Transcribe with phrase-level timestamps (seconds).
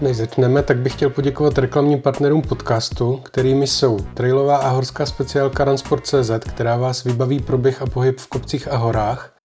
[0.00, 5.64] Než začneme, tak bych chtěl poděkovat reklamním partnerům podcastu, kterými jsou trailová a horská speciálka
[5.64, 9.36] Runsport.cz, která vás vybaví proběh a pohyb v kopcích a horách,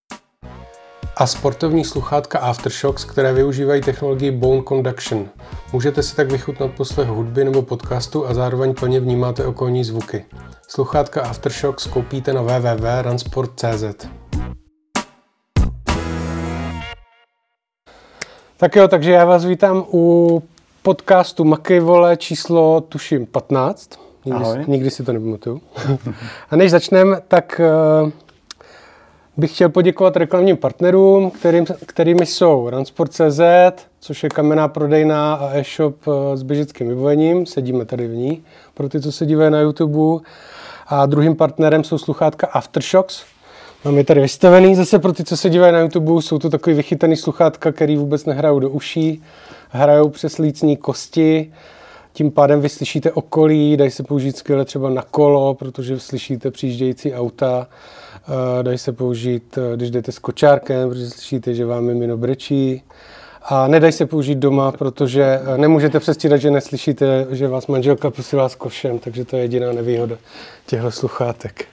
[1.22, 5.30] a sportovní sluchátka Aftershocks, které využívají technologii Bone Conduction.
[5.74, 10.26] Můžete si tak vychutnat poslech hudby nebo podcastu a zároveň plně vnímáte okolní zvuky.
[10.68, 14.08] Sluchátka Aftershocks koupíte na www.runsport.cz.
[18.62, 20.44] Tak jo, takže já vás vítám u
[20.82, 23.90] podcastu Makejvole číslo, tuším, 15.
[24.26, 24.66] Nikdy, Ahoj.
[24.68, 25.62] nikdy si to nepamatuju.
[26.50, 27.62] A než začneme, tak
[28.04, 28.10] uh,
[29.38, 33.42] bych chtěl poděkovat reklamním partnerům, kterým, kterými jsou Runsport.cz,
[34.00, 37.46] což je kamenná prodejna a e-shop eh, s běžeckým vyvojením.
[37.46, 40.24] Sedíme tady v ní, pro ty, co se dívají na YouTube.
[40.88, 43.24] A druhým partnerem jsou sluchátka Aftershocks.
[43.86, 46.22] Mám je tady vystavený zase pro ty, co se dívají na YouTube.
[46.22, 49.24] Jsou to takový vychytaný sluchátka, který vůbec nehrajou do uší.
[49.70, 51.54] Hrajou přes lícní kosti.
[52.14, 57.14] Tím pádem vy slyšíte okolí, dají se použít skvěle třeba na kolo, protože slyšíte přijíždějící
[57.14, 57.68] auta.
[58.62, 62.84] Dají se použít, eh, když jdete s kočárkem, protože slyšíte, že vám mimino brečí.
[63.44, 68.50] A nedají se použít doma, protože eh, nemůžete přestírat, že neslyšíte, že vás manželka posílá
[68.50, 70.18] s košem, takže to je jediná nevýhoda
[70.66, 71.66] těchto sluchátek.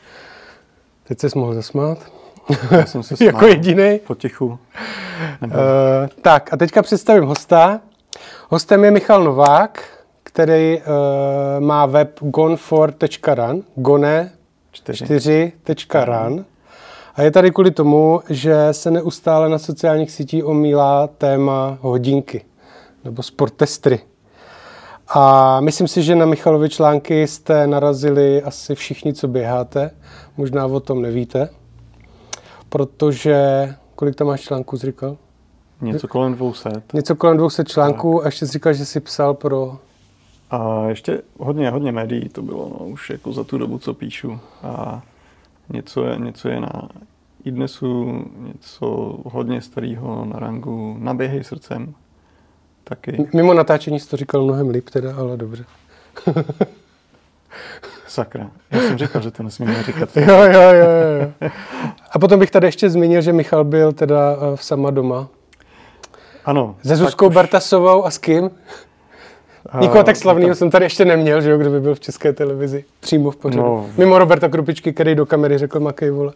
[1.09, 1.99] Teď se mohl zasmát.
[2.71, 4.01] Já jsem se jako jediný.
[4.07, 4.47] Potichu.
[4.47, 4.59] Uh,
[6.23, 7.81] tak a teďka představím hosta.
[8.49, 9.83] Hostem je Michal Novák,
[10.23, 10.85] který uh,
[11.65, 14.33] má web gone4.run, gone
[14.71, 15.53] čtyři.
[15.67, 16.45] 4.run.
[17.15, 22.45] A je tady kvůli tomu, že se neustále na sociálních sítích omílá téma hodinky
[23.05, 24.01] nebo sportestry.
[25.11, 29.91] A myslím si, že na Michalovi články jste narazili asi všichni, co běháte.
[30.37, 31.49] Možná o tom nevíte,
[32.69, 35.17] protože kolik tam máš článků, jsi říkal?
[35.81, 36.71] Něco kolem 200.
[36.93, 39.79] Něco kolem 200 článků a ještě jsi říkal, že jsi psal pro...
[40.51, 44.41] A ještě hodně, hodně médií to bylo, no, už jako za tu dobu, co píšu.
[44.63, 45.03] A
[45.69, 46.89] něco je, něco je na
[47.45, 48.25] iDnesu,
[48.55, 51.95] něco hodně starého na rangu Naběhej srdcem.
[52.89, 53.27] Taky.
[53.35, 55.65] Mimo natáčení jsi to říkal mnohem líp teda, ale dobře.
[58.07, 58.51] Sakra.
[58.71, 60.17] Já jsem říkal, že to nesmíme říkat.
[60.17, 61.51] Jo, jo, jo, jo.
[62.11, 65.29] A potom bych tady ještě zmínil, že Michal byl teda eh, v sama doma.
[66.45, 66.77] Ano.
[66.87, 68.51] Se Zuzkou už- Bartasovou a s kým?
[69.71, 72.33] a- Nikoho tak slavného jsem tady ještě neměl, že jo, kdo by byl v české
[72.33, 73.63] televizi přímo v pořadu.
[73.65, 73.87] No.
[73.97, 76.33] Mimo Roberta Krupičky, který do kamery řekl Makej, vole.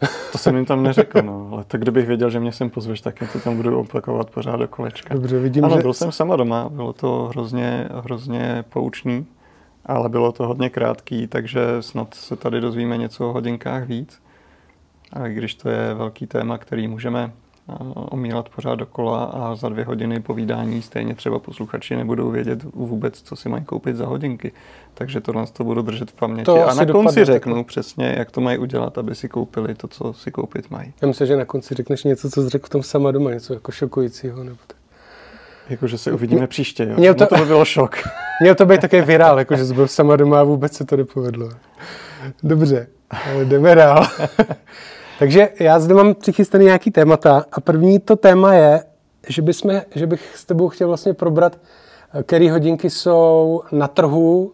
[0.32, 1.48] To jsem jim tam neřekl, no.
[1.52, 4.68] Ale tak kdybych věděl, že mě sem pozveš, tak to tam budu opakovat pořád do
[4.68, 5.14] kolečka.
[5.14, 5.82] Dobře, vidím, Ano, že...
[5.82, 9.26] byl jsem sama doma, bylo to hrozně, hrozně poučný,
[9.86, 14.22] ale bylo to hodně krátký, takže snad se tady dozvíme něco o hodinkách víc.
[15.12, 17.32] A když to je velký téma, který můžeme
[17.94, 23.36] omílat pořád dokola a za dvě hodiny povídání stejně třeba posluchači nebudou vědět vůbec, co
[23.36, 24.52] si mají koupit za hodinky.
[24.94, 26.44] Takže tohle to budu držet v paměti.
[26.44, 27.64] To a na konci řeknu takhle.
[27.64, 30.92] přesně, jak to mají udělat, aby si koupili to, co si koupit mají.
[31.02, 33.54] Já myslím, že na konci řekneš něco, co jsi řekl v tom sama doma, něco
[33.54, 34.44] jako šokujícího.
[34.44, 34.76] Nebo tak.
[35.68, 36.94] Jakože se uvidíme příště, jo.
[36.96, 37.96] Měl No to- to by bylo šok.
[38.40, 40.96] Měl to být takový virál, jako že jsi byl sama doma a vůbec se to
[40.96, 41.50] nepovedlo.
[42.42, 44.06] Dobře, ale jdeme dál.
[45.18, 48.84] Takže já zde mám přichystaný nějaký témata a první to téma je,
[49.28, 51.58] že, bychom, že bych s tebou chtěl vlastně probrat,
[52.14, 54.52] eh, které hodinky jsou na trhu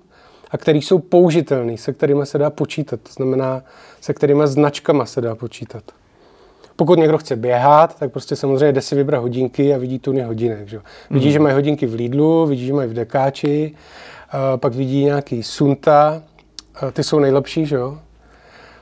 [0.50, 3.00] a které jsou použitelné, se kterými se dá počítat.
[3.00, 3.62] To znamená,
[4.00, 5.82] se kterými značkama se dá počítat.
[6.76, 10.68] Pokud někdo chce běhat, tak prostě samozřejmě jde si vybrat hodinky a vidí tuny hodinek.
[10.68, 10.80] Že?
[11.10, 13.74] Vidí, že mají hodinky v Lidlu, vidí, že mají v Dekáči,
[14.30, 16.22] a pak vidí nějaký Sunta,
[16.74, 17.98] a ty jsou nejlepší, že jo?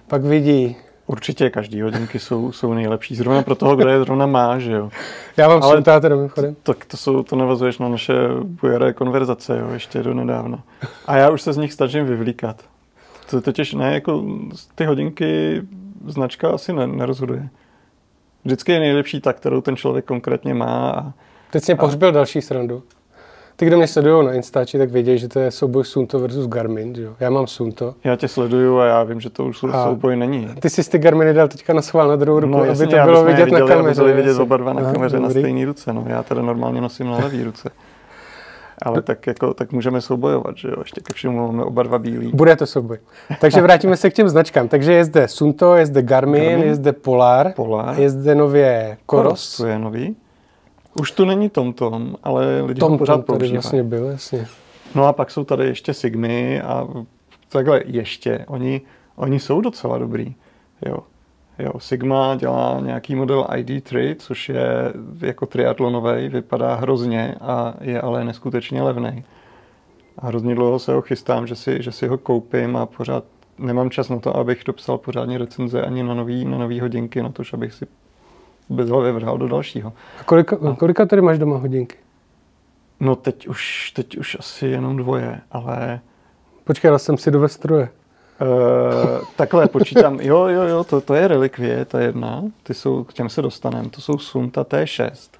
[0.08, 0.76] Pak vidí,
[1.10, 4.91] Určitě každý hodinky jsou, jsou nejlepší, zrovna pro toho, kdo je zrovna má, že jo.
[5.37, 6.56] já mám Ale- teda mimochodem.
[6.62, 8.12] Tak to, jsou, to navazuješ na naše
[8.43, 10.62] bujaré konverzace, jo, ještě do nedávna.
[11.06, 12.65] A já už se z nich snažím vyvlíkat.
[13.31, 14.25] To totiž ne, jako
[14.75, 15.62] ty hodinky
[16.06, 17.49] značka asi ne, nerozhoduje.
[18.44, 21.12] Vždycky je nejlepší ta, kterou ten člověk konkrétně má a
[21.50, 22.82] Teď jsem pohřbil další srandu.
[23.60, 26.94] Ty, kdo mě sledují na Instači, tak vědí, že to je souboj Sunto versus Garmin,
[26.94, 27.12] že jo?
[27.20, 27.94] Já mám Sunto.
[28.04, 30.48] já tě sleduju a já vím, že to už A- souboj není.
[30.60, 33.00] Ty jsi ty Garminy dal teďka na schvál na druhou ruku, No, jasně, aby to
[33.00, 34.02] aby bylo vidět na viděli, aby kameře.
[34.02, 34.42] byli vidět jasně.
[34.42, 35.92] oba dva na Aha, kameře na stejné ruce.
[35.92, 37.70] No, já teda normálně nosím na levý ruce.
[38.82, 40.74] Ale tak, jako, tak můžeme soubojovat, že jo?
[40.78, 42.30] Ještě ke všemu máme oba dva bílí.
[42.34, 42.98] Bude to souboj.
[43.40, 44.68] Takže vrátíme se k těm značkám.
[44.68, 46.66] Takže je zde Sunto, je zde Garmin, Garmin.
[46.68, 47.94] je zde Polar, Polar.
[48.00, 49.56] je zde nově Koros, Koros.
[49.56, 50.16] to je nový.
[50.94, 53.52] Už tu není TomTom, ale lidi Tom, ho pořád Tom tady používají.
[53.52, 54.46] vlastně byl, jasně.
[54.94, 56.88] No a pak jsou tady ještě Sigmy a
[57.48, 58.44] takhle ještě.
[58.48, 58.81] Oni,
[59.16, 60.34] oni jsou docela dobrý.
[60.87, 60.98] Jo.
[61.58, 68.25] Jo, Sigma dělá nějaký model ID3, což je jako triatlonový, vypadá hrozně a je ale
[68.25, 69.25] neskutečně levný.
[70.19, 73.25] A hrozně dlouho se ho chystám, že si, že si ho koupím a pořád
[73.58, 77.28] nemám čas na to, abych dopsal pořádně recenze ani na nový, na nový hodinky, na
[77.28, 77.86] to, abych si
[78.70, 79.93] bez hlavy vrhal do dalšího.
[80.20, 80.76] A kolika, a...
[80.76, 81.96] kolika tady máš doma hodinky?
[83.00, 86.00] No teď už, teď už asi jenom dvoje, ale...
[86.64, 87.88] Počkej, ale jsem si do stroje.
[88.40, 93.12] Uh, takhle počítám, jo, jo, jo, to, to je relikvie, ta jedna, ty jsou, k
[93.12, 95.31] těm se dostaneme, to jsou Sunta T6.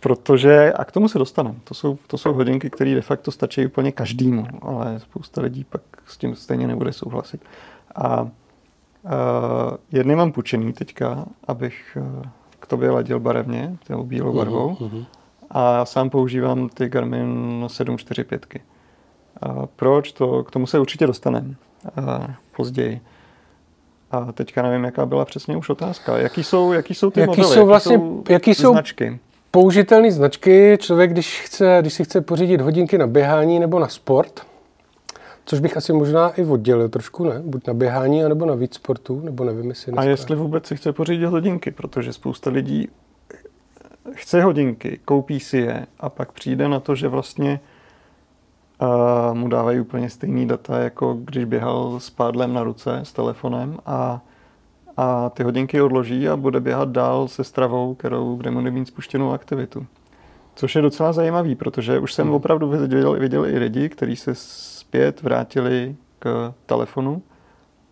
[0.00, 3.66] Protože, a k tomu se dostaneme, to jsou, to jsou hodinky, které de facto stačí
[3.66, 7.44] úplně každému, ale spousta lidí pak s tím stejně nebude souhlasit.
[7.94, 8.28] A
[9.92, 12.22] jedny mám půjčený teďka, abych uh,
[12.60, 14.74] k tobě ladil barevně, tou bílou mhm, barvou.
[14.74, 15.04] Uh-huh.
[15.50, 18.46] A sám používám ty Garmin 745.
[19.42, 20.12] A proč?
[20.12, 21.54] To, k tomu se určitě dostaneme
[22.56, 23.00] později.
[24.10, 26.18] A teďka nevím, jaká byla přesně už otázka.
[26.18, 27.54] Jaký jsou, jaký jsou ty jaký modely?
[27.54, 29.18] Jsou vlastně, jaký jsou, jaký jsou značky?
[29.50, 30.78] Použitelné značky.
[30.80, 34.46] Člověk, když, chce, když si chce pořídit hodinky na běhání nebo na sport,
[35.46, 37.42] což bych asi možná i oddělil trošku, ne?
[37.44, 40.92] Buď na běhání, nebo na víc sportů, nebo nevím, jestli A jestli vůbec si chce
[40.92, 42.88] pořídit hodinky, protože spousta lidí
[44.12, 47.60] chce hodinky, koupí si je a pak přijde na to, že vlastně
[48.80, 53.78] a mu dávají úplně stejný data, jako když běhal s pádlem na ruce, s telefonem
[53.86, 54.20] a,
[54.96, 59.32] a ty hodinky odloží a bude běhat dál se stravou, kterou, kde bude mít spuštěnou
[59.32, 59.86] aktivitu.
[60.54, 62.34] Což je docela zajímavý, protože už jsem hmm.
[62.34, 64.34] opravdu viděl, viděl i lidi, kteří se
[64.88, 67.22] zpět vrátili k telefonu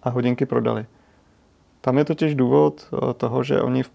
[0.02, 0.86] a hodinky prodali.
[1.80, 3.90] Tam je totiž důvod eh, toho, že oni v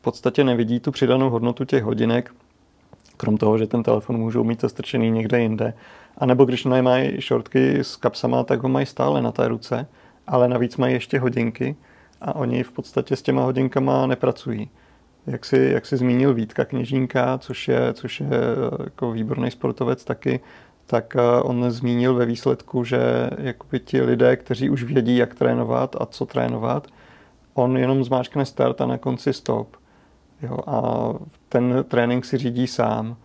[0.00, 2.34] podstatě nevidí tu přidanou hodnotu těch hodinek,
[3.16, 5.74] krom toho, že ten telefon můžou mít zastrčený někde jinde.
[6.18, 9.86] A nebo když nemají šortky s kapsama, tak ho mají stále na té ruce,
[10.26, 11.76] ale navíc mají ještě hodinky
[12.20, 14.70] a oni v podstatě s těma hodinkama nepracují.
[15.26, 20.04] Jak si, jak si zmínil Vítka Kněžínka, což je, což je eh, jako výborný sportovec
[20.04, 20.40] taky,
[20.86, 25.96] tak eh, on zmínil ve výsledku, že jakoby ti lidé, kteří už vědí, jak trénovat
[26.00, 26.86] a co trénovat,
[27.54, 29.76] on jenom zmáčkne start a na konci stop.
[30.42, 31.08] Jo, a
[31.48, 33.16] ten trénink si řídí sám.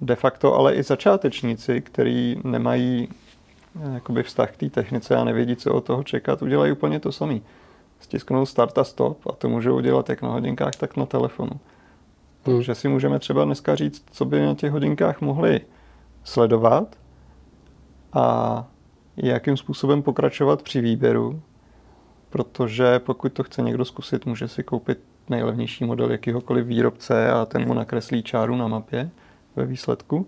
[0.00, 5.56] De facto ale i začátečníci, kteří nemají eh, jakoby vztah k té technice a nevědí,
[5.56, 7.42] co od toho čekat, udělají úplně to samý.
[8.00, 11.52] Stisknou start a stop a to můžou udělat jak na hodinkách, tak na telefonu.
[12.44, 12.56] Hmm.
[12.56, 15.60] Takže si můžeme třeba dneska říct, co by na těch hodinkách mohli
[16.24, 16.96] sledovat
[18.12, 18.66] a
[19.16, 21.42] jakým způsobem pokračovat při výběru,
[22.30, 24.98] protože pokud to chce někdo zkusit, může si koupit
[25.28, 29.10] nejlevnější model jakýhokoliv výrobce a ten mu nakreslí čáru na mapě
[29.56, 30.26] ve výsledku.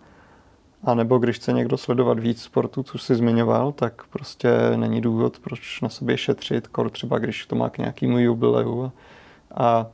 [0.84, 5.38] A nebo když chce někdo sledovat víc sportů, což si zmiňoval, tak prostě není důvod,
[5.38, 8.82] proč na sobě šetřit, kor třeba když to má k nějakému jubileu.
[8.82, 8.90] A,
[9.54, 9.86] a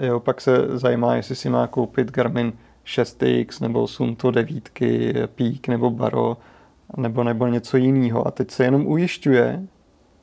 [0.00, 2.52] jeho pak se zajímá, jestli si má koupit Garmin
[2.86, 4.70] 6X nebo Sunto 9,
[5.34, 6.36] Peak nebo Baro
[6.96, 8.28] nebo, nebo něco jiného.
[8.28, 9.66] A teď se jenom ujišťuje,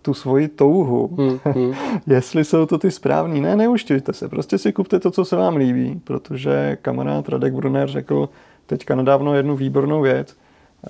[0.02, 1.74] tu svoji touhu, hmm, hmm.
[2.08, 3.42] jestli jsou to ty správný.
[3.42, 7.90] Ne, neuštějte se, prostě si kupte to, co se vám líbí, protože kamarád Radek Brunner
[7.90, 8.30] řekl
[8.66, 10.38] teďka nedávno jednu výbornou věc.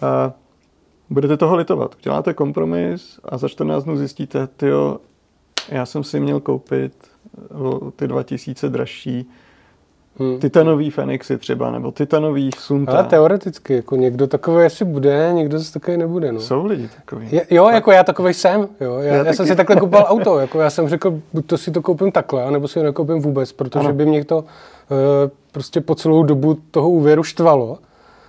[0.02, 0.34] A
[1.10, 1.96] budete toho litovat.
[1.96, 5.00] Uděláte kompromis a za 14 dnů zjistíte, tyjo,
[5.70, 6.94] já jsem si měl koupit
[7.96, 9.30] ty 2000 dražší
[10.20, 10.40] Hmm.
[10.40, 12.92] Titanový Fenixy třeba, nebo titanový Sunta.
[12.92, 16.32] Ale teoreticky, jako někdo takový asi bude, někdo zase takový nebude.
[16.32, 16.40] No.
[16.40, 17.28] Jsou lidi takový.
[17.32, 18.68] Je, jo, jako já takový jsem.
[18.82, 18.98] Jo.
[18.98, 20.40] Já, já, já jsem si takhle koupil auto.
[20.40, 23.52] Jako já jsem řekl, buď to si to koupím takhle, nebo si ho nekoupím vůbec,
[23.52, 23.94] protože ano.
[23.94, 24.46] by mě to uh,
[25.52, 27.78] prostě po celou dobu toho úvěru štvalo.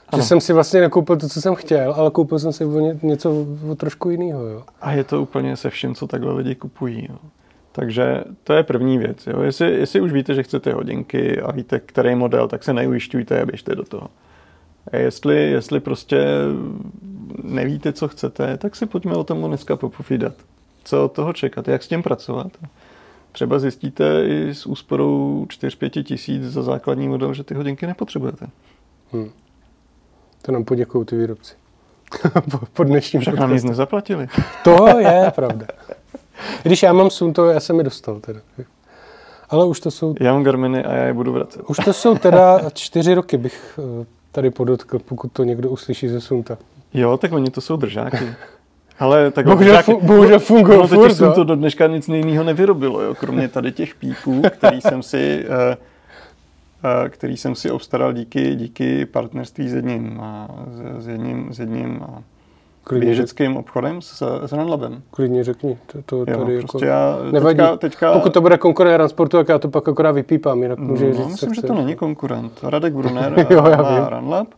[0.08, 0.22] Ano.
[0.22, 2.98] Že jsem si vlastně nekoupil to, co jsem chtěl, ale koupil jsem si o ně,
[3.02, 4.46] něco o trošku jiného.
[4.46, 4.62] Jo.
[4.80, 7.06] A je to úplně se vším, co takhle lidi kupují.
[7.10, 7.16] Jo.
[7.78, 9.26] Takže to je první věc.
[9.26, 9.42] Jo.
[9.42, 13.46] Jestli, jestli už víte, že chcete hodinky a víte, který model, tak se neujišťujte a
[13.46, 14.08] běžte do toho.
[14.92, 16.26] A jestli, jestli prostě
[17.42, 20.34] nevíte, co chcete, tak si pojďme o tom dneska popovídat.
[20.84, 22.52] Co od toho čekat, jak s tím pracovat.
[23.32, 28.46] Třeba zjistíte i s úsporou 4-5 tisíc za základní model, že ty hodinky nepotřebujete.
[29.12, 29.30] Hmm.
[30.42, 31.54] To nám poděkují ty výrobci.
[32.72, 34.28] po dnešním Však nám nic nezaplatili.
[34.64, 35.66] to je pravda.
[36.62, 38.40] Když já mám sun, to já jsem mi dostal teda.
[39.50, 40.14] Ale už to jsou...
[40.20, 41.62] Já mám Garminy a já je budu vracet.
[41.68, 46.20] Už to jsou teda čtyři roky, bych eh, tady podotkl, pokud to někdo uslyší ze
[46.20, 46.58] Sunta.
[46.94, 48.34] Jo, tak oni to jsou držáky.
[48.98, 51.34] Ale tak bohužel, držáky, fu- bohužel fungují no, furt, no.
[51.34, 55.54] to do dneška nic jiného nevyrobilo, jo, kromě tady těch píků, který jsem si, uh,
[55.54, 61.58] uh, který jsem si obstaral díky, díky partnerství s jedním, uh, s, s jedním, s
[61.58, 62.06] jedním uh,
[62.88, 65.02] Klidně, běžeckým obchodem s, s Runlabem.
[65.10, 65.78] klidně řekni.
[65.86, 66.98] To, to Jo, tady prostě jako...
[67.24, 67.56] já Nevadí.
[67.58, 71.06] teďka, teďka Pokud to bude konkurent Runsportu, tak já to pak akorát vypípám, jinak může
[71.06, 72.60] no, říct, myslím, že to není konkurent.
[72.62, 74.04] Radek Brunner Jo, já má vím.
[74.08, 74.48] Runlab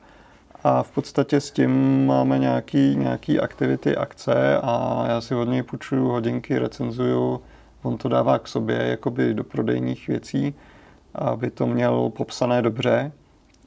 [0.64, 5.62] a v podstatě s tím máme nějaký, nějaký aktivity, akce a já si od něj
[5.62, 7.40] půjčuju hodinky, recenzuju,
[7.82, 10.54] on to dává k sobě jakoby do prodejních věcí,
[11.14, 13.12] aby to měl popsané dobře,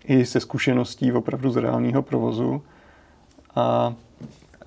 [0.05, 2.61] i se zkušeností opravdu z reálného provozu.
[3.55, 3.93] A,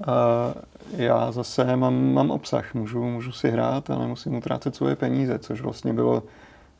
[0.07, 0.55] a
[0.97, 5.61] já zase mám, mám obsah, můžu, můžu si hrát a nemusím utrácet svoje peníze, což
[5.61, 6.23] vlastně bylo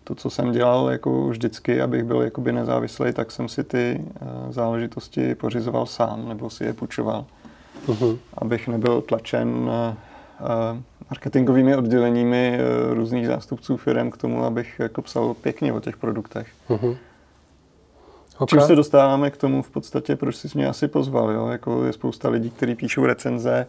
[0.05, 4.27] to, co jsem dělal jako vždycky, abych byl jakoby nezávislý, tak jsem si ty eh,
[4.53, 7.25] záležitosti pořizoval sám nebo si je půjčoval,
[7.89, 8.19] Mhm.
[8.39, 9.97] abych nebyl tlačen eh,
[10.41, 12.59] eh, marketingovými odděleními
[12.93, 16.49] různých zástupců firm k tomu, abych jako psal pěkně o těch produktech.
[16.69, 16.97] Mhm.
[18.39, 18.49] Ok.
[18.49, 21.47] Čím se dostáváme k tomu v podstatě, proč jsi mě asi pozval, jo?
[21.47, 23.67] Jako je spousta lidí, kteří píšou recenze,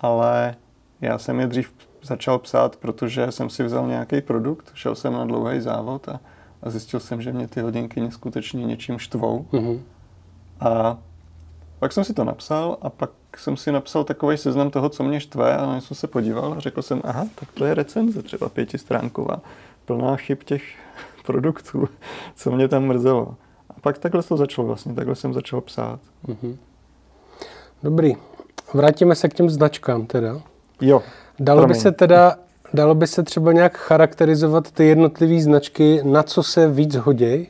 [0.00, 0.54] ale
[1.00, 1.72] já jsem je dřív
[2.02, 6.20] začal psát, protože jsem si vzal nějaký produkt, šel jsem na dlouhý závod a,
[6.62, 9.46] a zjistil jsem, že mě ty hodinky neskutečně něčím štvou.
[9.52, 9.82] Mhm.
[10.60, 10.98] A
[11.78, 15.20] pak jsem si to napsal a pak jsem si napsal takový seznam toho, co mě
[15.20, 18.22] štve a na něco jsem se podíval a řekl jsem, aha, tak to je recenze
[18.22, 19.40] třeba pětistránková,
[19.84, 20.62] plná chyb těch
[21.26, 21.88] produktů,
[22.34, 23.34] co mě tam mrzelo.
[23.86, 26.00] Pak takhle to začalo vlastně, takhle jsem začal psát.
[27.82, 28.16] Dobrý.
[28.74, 30.40] Vrátíme se k těm značkám teda.
[30.80, 31.02] Jo,
[31.40, 31.80] Dalo by Promiň.
[31.80, 32.36] se teda,
[32.74, 37.48] dalo by se třeba nějak charakterizovat ty jednotlivé značky, na co se víc hodí?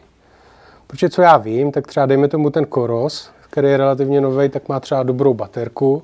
[0.86, 4.68] Protože co já vím, tak třeba dejme tomu ten Koros, který je relativně nový, tak
[4.68, 6.02] má třeba dobrou baterku.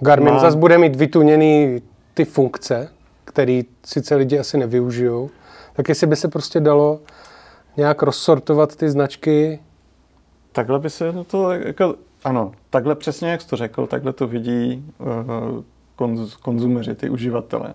[0.00, 1.82] Garmin Má- zase bude mít vytuněný
[2.14, 2.88] ty funkce,
[3.24, 5.30] které sice lidi asi nevyužijou.
[5.72, 7.00] Tak jestli by se prostě dalo
[7.76, 9.60] nějak rozsortovat ty značky.
[10.52, 14.84] takhle by se to jako, ano, takhle přesně jak jsi to řekl, takhle to vidí
[14.98, 15.62] uh,
[15.96, 17.74] konz, konzumeři, ty uživatelé.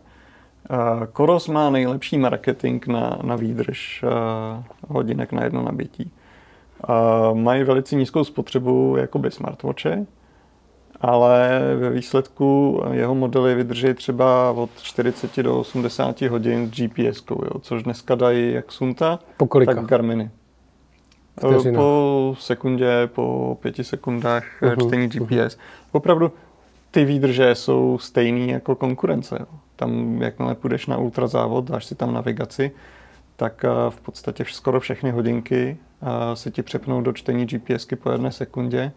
[0.69, 6.11] Uh, Koros má nejlepší marketing na, na výdrž uh, hodinek na jedno nabití.
[6.89, 10.05] Uh, mají velice nízkou spotřebu jakoby smartwatche,
[11.01, 17.59] ale ve výsledku jeho modely vydrží třeba od 40 do 80 hodin s GPS, jo,
[17.61, 19.75] což dneska dají jak Sunta, Po kolika?
[19.75, 20.29] tak Garminy.
[21.37, 21.79] Vteřina.
[21.79, 25.57] Po sekundě, po pěti sekundách Mhm, uh-huh, čtení GPS.
[25.91, 26.31] Opravdu
[26.91, 29.37] ty výdrže jsou stejný jako konkurence.
[29.39, 29.45] Jo.
[29.75, 32.71] Tam, jakmile půjdeš na ultrazávod, dáš si tam navigaci,
[33.35, 38.11] tak eh, v podstatě skoro všechny hodinky eh, se ti přepnou do čtení GPSky po
[38.11, 38.91] jedné sekundě.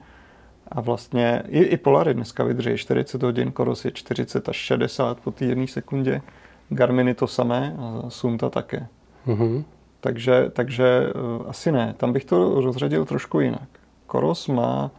[0.74, 5.30] A vlastně i, i Polary dneska vydrží 40 hodin, Koros je 40 až 60 po
[5.30, 6.22] té jedné sekundě.
[6.68, 8.86] Garminy to samé a Sunta také.
[9.26, 9.64] Mhm.
[10.00, 11.94] Takže, takže uh, asi ne.
[11.96, 13.68] Tam bych to rozřadil trošku jinak.
[14.06, 14.90] Koros má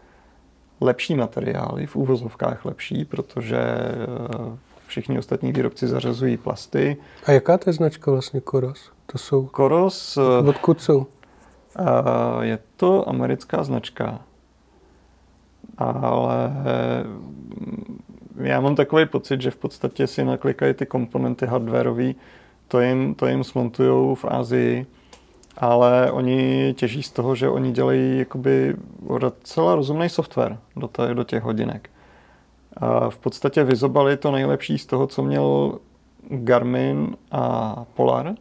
[0.81, 3.59] lepší materiály, v úvozovkách lepší, protože
[4.39, 6.97] uh, všichni ostatní výrobci zařazují plasty.
[7.25, 8.91] A jaká to je značka vlastně Koros?
[9.05, 11.07] To jsou, Koros uh, odkud jsou?
[12.41, 14.19] je to americká značka,
[15.77, 16.49] ale
[17.07, 17.99] mm,
[18.37, 22.13] já mám takový pocit, že v podstatě si naklikají ty komponenty hardwareové,
[22.67, 24.85] to jim, to jim smontujou v Asii,
[25.57, 28.75] ale oni těží z toho, že oni dělají jakoby
[29.19, 31.89] docela rozumný software do, té, do těch hodinek.
[32.77, 35.79] A v podstatě vyzobali to nejlepší z toho, co měl
[36.29, 38.35] Garmin a Polar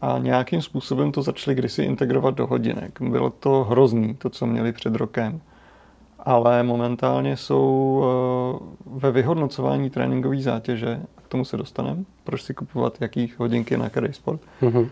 [0.00, 3.02] a nějakým způsobem to začali kdysi integrovat do hodinek.
[3.02, 5.40] Bylo to hrozný, to, co měli před rokem.
[6.28, 12.54] Ale momentálně jsou eh, ve vyhodnocování tréninkové zátěže, a k tomu se dostaneme, proč si
[12.54, 14.40] kupovat jaký hodinky na který sport.
[14.60, 14.90] Mhm.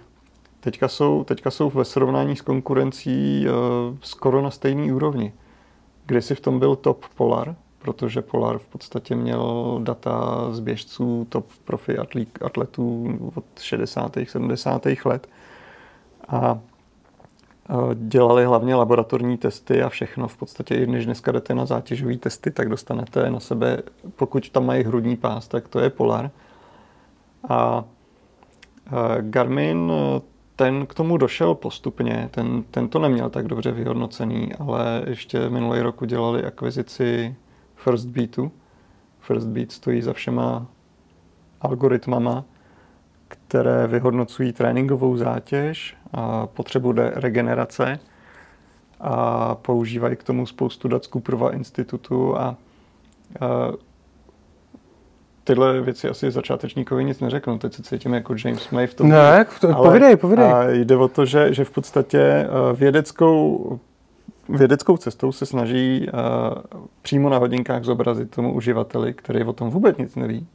[0.61, 5.33] Teďka jsou, teďka jsou ve srovnání s konkurencí uh, skoro na stejné úrovni.
[6.07, 11.47] Kdysi v tom byl top Polar, protože Polar v podstatě měl data z běžců top
[11.64, 14.16] profi atlí, atletů od 60.
[14.25, 14.87] 70.
[15.05, 15.28] let.
[16.28, 16.75] A eh,
[17.95, 20.29] dělali hlavně laboratorní testy a všechno.
[20.29, 23.83] V podstatě, i když dneska jdete na zátěžové testy, tak dostanete na sebe,
[24.17, 26.31] pokud tam mají hrudní pás, tak to je Polar.
[27.49, 27.85] A
[29.21, 29.93] Garmin
[30.57, 35.81] ten k tomu došel postupně, ten, ten to neměl tak dobře vyhodnocený, ale ještě minulý
[35.81, 37.37] rok udělali akvizici
[37.75, 38.53] First Beatu.
[39.21, 40.67] First Beat stojí za všema
[41.61, 42.45] algoritmama,
[43.29, 45.96] které vyhodnocují tréninkovou zátěž
[46.47, 47.99] potřebu regenerace
[49.01, 52.57] a používají k tomu spoustu dat z Cooperova institutu a, a
[55.45, 57.59] tyhle věci asi začátečníkovi nic neřeknu.
[57.59, 59.09] Teď se cítím jako James May v tom.
[59.09, 60.53] Ne, to, povidej, povidej.
[60.53, 63.81] A jde o to, že, že v podstatě eh, vědeckou
[64.49, 69.97] vědeckou cestou se snaží uh, přímo na hodinkách zobrazit tomu uživateli, který o tom vůbec
[69.97, 70.47] nic neví.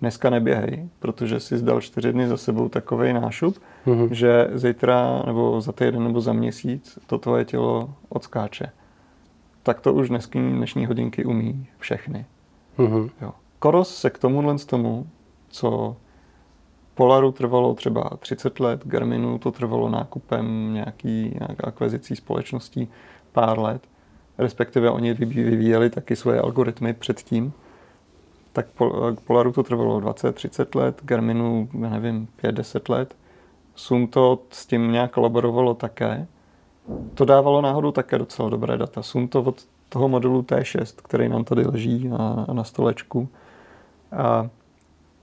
[0.00, 4.08] Dneska neběhej, protože si zdal čtyři dny za sebou takový nášup, mm-hmm.
[4.10, 8.72] že zítra nebo za týden nebo za měsíc to tvoje tělo odskáče.
[9.62, 12.26] Tak to už dnesky, dnešní hodinky umí všechny.
[12.78, 13.10] Mm-hmm.
[13.20, 13.32] Jo.
[13.58, 15.06] Koros se k tomuhle z tomu,
[15.48, 15.96] co
[16.94, 22.88] Polaru trvalo třeba 30 let, Garminu to trvalo nákupem nějaký, nějak akvizicí společností
[23.32, 23.82] pár let,
[24.38, 27.52] respektive oni vyvíjeli taky svoje algoritmy předtím,
[28.58, 28.66] tak
[29.24, 33.14] Polaru to trvalo 20-30 let, Garminu, já nevím, 5-10 let.
[33.74, 36.26] Sunto s tím nějak kolaborovalo také.
[37.14, 39.02] To dávalo náhodou také docela dobré data.
[39.02, 43.28] Sunto od toho modulu T6, který nám tady leží na, na stolečku,
[44.12, 44.48] a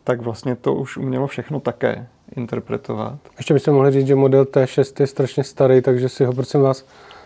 [0.04, 3.20] tak vlastně to už umělo všechno také interpretovat.
[3.38, 6.86] Ještě byste mohli říct, že model T6 je strašně starý, takže si ho prosím vás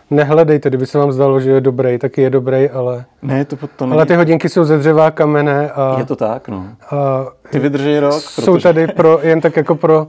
[0.09, 3.05] nehledejte, kdyby se vám zdalo, že je dobrý, tak je dobrý, ale...
[3.21, 3.93] Ne, to, to není...
[3.93, 5.95] Ale ty hodinky jsou ze dřeva, kamene a...
[5.97, 6.65] Je to tak, no.
[6.91, 8.63] A ty vydrží rok, Jsou protože...
[8.63, 10.07] tady pro, jen tak jako pro...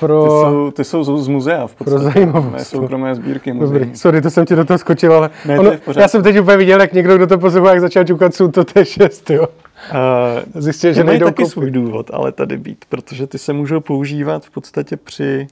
[0.00, 0.24] pro...
[0.24, 2.02] Ty, jsou, ty jsou z muzea v podstatě.
[2.02, 2.66] Pro zajímavost.
[2.66, 3.78] soukromé sbírky muzea.
[3.78, 5.30] Dobrý, sorry, to jsem ti do toho skočil, ale...
[5.46, 8.34] Ne, ono, já jsem teď úplně viděl, jak někdo, kdo to poslouchá, jak začal čukat,
[8.34, 9.48] jsou to T6, jo.
[9.92, 14.44] Uh, Zjistil, že mají taky svůj důvod, ale tady být, protože ty se můžou používat
[14.44, 15.46] v podstatě při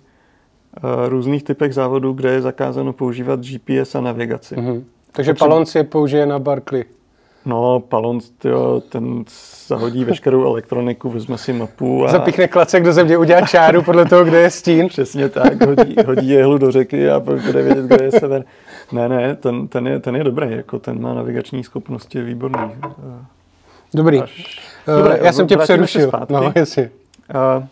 [1.09, 4.57] různých typech závodů, kde je zakázáno používat GPS a navigaci.
[4.57, 4.83] Uh-huh.
[5.13, 5.65] Takže Potřeba...
[5.75, 6.85] Je použije na Barkley.
[7.45, 9.25] No, Palons, tyjo, ten
[9.67, 12.11] zahodí veškerou elektroniku, vezme si mapu a...
[12.11, 14.89] Zapíchne klacek do země, udělá čáru podle toho, kde je stín.
[14.89, 18.45] Přesně tak, hodí, hodí jehlu do řeky a bude vědět, kde je sever.
[18.93, 22.71] Ne, ne, ten, ten, je, ten je dobrý, jako ten má navigační schopnosti výborný.
[23.95, 24.23] Dobrý.
[24.23, 24.61] Až...
[24.99, 26.11] Dobré, já jsem tě přerušil.
[26.29, 26.91] No, jestli.
[27.59, 27.65] Uh,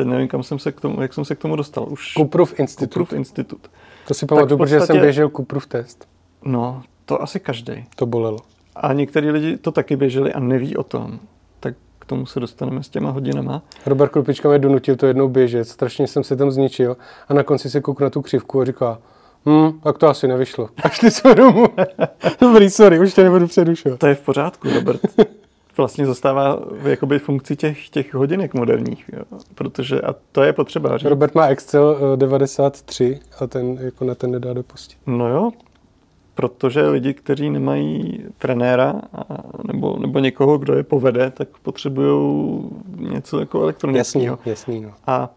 [0.00, 1.86] teď nevím, kam jsem se k tomu, jak jsem se k tomu dostal.
[1.90, 2.88] Už Kuprův institut.
[2.88, 3.70] Kuprův institut.
[4.08, 4.78] To si pamatuju, podstatě...
[4.78, 6.08] protože jsem běžel Kuprův test.
[6.44, 7.84] No, to asi každý.
[7.96, 8.38] To bolelo.
[8.76, 11.18] A některý lidi to taky běželi a neví o tom.
[11.60, 13.62] Tak k tomu se dostaneme s těma hodinama.
[13.86, 16.96] Robert Krupička mě donutil to jednou běžet, strašně jsem se tam zničil
[17.28, 18.98] a na konci se koukl na tu křivku a říká,
[19.46, 20.68] Hmm, tak to asi nevyšlo.
[20.82, 21.66] A šli jsme domů.
[22.40, 23.98] Dobrý, sorry, už tě nebudu přerušovat.
[23.98, 25.00] To je v pořádku, Robert.
[25.76, 29.38] Vlastně zastává jakoby funkci těch, těch hodinek moderních, jo.
[29.54, 31.08] protože a to je potřeba říct.
[31.08, 34.98] Robert má Excel 93 eh, a ten jako na ten nedá dopustit.
[35.06, 35.50] No jo,
[36.34, 39.24] protože lidi, kteří nemají trenéra a,
[39.72, 42.60] nebo, nebo někoho, kdo je povede, tak potřebují
[42.96, 44.38] něco jako elektronického.
[44.46, 44.92] Jasný, jasný, no.
[45.06, 45.30] A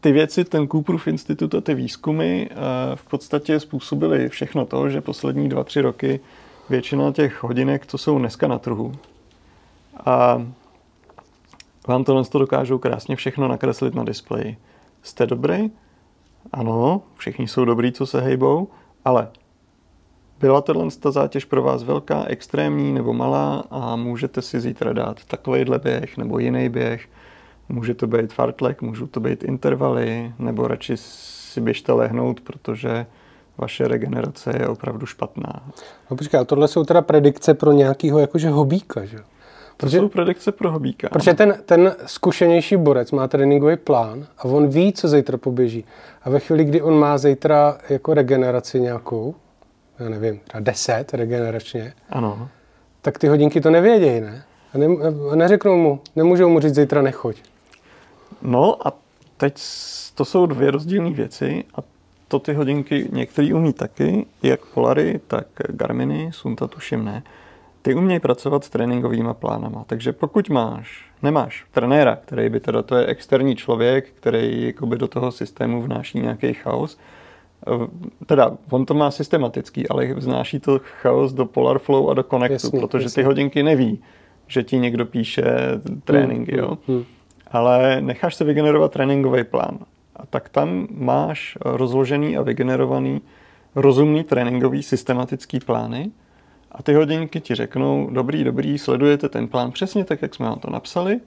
[0.00, 2.56] ty věci, ten Cooperův institut a ty výzkumy eh,
[2.94, 6.20] v podstatě způsobily všechno to, že poslední dva, tři roky
[6.70, 8.92] většina těch hodinek, co jsou dneska na trhu,
[9.96, 10.46] a
[11.88, 14.56] vám tohle to dokážou krásně všechno nakreslit na displeji.
[15.02, 15.70] Jste dobrý?
[16.52, 18.68] Ano, všichni jsou dobrý, co se hejbou,
[19.04, 19.28] ale
[20.40, 25.24] byla tohle ta zátěž pro vás velká, extrémní nebo malá a můžete si zítra dát
[25.24, 27.08] takovýhle běh nebo jiný běh,
[27.72, 33.06] Může to být fartlek, můžou to být intervaly, nebo radši si běžte lehnout, protože
[33.58, 35.72] vaše regenerace je opravdu špatná.
[36.10, 39.18] No počkej, tohle jsou teda predikce pro nějakého jakože hobíka, že?
[39.76, 41.08] Protože, to jsou predikce pro hobíka.
[41.08, 45.84] Protože ten, ten zkušenější borec má tréninkový plán a on ví, co zítra poběží.
[46.22, 49.34] A ve chvíli, kdy on má zítra jako regeneraci nějakou,
[49.98, 52.48] já nevím, třeba 10 regeneračně, ano.
[53.02, 54.44] tak ty hodinky to nevědějí, ne?
[54.74, 54.86] A, ne,
[55.30, 57.36] a neřeknou mu, nemůžou mu říct zítra nechoď.
[58.42, 58.92] No a
[59.36, 59.62] teď
[60.14, 61.78] to jsou dvě rozdílné věci a
[62.28, 67.22] to ty hodinky některý umí taky, jak Polary, tak Garminy, Sunta tuším ne.
[67.82, 72.96] Ty umějí pracovat s tréninkovými plánama, takže pokud máš, nemáš trenéra, který by teda, to
[72.96, 76.98] je externí člověk, který jakoby do toho systému vnáší nějaký chaos,
[78.26, 82.66] teda on to má systematický, ale vznáší to chaos do Polar Flow a do Connectu,
[82.66, 83.22] jasný, protože jasný.
[83.22, 84.02] ty hodinky neví,
[84.46, 85.44] že ti někdo píše
[86.04, 86.78] tréninky, hmm, jo.
[86.86, 87.04] Hmm, hmm
[87.52, 89.78] ale necháš se vygenerovat tréninkový plán.
[90.16, 93.20] A tak tam máš rozložený a vygenerovaný
[93.74, 96.10] rozumný tréninkový systematický plány
[96.72, 100.58] a ty hodinky ti řeknou, dobrý, dobrý, sledujete ten plán přesně tak, jak jsme vám
[100.58, 101.20] to napsali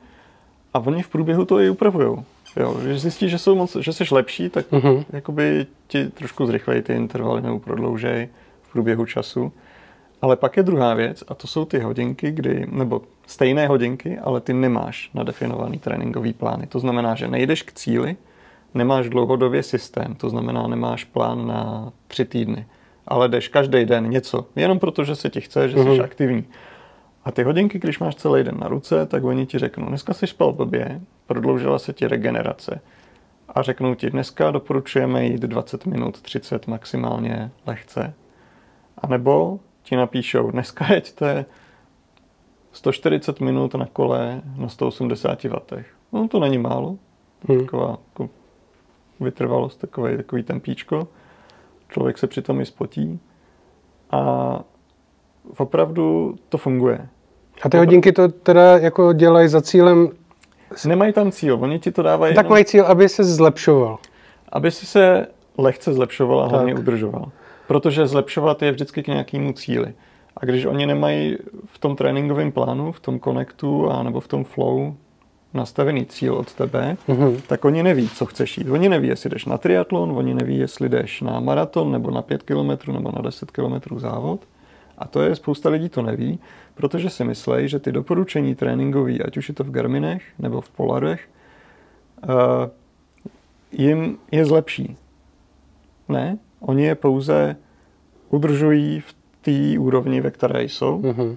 [0.73, 2.17] a oni v průběhu to i upravují.
[2.59, 5.05] Jo, že zjistí, že, jsou moc, že jsi lepší, tak mm-hmm.
[5.09, 8.29] jakoby ti trošku zrychlejí ty intervaly nebo prodloužej
[8.63, 9.51] v průběhu času.
[10.21, 14.41] Ale pak je druhá věc a to jsou ty hodinky, kdy, nebo stejné hodinky, ale
[14.41, 16.67] ty nemáš nadefinovaný tréninkový plány.
[16.67, 18.15] To znamená, že nejdeš k cíli,
[18.73, 22.65] nemáš dlouhodobě systém, to znamená, nemáš plán na tři týdny,
[23.07, 25.83] ale jdeš každý den něco, jenom proto, že se ti chce, že mm-hmm.
[25.83, 26.01] jsi mhm.
[26.01, 26.45] aktivní.
[27.25, 30.27] A ty hodinky, když máš celý den na ruce, tak oni ti řeknou, dneska jsi
[30.27, 32.81] spal blbě, prodloužila se ti regenerace.
[33.49, 38.13] a řeknou ti, dneska doporučujeme jít 20 minut, 30 maximálně lehce.
[38.97, 41.45] A nebo ti napíšou, dneska jeďte
[42.71, 45.83] 140 minut na kole na 180 W.
[46.13, 46.97] No to není málo.
[47.47, 47.59] Hmm.
[47.59, 48.29] Taková jako
[49.19, 51.07] vytrvalost, takový, takový tempíčko.
[51.89, 53.19] Člověk se přitom i spotí.
[54.11, 54.59] A
[55.57, 57.07] opravdu to funguje.
[57.61, 60.09] A ty hodinky to teda jako dělají za cílem...
[60.87, 62.35] Nemají tam cíl, oni ti to dávají...
[62.35, 62.51] Tak jenom...
[62.51, 63.97] mají cíl, aby se zlepšoval.
[64.49, 66.81] Aby si se lehce zlepšoval a hlavně tak.
[66.81, 67.31] udržoval.
[67.67, 69.93] Protože zlepšovat je vždycky k nějakému cíli.
[70.37, 74.43] A když oni nemají v tom tréninkovém plánu, v tom connectu a nebo v tom
[74.43, 74.95] flow
[75.55, 77.41] nastavený cíl od tebe, mm-hmm.
[77.47, 78.69] tak oni neví, co chceš jít.
[78.69, 82.43] Oni neví, jestli jdeš na triatlon, oni neví, jestli jdeš na maraton, nebo na 5
[82.43, 84.39] km, nebo na 10 km závod.
[84.97, 86.39] A to je, spousta lidí to neví,
[86.75, 90.69] protože si myslí, že ty doporučení tréninkový, ať už je to v Garminech nebo v
[90.69, 91.29] Polarech,
[92.23, 92.31] uh,
[93.71, 94.97] jim je zlepší.
[96.09, 97.55] Ne, oni je pouze
[98.29, 101.01] udržují v té úrovni, ve které jsou.
[101.01, 101.35] Mm-hmm.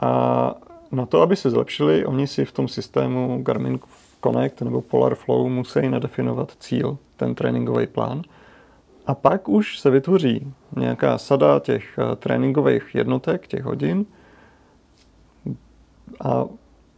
[0.00, 0.54] A
[0.92, 3.78] na to, aby se zlepšili, oni si v tom systému Garmin
[4.24, 8.22] Connect nebo Polar Flow musí nadefinovat cíl, ten tréninkový plán.
[9.06, 14.06] A pak už se vytvoří nějaká sada těch eh, tréninkových jednotek, těch hodin.
[16.24, 16.44] A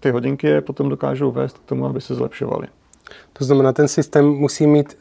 [0.01, 2.67] ty hodinky je potom dokážou vést k tomu, aby se zlepšovaly.
[3.33, 4.99] To znamená, ten systém musí mít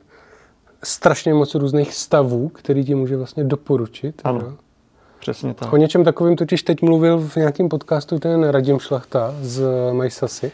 [0.83, 4.21] strašně moc různých stavů, který ti může vlastně doporučit.
[4.23, 4.62] Ano, že?
[5.23, 5.73] Přesně tak.
[5.73, 10.51] O něčem takovým totiž teď mluvil v nějakém podcastu ten Radim Šlachta z Majsasy.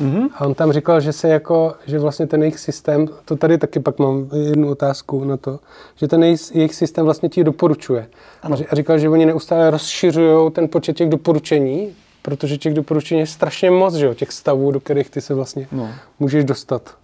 [0.00, 0.28] Mm-hmm.
[0.34, 3.80] A on tam říkal, že se jako, že vlastně ten jejich systém, to tady taky
[3.80, 5.58] pak mám jednu otázku na to,
[5.96, 8.06] že ten jejich, systém vlastně ti doporučuje.
[8.42, 8.56] Ano.
[8.70, 13.70] A říkal, že oni neustále rozšiřují ten počet těch doporučení, protože těch doporučení je strašně
[13.70, 15.88] moc, že jo, těch stavů, do kterých ty se vlastně no.
[16.20, 16.96] můžeš dostat.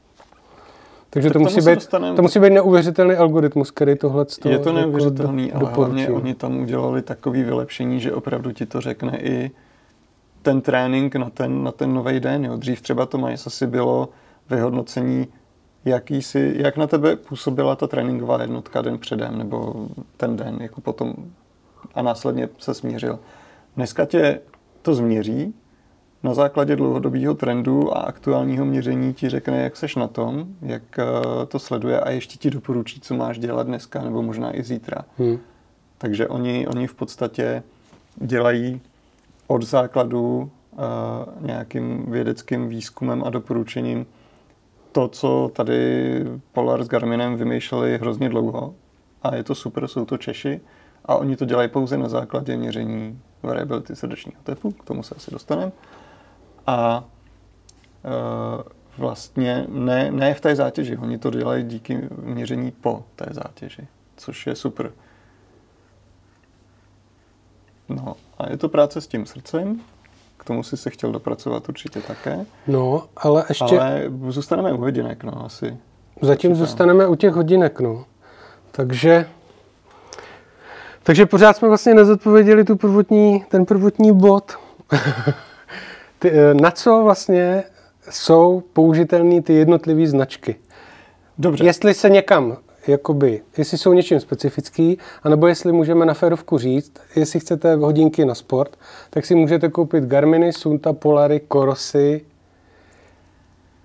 [1.10, 2.16] Takže tak to, musí být, dostaneme...
[2.16, 6.34] to musí být neuvěřitelný algoritmus, který tohle Je to jako neuvěřitelný, jako ale hlavně oni
[6.34, 9.50] tam udělali takový vylepšení, že opravdu ti to řekne i
[10.42, 12.44] ten trénink na ten, na ten nový den.
[12.44, 12.56] Jo.
[12.56, 14.08] Dřív třeba to mají asi bylo
[14.50, 15.28] vyhodnocení,
[15.84, 20.80] jaký si, jak na tebe působila ta tréninková jednotka den předem nebo ten den, jako
[20.80, 21.14] potom
[21.94, 23.18] a následně se smířil.
[23.76, 24.40] Dneska tě
[24.82, 25.54] to změří
[26.22, 31.06] na základě dlouhodobého trendu a aktuálního měření ti řekne, jak seš na tom, jak eh,
[31.46, 35.04] to sleduje a ještě ti doporučí, co máš dělat dneska nebo možná i zítra.
[35.18, 35.38] Hmm.
[35.98, 37.62] Takže oni, oni v podstatě
[38.16, 38.80] dělají
[39.46, 44.06] od základu uh, nějakým vědeckým výzkumem a doporučením
[44.92, 48.74] to, co tady Polar s Garminem vymýšleli hrozně dlouho.
[49.22, 50.60] A je to super, jsou to Češi.
[51.04, 55.30] A oni to dělají pouze na základě měření variability srdečního tepu, k tomu se asi
[55.30, 55.72] dostaneme
[56.66, 57.04] a
[58.04, 58.10] e,
[58.98, 60.96] vlastně ne, ne v té zátěži.
[60.96, 64.92] Oni to dělají díky měření po té zátěži, což je super.
[67.88, 69.80] No a je to práce s tím srdcem,
[70.36, 72.46] k tomu si se chtěl dopracovat určitě také.
[72.66, 73.80] No, ale ještě...
[73.80, 75.76] Ale zůstaneme u hodinek, no, asi.
[76.22, 76.66] Zatím Počítám.
[76.66, 78.04] zůstaneme u těch hodinek, no.
[78.70, 79.28] Takže...
[81.02, 84.52] Takže pořád jsme vlastně nezodpověděli tu prvotní, ten prvotní bod.
[86.20, 87.64] Ty, eh, na co vlastně
[88.10, 90.56] jsou použitelné ty jednotlivé značky?
[91.38, 91.64] Dobře.
[91.64, 92.56] Jestli se někam,
[92.86, 98.34] jakoby, jestli jsou něčím specifický, anebo jestli můžeme na férovku říct, jestli chcete hodinky na
[98.34, 98.76] sport,
[99.10, 102.24] tak si můžete koupit Garminy, Sunta, Polary, Korosy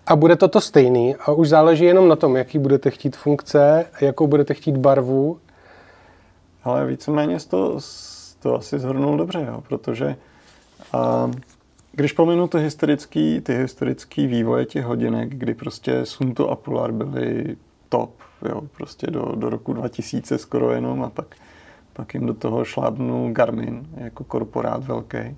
[0.07, 3.85] a bude to to stejný a už záleží jenom na tom, jaký budete chtít funkce,
[4.01, 5.39] jakou budete chtít barvu.
[6.63, 7.79] Ale víceméně to,
[8.39, 10.15] to asi zhrnul dobře, jo, protože
[10.93, 11.31] uh,
[11.95, 17.57] když pominu ty historický, ty historický vývoje těch hodinek, kdy prostě Sunto a Polar byly
[17.89, 21.35] top, jo, prostě do, do roku 2000 skoro jenom a pak,
[21.93, 25.37] pak jim do toho šlábnul Garmin jako korporát velký.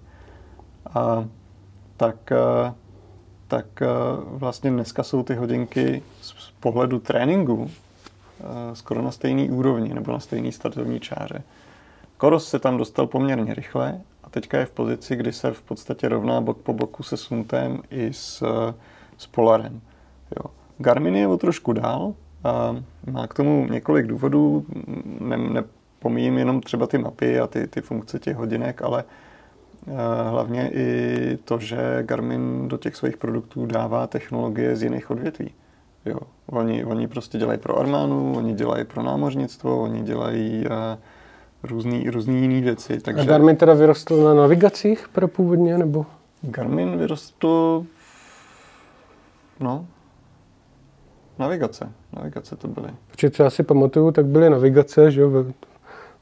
[0.93, 1.26] A
[1.98, 2.74] tak, eh,
[3.48, 3.88] tak eh,
[4.26, 7.72] vlastně dneska jsou ty hodinky z pohledu tréninku
[8.39, 11.43] eh, skoro na stejný úrovni nebo na stejný startovní čáře.
[12.17, 16.10] Koros se tam dostal poměrně rychle a teďka je v pozici, kdy se v podstatě
[16.10, 18.43] rovná bok po boku se Suntem i s,
[19.17, 19.82] s Polarem.
[20.36, 20.51] Jo.
[20.77, 22.75] Garmin je o trošku dál a
[23.12, 24.65] má k tomu několik důvodů.
[25.19, 29.93] Ne, nepomíjím jenom třeba ty mapy a ty, ty funkce těch hodinek, ale uh,
[30.30, 35.51] hlavně i to, že Garmin do těch svých produktů dává technologie z jiných odvětví.
[36.06, 36.19] Jo.
[36.45, 40.73] Oni, oni prostě dělají pro armánu, oni dělají pro námořnictvo, oni dělají uh,
[41.63, 43.00] různý, různý jiný věci.
[43.00, 43.22] Takže...
[43.22, 46.06] A Garmin teda vyrostl na navigacích pro původně, nebo?
[46.41, 47.86] Garmin vyrostl,
[49.60, 49.86] no,
[51.39, 51.91] navigace.
[52.13, 52.89] Navigace to byly.
[53.12, 55.43] Protože co já si pamatuju, tak byly navigace, že jo, ve,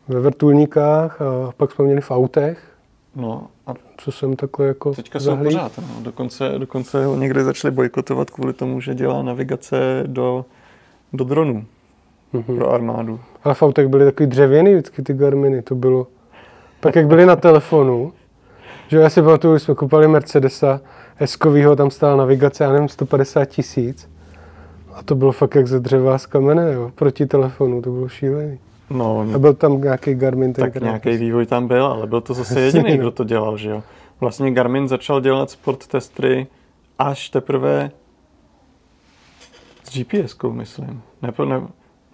[0.08, 2.72] ve vrtulníkách a pak jsme měli v autech,
[3.16, 5.54] No a co jsem takhle jako teďka jsou zahlíd.
[5.54, 5.72] pořád.
[5.78, 6.02] No.
[6.02, 10.46] Dokonce, dokonce ho někdy začali bojkotovat kvůli tomu, že dělá navigace do,
[11.14, 11.66] do dronů
[12.36, 12.58] Mhm.
[12.58, 13.20] pro armádu.
[13.44, 16.08] Ale v autech byly takový dřevěný vždycky ty Garminy, to bylo.
[16.80, 18.14] Pak jak byly na telefonu,
[18.88, 20.82] že jo, já si pamatuju, že jsme kupovali Mercedesa
[21.20, 24.10] S-kovýho, tam stála navigace, já nevím, 150 tisíc.
[24.94, 28.60] A to bylo fakt jak ze dřeva z kamene, jo, proti telefonu, to bylo šílený.
[28.90, 32.62] No, A byl tam nějaký Garmin tak nějaký vývoj tam byl, ale byl to zase
[32.62, 33.84] jediný, kdo to dělal, že jo.
[34.20, 36.48] Vlastně Garmin začal dělat sport testry
[37.00, 37.92] až teprve
[39.84, 41.02] s GPS-kou, myslím.
[41.22, 41.62] Ne, ne,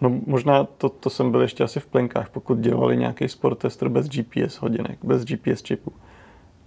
[0.01, 3.89] no možná to, to jsem byl ještě asi v plenkách, pokud dělali nějaký sport tester
[3.89, 5.91] bez GPS hodinek, bez GPS čipu.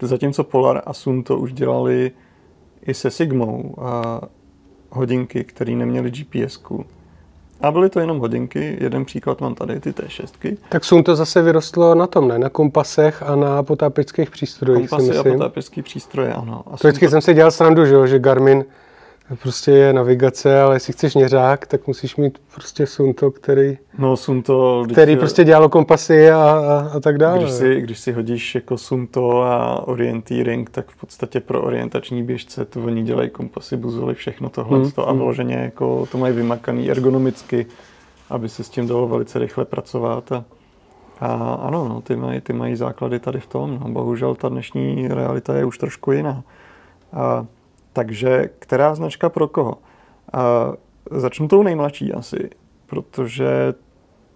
[0.03, 2.11] Zatímco Polar a Sunto už dělali
[2.87, 4.20] i se Sigmou a
[4.90, 6.85] hodinky, které neměly GPS-ku.
[7.61, 10.57] A byly to jenom hodinky, jeden příklad mám tady, ty T6.
[10.68, 12.38] Tak Sun to zase vyrostlo na tom, ne?
[12.38, 15.33] Na kompasech a na potápěčských přístrojích, si Kompasy a myslím.
[15.33, 16.62] potápěčské přístroje, ano.
[16.66, 18.64] A To vždycky jsem si dělal srandu, že, jo, že Garmin
[19.43, 24.85] prostě je navigace, ale jestli chceš měřák, tak musíš mít prostě Sunto, který, No Sunto,
[24.93, 27.39] který když, prostě dělalo kompasy a, a, a tak dále.
[27.39, 32.65] když, si, když si hodíš jako Sunto a orienteering, tak v podstatě pro orientační běžce
[32.65, 35.19] to oni dělají kompasy, buzoly, všechno tohle Hmm, a hmm.
[35.19, 37.67] vyloženě jako to mají vymakaný ergonomicky,
[38.31, 40.33] aby se s tím dalo velice rychle pracovat.
[40.33, 40.43] A,
[41.21, 43.79] a ano, no, ty, mají, ty mají základy tady v tom.
[43.85, 43.89] No.
[43.89, 46.43] Bohužel ta dnešní realita je už trošku jiná.
[47.13, 47.47] A,
[47.95, 49.79] takže která značka pro koho?
[50.33, 50.73] A,
[51.11, 52.51] začnu tou nejmladší asi,
[52.87, 53.75] protože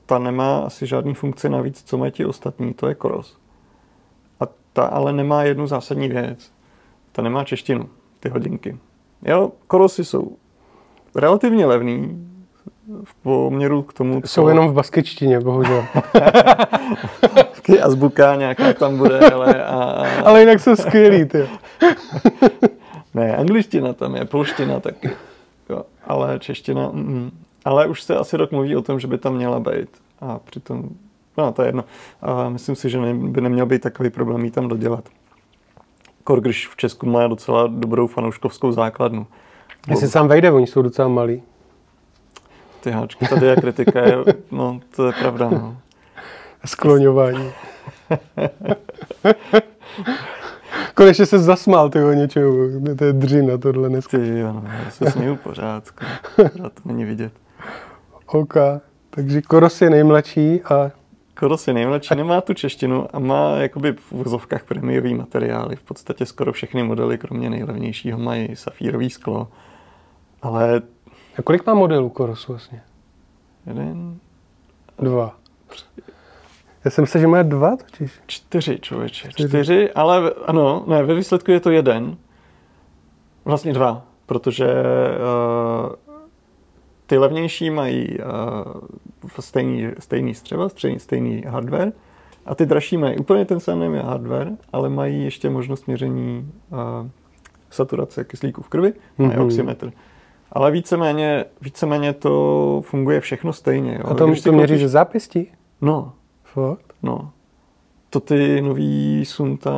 [0.06, 3.38] ta nemá asi žádný funkci navíc, co mají ti ostatní, to je Koros.
[4.40, 6.52] A ta ale nemá jednu zásadní věc.
[7.12, 7.88] Ta nemá češtinu,
[8.20, 8.78] ty hodinky.
[9.22, 10.36] Jo, Korosy jsou
[11.14, 12.28] relativně levný
[13.04, 14.28] v poměru k tomu, co...
[14.28, 15.84] Jsou jenom v baskečtině, bohužel.
[17.54, 21.48] Taky azbuka nějaká tam bude, ale a, ale jinak jsou skvělý, ty.
[23.14, 25.10] ne, angličtina tam je, polština taky,
[25.70, 27.30] jo, ale čeština, mm,
[27.64, 29.88] ale už se asi rok mluví o tom, že by tam měla být
[30.20, 30.88] a přitom,
[31.38, 31.84] no to je jedno,
[32.22, 35.08] a myslím si, že ne, by neměl být takový problém jí tam dodělat.
[36.24, 39.26] Kor, když v Česku má docela dobrou fanouškovskou základnu.
[39.90, 41.42] Jestli sám vejde, oni jsou docela malí.
[42.80, 44.16] Ty háčky, tady je kritika, je,
[44.50, 45.76] no to je pravda, no.
[46.64, 47.52] Skloňování.
[50.98, 52.52] Konečně se zasmál toho něčeho.
[52.98, 54.18] To je dřina tohle dneska.
[54.18, 56.10] Ty jo, no, já se směju pořád, skoro.
[56.36, 57.32] pořád to není vidět.
[58.26, 58.54] OK.
[59.10, 60.90] Takže Koros je nejmladší a
[61.34, 65.76] Koros je nejmladší, nemá tu češtinu a má jakoby v uvozovkách prémiový materiály.
[65.76, 69.48] V podstatě skoro všechny modely, kromě nejlevnějšího, mají safírový sklo.
[70.42, 70.82] Ale
[71.38, 72.82] a kolik má modelů Korosu vlastně?
[73.66, 74.18] jeden,
[74.98, 75.36] Dva.
[76.84, 78.12] Já jsem myslel, že má dva totiž.
[78.26, 79.28] čtyři člověče.
[79.28, 79.48] Čtyři.
[79.48, 82.16] Čtyři, ale ano, ne, ve výsledku je to jeden.
[83.44, 85.94] Vlastně dva, protože uh,
[87.06, 91.92] ty levnější mají uh, stejný, stejný střeva, stejný, stejný hardware
[92.46, 96.78] a ty dražší mají úplně ten samý hardware, ale mají ještě možnost měření uh,
[97.70, 99.42] saturace kyslíku v krvi, mají Mhm.
[99.42, 99.92] oximetr.
[100.52, 103.94] Ale víceméně, víceméně to funguje všechno stejně.
[103.94, 104.10] Jo.
[104.10, 105.52] A to, Když to měří koupíš- ze zápěstí?
[105.80, 106.12] No,
[106.68, 106.94] Fakt?
[107.02, 107.30] no.
[108.10, 109.72] To ty nový Sunta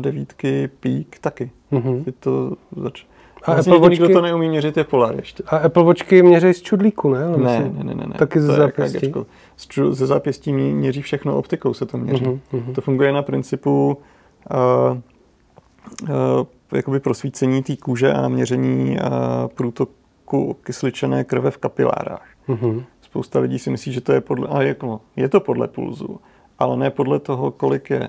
[0.00, 1.50] devítky Peak taky.
[1.70, 2.04] Mhm.
[2.04, 3.04] Ty to zač...
[3.42, 5.42] A Vlastně Apple to neumí měřit, je Polar ještě.
[5.46, 7.28] A Apple Watchky měří z čudlíku, ne?
[7.28, 8.14] Ne, ne, ne, ne, ne.
[8.18, 9.12] Taky ze zápěstí?
[9.90, 12.24] Ze zápěstí mě- měří všechno optikou, se to měří.
[12.24, 12.74] Mhm, mhm.
[12.74, 13.98] To funguje na principu
[14.90, 14.98] uh,
[16.02, 19.06] uh, jakoby prosvícení té kůže a měření uh,
[19.54, 22.26] průtoku kysličené krve v kapilárách.
[22.48, 22.82] Mhm.
[23.16, 26.20] Spousta lidí si myslí, že to je podle, ale jako, je to podle pulzu,
[26.58, 28.08] ale ne podle toho, kolik je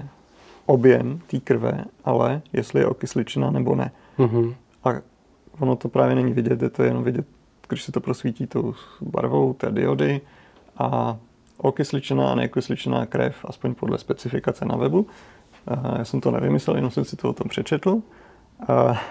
[0.65, 3.91] objem té krve, ale jestli je okysličená nebo ne.
[4.17, 4.55] Mhm.
[4.83, 4.89] A
[5.59, 7.25] ono to právě není vidět, je to jenom vidět,
[7.69, 10.21] když se to prosvítí tou barvou té diody
[10.77, 11.17] a
[11.57, 15.07] okysličená a neokysličená krev, aspoň podle specifikace na webu.
[15.67, 18.01] A já jsem to nevymyslel, jenom jsem si to o tom přečetl.
[18.67, 19.01] A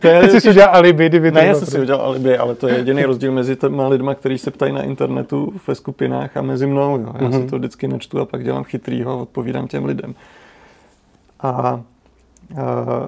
[0.00, 2.38] to je, Teď jsi si udělal alibi, kdyby to ne, já jsem si udělal alibi,
[2.38, 6.36] ale to je jediný rozdíl mezi těma lidma, kteří se ptají na internetu ve skupinách
[6.36, 6.98] a mezi mnou.
[7.00, 7.12] Jo.
[7.20, 7.32] Já Mhm.
[7.42, 10.14] si to vždycky nečtu a pak dělám chytrýho a odpovídám těm lidem.
[11.40, 11.80] A, a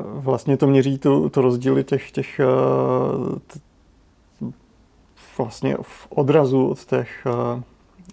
[0.05, 2.45] vlastně to měří tu, to rozdíly těch, těch a,
[3.47, 3.59] t,
[5.39, 7.63] vlastně v odrazu od těch, a,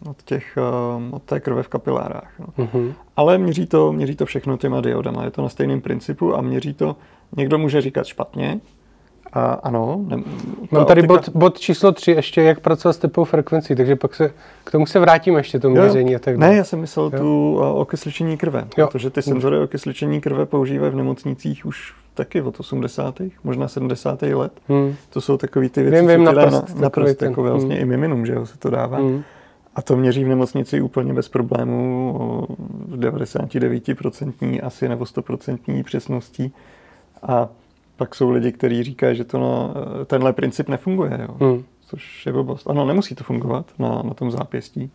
[0.05, 2.31] od, těch, a, od té krve v kapilárách.
[2.39, 2.47] No.
[2.57, 2.93] Mhm.
[3.15, 5.23] Ale měří to, měří to všechno těma diodama.
[5.23, 6.95] Je to na stejném principu a měří to,
[7.38, 8.59] někdo může říkat špatně,
[9.33, 10.01] A ano.
[10.07, 10.17] Ne,
[10.71, 11.13] Mám tady optika...
[11.13, 14.33] bod, bod číslo 3, ještě jak pracovat s tepovou frekvencí, takže pak se
[14.63, 16.51] k tomu se vrátíme ještě, to měření a tak dále.
[16.51, 17.19] Ne, já jsem myslel jo.
[17.19, 18.88] tu okysličení krve, jo.
[18.88, 23.21] protože ty senzory okysličení krve používají v nemocnicích už taky od 80.
[23.43, 24.21] možná 70.
[24.21, 24.51] let.
[24.67, 24.95] Hmm.
[25.09, 27.75] To jsou takové ty věci, vím, vím, co na prst, na, na prst jako vlastně
[27.75, 27.83] hmm.
[27.83, 28.97] i miminum, že jo, se to dává.
[28.97, 29.23] Hmm.
[29.80, 32.13] A to měří v nemocnici úplně bez problémů,
[32.88, 36.54] v 99% asi nebo 100% přesností.
[37.24, 37.50] A
[37.96, 39.74] pak jsou lidi, kteří říkají, že to na,
[40.06, 41.36] tenhle princip nefunguje, jo.
[41.39, 41.63] Hmm.
[41.86, 42.70] což je blbost.
[42.70, 44.92] Ano, nemusí to fungovat na, na tom zápěstí.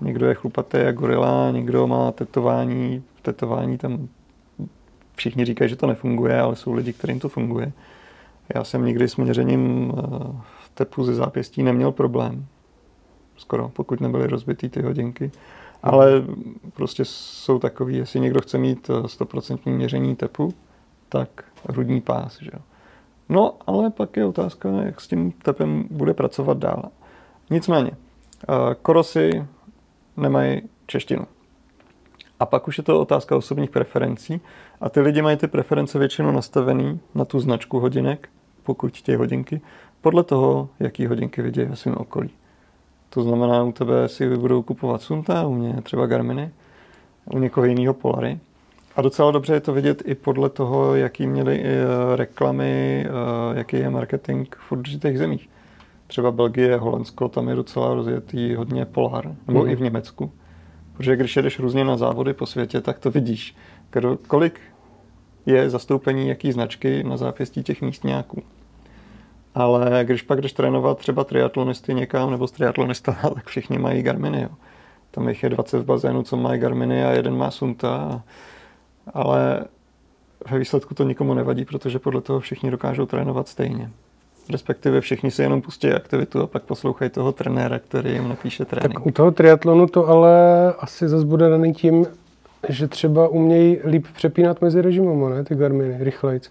[0.00, 4.08] Někdo je chlupatý jak gorila, někdo má tetování, tetování tam
[5.14, 7.72] všichni říkají, že to nefunguje, ale jsou lidi, kterým to funguje.
[8.54, 10.42] Já jsem nikdy s měřením eh,
[10.74, 12.46] tepu ze zápěstí neměl problém.
[13.36, 15.30] Skoro, pokud nebyly rozbitý ty hodinky.
[15.82, 16.24] Ale
[16.74, 20.54] prostě jsou takový, jestli někdo chce mít 100% eh, měření tepu,
[21.08, 22.38] tak hrudní pás.
[22.42, 22.50] Že?
[23.28, 26.82] No, ale pak je otázka, jak s tím tepem bude pracovat dál.
[27.50, 29.46] Nicméně, eh, korosy
[30.16, 31.26] nemají češtinu.
[32.40, 34.40] A pak už je to otázka osobních preferencí.
[34.80, 38.28] A ty lidi mají ty preference většinou nastavený na tu značku hodinek,
[38.62, 39.60] pokud chtějí hodinky,
[40.00, 42.30] podle toho, jaký hodinky vidí ve svém okolí.
[43.10, 46.50] To znamená, u tebe si budou kupovat Sunta, u mě třeba Garminy,
[47.34, 48.38] u někoho jiného Polary.
[48.96, 53.76] A docela dobře je to vidět i podle toho, jaký měli eh, reklamy, eh, jaký
[53.76, 55.48] je marketing v určitých zemích.
[56.06, 59.70] Třeba Belgie, Holandsko, tam je docela rozjetý hodně Polar, nebo mm.
[59.70, 60.32] i v Německu.
[60.96, 63.56] Protože když jedeš různě na závody po světě, tak to vidíš.
[64.26, 64.60] Kolik
[65.46, 68.42] je zastoupení jaký značky na zápěstí těch místňáků.
[69.56, 74.42] Ale když pak jdeš trénovat třeba triatlonisty někam nebo s triatlonista, tak všichni mají Garminy.
[74.42, 74.48] Jo.
[75.10, 78.22] Tam jich je 20 v bazénu, co mají Garminy a jeden má Sunta.
[79.14, 79.64] Ale
[80.50, 83.90] ve výsledku to nikomu nevadí, protože podle toho všichni dokážou trénovat stejně.
[84.52, 88.94] Respektive všichni si jenom pustí aktivitu a pak poslouchají toho trenéra, který jim napíše trénink.
[88.94, 90.32] Tak u toho triatlonu to ale
[90.78, 92.06] asi zase bude daný tím,
[92.68, 96.50] že třeba umějí líp přepínat mezi režimama, ne, ty Garminy, rychlejc.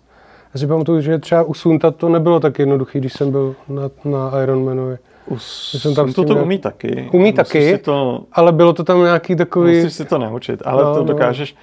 [0.56, 3.89] Já si pamatuju, že třeba u Sunta to nebylo tak jednoduché, když jsem byl na,
[4.06, 4.98] na Ironmanovi.
[5.28, 7.10] U jsem tam to to umí taky.
[7.13, 9.76] Umí Musíš taky, to, ale bylo to tam nějaký takový...
[9.76, 11.06] Musíš si to naučit, ale no, to no.
[11.06, 11.56] dokážeš,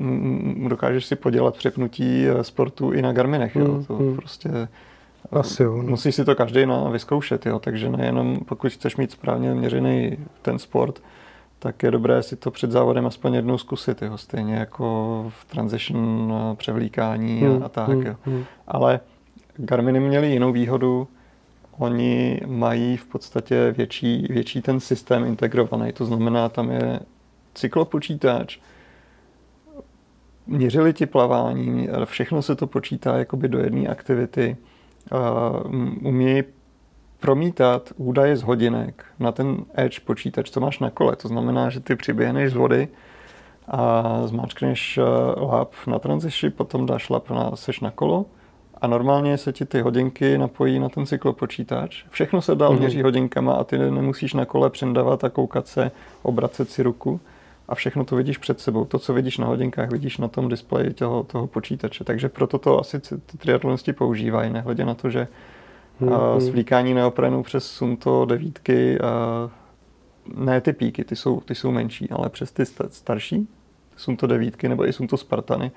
[0.00, 3.56] uh, dokážeš si podělat přepnutí eh, sportu i na Garminech.
[3.56, 3.64] Jo?
[3.64, 4.16] Hmm, to hmm.
[4.16, 4.68] prostě
[5.32, 5.76] asi jo.
[5.76, 5.82] No.
[5.82, 7.58] Musí si to každý na, vyzkoušet, jo?
[7.58, 11.02] takže nejenom pokud chceš mít správně měřený ten sport,
[11.64, 14.18] tak je dobré si to před závodem aspoň jednou zkusit, jo?
[14.18, 17.88] stejně jako v transition převlíkání hmm, a, a tak.
[17.88, 18.16] Hmm, jo?
[18.24, 18.44] Hmm.
[18.68, 19.00] Ale
[19.56, 21.08] Garminy měli jinou výhodu,
[21.78, 27.00] oni mají v podstatě větší, větší ten systém integrovaný, to znamená, tam je
[27.54, 28.58] cyklopočítač,
[30.46, 34.56] měřili ti plavání, všechno se to počítá jakoby do jedné aktivity,
[36.02, 36.42] umějí
[37.24, 41.16] promítat údaje z hodinek na ten edge počítač, co máš na kole.
[41.16, 42.88] To znamená, že ty přiběhneš z vody
[43.68, 45.02] a zmáčkneš eh,
[45.40, 48.26] lap na transiši, potom dáš lap na, seš na kolo
[48.80, 52.04] a normálně se ti ty hodinky napojí na ten cyklopočítač.
[52.10, 52.78] Všechno se dál mm-hmm.
[52.78, 55.90] měří hodinkama a ty nemusíš na kole přendávat a koukat se,
[56.22, 57.20] obracet si ruku
[57.68, 58.84] a všechno to vidíš před sebou.
[58.84, 62.04] To, co vidíš na hodinkách, vidíš na tom displeji toho, toho počítače.
[62.04, 65.28] Takže proto to asi ty triatlonisti používají, nehledě na to, že
[66.00, 66.38] mm-hmm.
[66.38, 68.98] svlíkání neoprenu přes Sunto devítky,
[70.36, 73.48] ne ty píky, ty jsou, ty jsou menší, ale přes ty starší,
[73.96, 75.70] Sunto devítky nebo i Sunto Spartany,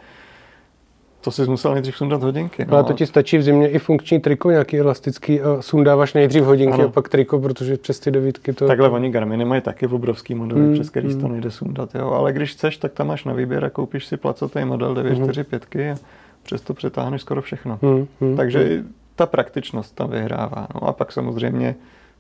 [1.22, 2.66] to jsi musel nejdřív sundat hodinky.
[2.66, 2.74] No.
[2.74, 6.74] Ale to ti stačí v zimě i funkční triko, nějaký elastický, a sundáváš nejdřív hodinky
[6.74, 6.86] ano.
[6.86, 8.68] a pak triko, protože přes ty devítky to...
[8.68, 10.74] Takhle oni Garminy mají taky v obrovský modely, hmm.
[10.74, 11.22] přes který hmm.
[11.22, 11.96] to nejde sundat.
[11.96, 12.12] Jo.
[12.12, 15.92] Ale když chceš, tak tam máš na výběr a koupíš si placatý model 945 hmm.
[15.92, 15.96] a
[16.44, 17.80] přes to přetáhneš skoro všechno.
[17.82, 18.08] Hmm.
[18.22, 18.38] Hmm.
[18.38, 18.94] Takže hmm.
[19.18, 20.68] Ta praktičnost tam vyhrává.
[20.76, 21.76] No a pak samozřejmě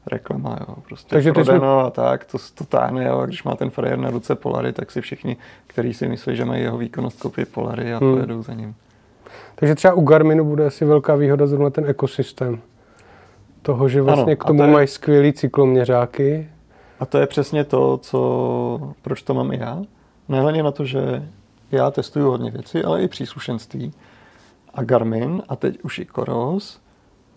[0.08, 1.88] reklama, jo, prostě Takže prodeno jsme...
[1.88, 4.92] a tak, to, to táhne, jo, a když má ten frajer na ruce Polary, tak
[4.92, 8.14] si všichni, kteří si myslí, že mají jeho výkonnost, koupí Polary a hmm.
[8.14, 8.76] pojedou za ním.
[9.56, 12.62] Takže třeba u Garminu bude asi velká výhoda zrovna ten ekosystém.
[13.62, 14.72] Toho, že vlastně ano, k tomu to je...
[14.72, 16.50] mají skvělý cykloměřáky.
[17.00, 19.82] A to je přesně to, co, proč to mám i já.
[20.30, 21.30] Nehledně na to, že
[21.72, 23.94] já testuju hodně věci, ale i příslušenství.
[24.74, 26.80] A Garmin a teď už i Koros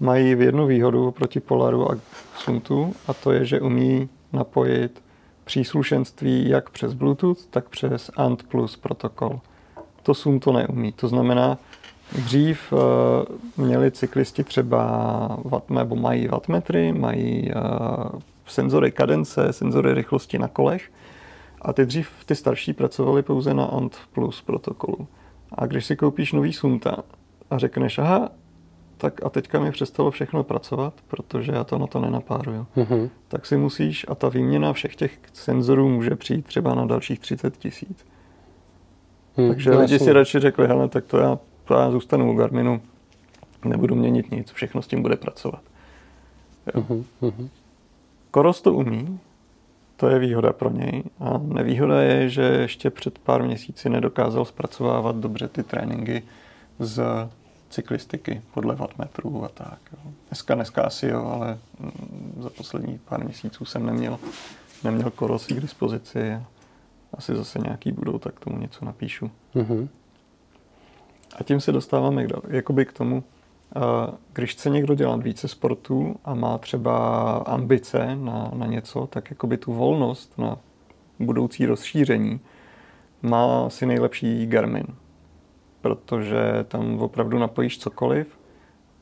[0.01, 1.96] mají v jednu výhodu proti Polaru a
[2.36, 5.03] Suntu a to je, že umí napojit
[5.44, 9.40] příslušenství jak přes Bluetooth, tak přes ANT plus protokol.
[10.03, 10.92] To Sunto neumí.
[10.92, 11.59] To znamená,
[12.14, 12.78] Dřív uh,
[13.66, 20.90] měli cyklisti třeba watt, nebo mají wattmetry, mají uh, senzory kadence, senzory rychlosti na kolech
[21.62, 25.09] a ty dřív ty starší pracovali pouze na ANT plus protokolu.
[25.53, 26.96] A když si koupíš nový Sunta
[27.51, 28.28] a řekneš, aha,
[29.01, 32.66] tak a teďka mi přestalo všechno pracovat, protože já to na to nenapáruju.
[32.76, 33.11] Mhm.
[33.28, 37.57] Tak si musíš, a ta výměna všech těch senzorů může přijít třeba na dalších 30
[37.57, 38.07] tisíc.
[39.38, 42.36] Hm, Takže no lidi si radši řekli, hele, tak to já, to já zůstanu u
[42.36, 42.80] Garminu,
[43.64, 45.62] nebudu měnit nic, všechno s tím bude pracovat.
[46.74, 47.48] Mhm, mhm.
[48.30, 49.20] Koros to umí,
[49.96, 51.03] to je výhoda pro něj.
[51.20, 56.22] A nevýhoda je, že ještě před pár měsíci nedokázal zpracovávat dobře ty tréninky
[56.78, 57.03] z
[57.71, 59.79] cyklistiky podle wattmetrů a tak.
[59.93, 60.12] Jo.
[60.29, 64.18] Dneska, dneska asi jo, ale mm, za poslední pár měsíců jsem neměl,
[64.85, 66.39] neměl korosy k dispozici.
[67.14, 69.31] Asi zase nějaký budou, tak tomu něco napíšu.
[69.55, 69.89] Mhm.
[71.37, 73.25] A tím se dostáváme k, jakoby k tomu,
[73.77, 73.81] eh,
[74.33, 79.57] když chce někdo dělat více sportů a má třeba ambice na, na něco, tak jakoby
[79.57, 80.59] tu volnost na
[81.18, 82.41] budoucí rozšíření
[83.23, 84.87] má si nejlepší Garmin.
[85.81, 88.39] Protože tam opravdu napojíš cokoliv,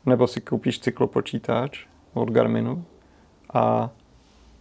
[0.06, 2.84] nebo si koupíš cyklopočítač od Garminu
[3.54, 3.90] a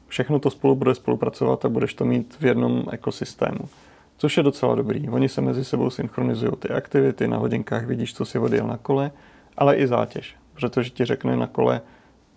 [0.08, 3.70] všechno to spolu bude spolupracovat a budeš to mít v jednom ekosystému.
[4.18, 5.10] Což je docela dobrý.
[5.10, 9.12] Oni se mezi sebou synchronizují ty aktivity, na hodinkách vidíš, co si odjel na kole,
[9.58, 10.36] ale i zátěž.
[10.54, 11.82] Protože ti řekne na kole,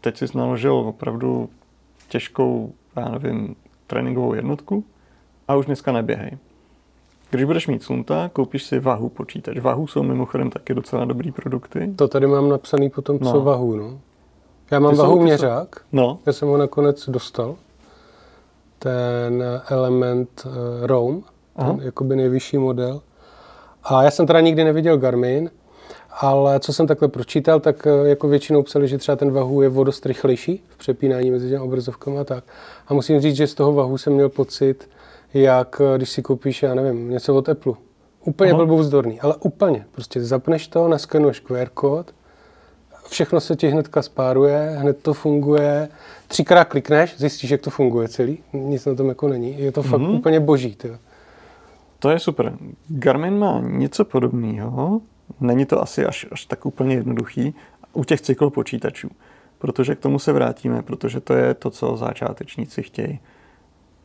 [0.00, 1.50] teď jsi naložil opravdu
[2.08, 3.56] těžkou, já nevím,
[3.86, 4.84] tréninkovou jednotku
[5.48, 6.38] a už dneska neběhej.
[7.30, 9.58] Když budeš mít slunta, koupíš si vahu počítač.
[9.58, 11.92] Vahu jsou mimochodem taky docela dobrý produkty.
[11.96, 13.40] To tady mám napsaný potom, co No.
[13.40, 14.00] vahu, no.
[14.70, 17.56] Já mám Ty jsou- vahu jsou- měřák, No, já jsem ho nakonec dostal.
[18.78, 20.52] Ten Element uh,
[20.86, 21.22] Roam,
[21.56, 21.72] Aha.
[21.72, 23.00] ten jakoby nejvyšší model.
[23.84, 25.50] A já jsem teda nikdy neviděl Garmin,
[26.20, 29.68] ale co jsem takhle pročítal, tak eh, jako většinou psali, že třeba ten vahu je
[29.68, 32.44] o dost rychlejší v přepínání mezi těmi obrazovkami a tak.
[32.88, 34.88] A musím říct, že z toho vahu jsem měl pocit,
[35.34, 37.72] jak eh, když si koupíš, já nevím, něco od Apple.
[38.24, 38.58] Úplně Aha.
[38.64, 39.86] blbouzdorný, ale úplně.
[39.92, 42.14] Prostě zapneš to, naskenuješ QR kód,
[43.08, 45.88] všechno se ti hnedka spáruje, hned to funguje.
[46.28, 48.38] Třikrát klikneš, zjistíš, jak to funguje celý.
[48.52, 49.60] Nic na tom jako není.
[49.60, 50.14] Je to fakt Mhm.
[50.14, 50.74] úplně boží.
[50.76, 50.96] Tyjo.
[51.98, 52.52] To je super.
[52.88, 55.00] Garmin má něco podobného,
[55.40, 57.54] není to asi až, až tak úplně jednoduchý,
[57.92, 59.08] u těch cyklopočítačů,
[59.58, 63.20] protože k tomu se vrátíme, protože to je to, co začátečníci chtějí.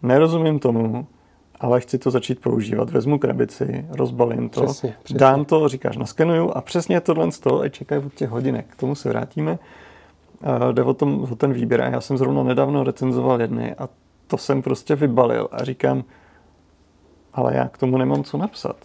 [0.02, 1.08] Nerozumím tomu,
[1.60, 2.90] ale chci to začít používat.
[2.90, 5.20] Vezmu krabici, rozbalím to, Přesně, přesně.
[5.20, 8.66] dám to, říkáš, naskenuju a přesně tohle z toho, a čekají od těch hodinek.
[8.70, 9.52] K tomu se vrátíme.
[9.52, 11.82] Uh, jde o, tom, o ten výběr.
[11.82, 13.90] A já jsem zrovna nedávno recenzoval jedny a
[14.28, 16.04] to jsem prostě vybalil a říkám,
[17.34, 18.76] ale já k tomu nemám co napsat.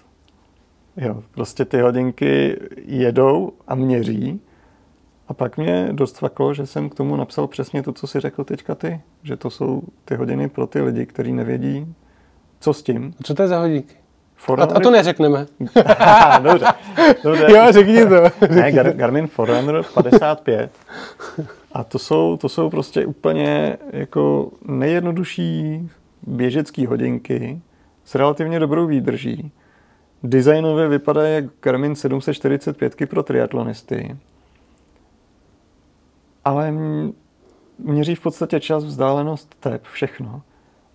[0.96, 4.40] Jo, prostě ty hodinky jedou a měří
[5.30, 8.44] a pak mě dost faklo, že jsem k tomu napsal přesně to, co si řekl
[8.44, 11.94] teďka ty, že to jsou ty hodiny pro ty lidi, kteří nevědí,
[12.60, 13.14] co s tím.
[13.22, 13.94] Co to je za hodinky?
[13.94, 15.46] A, Forerunner- a to neřekneme.
[16.42, 16.66] dobře,
[17.24, 17.46] dobře.
[17.48, 18.22] Jo, řekni to.
[18.50, 20.70] Ne, Gar- Garmin Forerunner 55.
[21.72, 25.88] A to jsou, to jsou prostě úplně jako nejjednodušší
[26.26, 27.60] běžecké hodinky
[28.04, 29.52] s relativně dobrou výdrží.
[30.22, 34.16] Designově vypadá jak Garmin 745 pro triatlonisty.
[36.44, 36.74] Ale
[37.78, 40.42] měří v podstatě čas, vzdálenost, tep, všechno.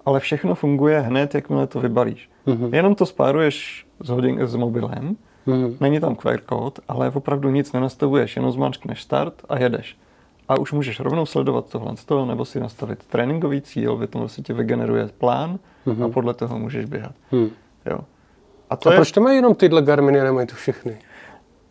[0.05, 2.29] Ale všechno funguje hned, jakmile to vybalíš.
[2.45, 2.73] Mhm.
[2.73, 5.15] Jenom to spáruješ s, hodin- s mobilem,
[5.47, 5.77] Mhm.
[5.79, 9.97] Není tam QR kód, ale opravdu nic nenastavuješ, jenom zmáčkneš start a jedeš.
[10.47, 14.29] A už můžeš rovnou sledovat tohle z toho, nebo si nastavit tréninkový cíl, ve tom
[14.29, 16.03] se ti vygeneruje plán Mhm.
[16.03, 17.11] a podle toho můžeš běhat.
[17.31, 17.49] Hmm.
[17.85, 17.99] Jo.
[18.69, 20.97] A to A je, proč to mají jenom tyhle Garminy a nemají to všechny?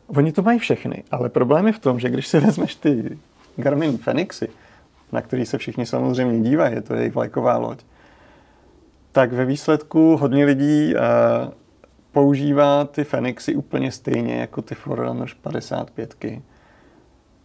[0.07, 3.19] oni to mají všechny, ale problém je v tom, že když si vezmeš ty
[3.57, 4.49] Garmin Fenixy,
[5.13, 7.79] na který se všichni samozřejmě dívají, je to jejich vlajková loď,
[9.13, 11.01] tak ve výsledku hodně lidí uh,
[12.13, 16.15] používá ty Fenixy úplně stejně jako ty Forerunner 55,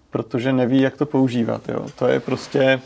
[0.10, 1.70] protože neví, jak to používat.
[1.70, 1.86] Jo.
[1.96, 2.82] To je prostě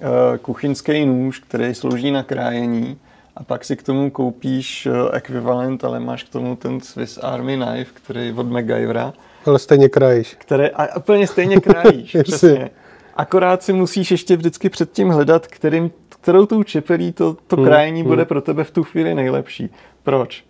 [0.00, 2.98] uh, kuchyňský nůž, který slouží na krájení
[3.36, 7.56] a pak si k tomu koupíš uh, ekvivalent, ale máš k tomu ten Swiss Army
[7.56, 9.12] Knife, který od MacGyvera,
[9.48, 10.36] Ale stejně krajíš.
[10.38, 11.56] které a úplně stejně.
[11.94, 12.22] Jasně.
[12.22, 12.70] přesně.
[13.16, 18.00] Akorát si musíš ještě vždycky předtím hledat, kterým, kterou tou čepelí to, to Hmm, krájení
[18.00, 18.08] hmm.
[18.08, 19.70] bude pro tebe v tu chvíli nejlepší.
[20.02, 20.44] Proč?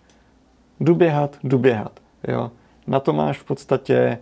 [0.81, 2.01] Jdu běhat, jdu běhat.
[2.29, 2.51] Jo.
[2.87, 4.19] Na to máš v podstatě,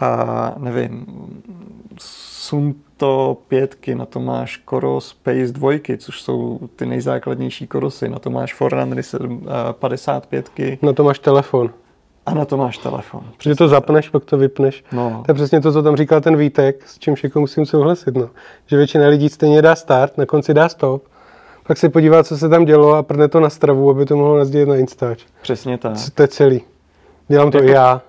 [0.00, 1.06] a nevím,
[1.98, 8.30] Sunto pětky, na to máš Koros Pace dvojky, což jsou ty nejzákladnější korosy, na to
[8.30, 10.50] máš Forerunnery 7, a 55
[10.82, 11.70] Na to máš telefon.
[12.26, 13.20] A na to máš telefon.
[13.42, 14.84] Že to zapneš, pak to vypneš.
[14.92, 15.22] No.
[15.26, 18.14] To je přesně to, co tam říkal ten Vítek, s čímž jako musím souhlasit.
[18.16, 18.30] No.
[18.66, 21.04] Že většina lidí stejně dá start, na konci dá stop,
[21.66, 24.38] pak se podívá, co se tam dělo a prdne to na stravu, aby to mohlo
[24.38, 25.24] nazdílet na Instač.
[25.42, 25.92] Přesně tak.
[26.14, 26.60] To je celý.
[27.28, 28.02] Dělám to Jako- i já.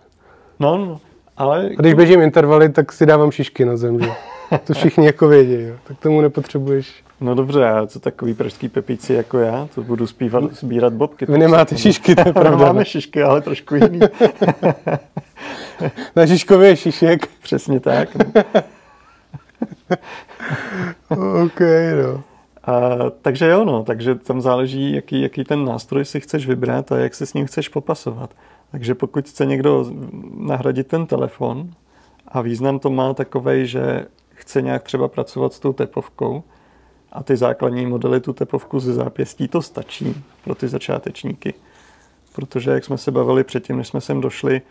[0.59, 0.99] No, no.
[1.37, 4.09] Ale A když běžím intervaly, tak si dávám šišky na zem, že?
[4.63, 5.75] To všichni jako vědí, jo.
[5.87, 7.03] Tak tomu nepotřebuješ.
[7.21, 11.25] No dobře, a co takový pražský pepíci jako já, to budu zpívat, sbírat bobky.
[11.25, 12.65] Vy nemáte šišky, to je pravda.
[12.65, 13.99] Máme šišky, ale trošku jiný.
[16.15, 17.27] Na Žižkově šišek.
[17.27, 18.09] Přesně tak.
[18.15, 18.25] No.
[21.45, 21.59] OK,
[22.03, 22.23] no.
[22.63, 22.89] A,
[23.21, 27.15] takže jo, no, takže tam záleží, jaký, jaký ten nástroj si chceš vybrat a jak
[27.15, 28.29] se s ním chceš popasovat.
[28.71, 29.85] Takže pokud chce někdo
[30.37, 31.69] nahradit ten telefon
[32.27, 36.43] a význam to má takovej, že chce nějak třeba pracovat s tou tepovkou
[37.15, 41.53] a ty základní modely tu tepovku ze zápěstí, to stačí pro ty začátečníky.
[42.35, 44.61] Protože jak jsme se bavili předtím, než jsme sem došli,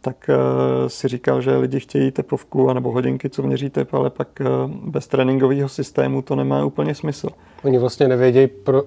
[0.00, 4.28] tak uh, si říkal, že lidi chtějí tepovku anebo hodinky, co měří tep, ale pak
[4.40, 7.28] uh, bez tréninkového systému to nemá úplně smysl.
[7.64, 8.82] Oni vlastně nevědějí, pro,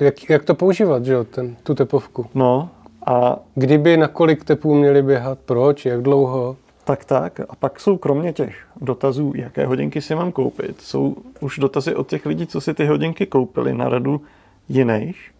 [0.00, 2.26] jak, jak to používat, že jo, ten, tu tepovku.
[2.34, 2.70] No
[3.06, 6.56] a Kdyby na kolik tepů měli běhat, proč, jak dlouho.
[6.84, 7.40] Tak tak.
[7.48, 12.08] A pak jsou kromě těch dotazů, jaké hodinky si mám koupit, jsou už dotazy od
[12.08, 14.20] těch lidí, co si ty hodinky koupili na radu
[14.68, 15.30] jiných.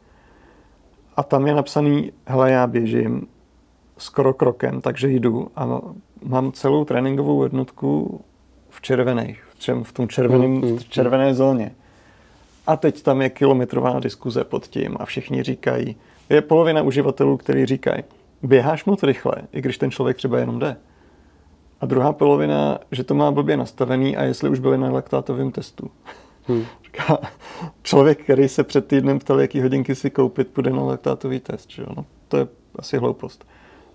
[1.17, 3.27] A tam je napsaný, hele, já běžím
[3.99, 5.81] skoro krokem, takže jdu a
[6.25, 8.21] mám celou tréninkovou jednotku
[8.71, 11.75] v červených, v, čem, v tom červeném, Mm, mm, v červené zóně.
[12.67, 15.97] A teď tam je kilometrová diskuze pod tím a všichni říkají,
[16.31, 18.03] je polovina uživatelů, kteří říkají,
[18.43, 20.77] běháš moc rychle, i když ten člověk třeba jenom jde.
[21.83, 25.91] A druhá polovina, že to má blbě nastavený a jestli už byli na laktátovém testu.
[26.47, 26.63] Hmm.
[26.85, 27.19] Říká,
[27.83, 31.71] člověk, který se před týdnem ptal, jaký hodinky si koupit, půjde na laktátový test.
[31.71, 31.83] Že?
[31.83, 31.89] jo?
[31.97, 33.45] No, to je asi hloupost.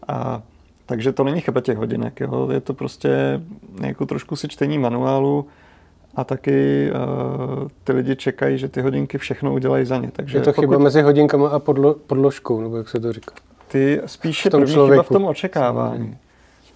[0.07, 0.41] A,
[0.85, 2.19] takže to není chyba těch hodinek.
[2.19, 2.49] Jo?
[2.51, 3.41] Je to prostě
[3.81, 5.47] jako trošku si čtení manuálu
[6.15, 10.11] a taky uh, ty lidi čekají, že ty hodinky všechno udělají za ně.
[10.11, 13.35] Takže Je to chyba mezi hodinkama a podlo, podložkou, nebo jak se to říká.
[13.67, 15.13] ty spíše v tom první chyba v člověku.
[15.13, 16.17] tom očekávání.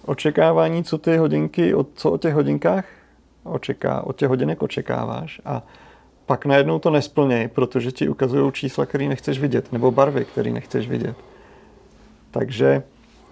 [0.06, 2.84] Očekávání, co ty hodinky, co o těch hodinkách
[3.44, 5.62] očeká, od těch hodinek očekáváš a
[6.26, 10.88] pak najednou to nesplněj, protože ti ukazují čísla, které nechceš vidět, nebo barvy, které nechceš
[10.88, 11.14] vidět.
[12.30, 12.82] Takže,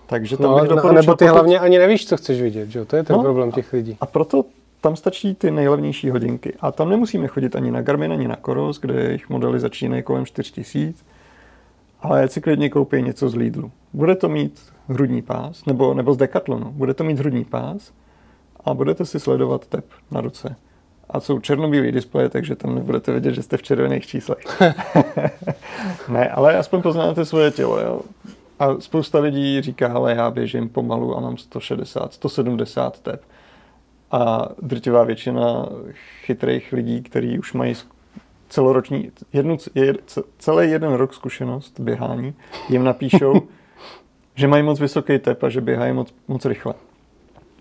[0.07, 2.69] takže tam No, bych no, doporučil, nebo ty pokud- hlavně ani nevíš, co chceš vidět,
[2.71, 2.85] že?
[2.85, 3.97] To je ten No, problém těch lidí.
[4.01, 4.45] A proto
[4.81, 6.53] tam stačí ty nejlevnější hodinky.
[6.61, 10.27] A tam nemusíme chodit ani na Garmin, ani na Coros, kde jejich modely začínají kolem
[10.27, 11.05] 4000,
[12.03, 13.71] ale si klidně koupí něco z Lidlu.
[13.93, 16.73] Bude to mít hrudní pás, nebo, nebo z Decathlonu.
[16.73, 17.93] Bude to mít hrudní pás
[18.65, 20.57] a budete si sledovat tep na ruce.
[21.11, 24.63] A jsou černobílý displeje, takže tam nebudete vědět, že jste v červených číslech.
[26.09, 27.81] ne, ale aspoň poznáte svoje tělo.
[27.81, 28.01] Jo?
[28.59, 33.23] A spousta lidí říká, ale já běžím pomalu a mám 160, 170 tep.
[34.11, 35.69] A drtivá většina
[36.25, 37.75] chytrých lidí, kteří už mají
[38.51, 42.35] celoroční, jednu, je, ce- celý jeden rok zkušenost běhání,
[42.69, 43.35] jim napíšou,
[44.35, 46.75] že mají moc vysoký tep a že běhají moc, moc rychle.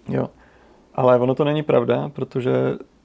[0.10, 0.30] Jo.
[0.96, 2.52] Ale ono to není pravda, protože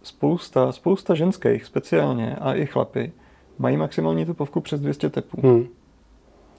[0.03, 3.13] spousta, spousta ženských speciálně a i chlapy
[3.59, 5.41] mají maximální tepovku přes 200 tepů.
[5.49, 5.67] Hmm.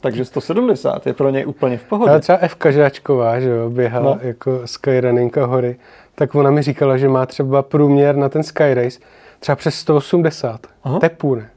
[0.02, 2.10] Takže 170 je pro ně úplně v pohodě.
[2.12, 2.56] Ale třeba F.
[2.70, 4.20] Žáčková, že jo, běhala No.
[4.22, 5.76] jako skyrunning hory,
[6.16, 9.00] tak ona mi říkala, že má třeba průměr na ten skyrace
[9.46, 11.00] třeba přes 180 Aha.
[11.00, 11.50] tepů, ne?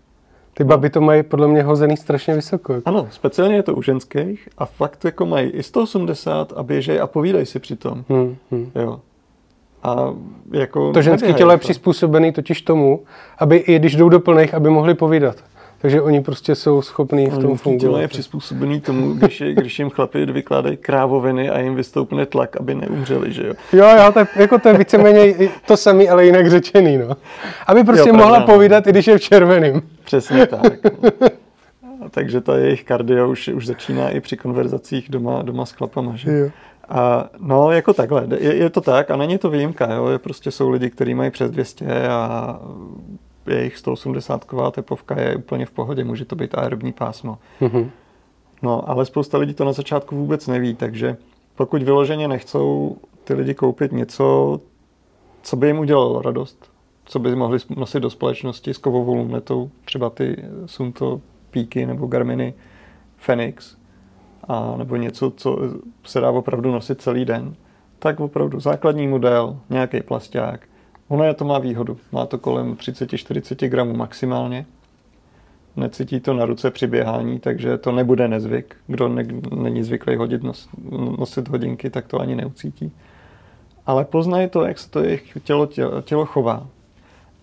[0.54, 2.72] Ty baby to mají podle mě hozený strašně vysoko.
[2.72, 2.88] Jako.
[2.88, 7.06] Ano, speciálně je to u ženských a fakt jako mají i 180 a běžej a
[7.06, 8.04] povídají si přitom.
[8.08, 8.70] Hmm, hmm.
[8.74, 9.00] Jo.
[9.82, 10.14] A
[10.52, 11.56] jako To ženské tělo je rychle.
[11.56, 13.02] přizpůsobený totiž tomu,
[13.38, 15.36] aby i když jdou do plných, aby mohli povídat.
[15.80, 18.00] Takže oni prostě jsou schopní v tom Ženský tělo fungovat.
[18.00, 22.74] je přizpůsobený tomu, když, je, když jim chlapi vykládají krávoviny a jim vystoupne tlak, aby
[22.74, 23.54] neumřeli, že jo.
[23.72, 25.34] Jo, jo, je, jako to je víceméně
[25.66, 27.16] to samé, ale jinak řečený, no.
[27.66, 28.54] Aby prostě Jo, mohla pravda, no.
[28.54, 29.82] povídat, i když je v červeném.
[30.04, 30.72] Přesně tak.
[32.04, 36.16] A Takže ta jejich kardio už, už začíná i při konverzacích doma, doma s chlapama,
[36.16, 36.30] že?
[36.30, 36.50] Jo.
[36.88, 40.08] A no, jako takhle, je, je to tak a není to výjimka, jo?
[40.08, 42.60] Je prostě jsou lidi, kteří mají přes 200 a
[43.48, 47.38] jejich 180 ková tepovka je úplně v pohodě, může to být aerobní pásmo.
[47.60, 47.90] Mhm.
[48.62, 51.16] No, ale spousta lidí to na začátku vůbec neví, takže
[51.54, 54.60] pokud vyloženě nechcou ty lidi koupit něco,
[55.42, 56.70] co by jim udělalo radost,
[57.04, 61.20] co by mohli nosit do společnosti s kovovou lumnetou, třeba ty Sunto
[61.50, 62.54] Píky nebo Garminy
[63.16, 63.76] Phoenix,
[64.48, 65.58] a nebo něco, co
[66.04, 67.54] se dá opravdu nosit celý den,
[67.98, 70.67] tak opravdu základní model, nějaký plasták.
[71.08, 71.98] Ono je to má výhodu.
[72.12, 74.66] Má to kolem 30-40 gramů maximálně.
[75.76, 78.76] Necítí to na ruce při běhání, takže to nebude nezvyk.
[78.86, 79.24] Kdo ne,
[79.56, 80.68] není zvyklý hodit nos,
[81.18, 82.92] nosit hodinky, tak to ani neucítí.
[83.86, 86.66] Ale poznají to, jak se to jejich tělo, tělo, tělo chová.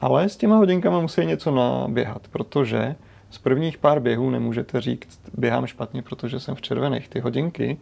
[0.02, 2.96] Ale s těma hodinkama musí něco naběhat, protože
[3.30, 7.10] z prvních pár běhů nemůžete říct, běhám špatně, protože jsem v červených.
[7.10, 7.78] Ty hodinky,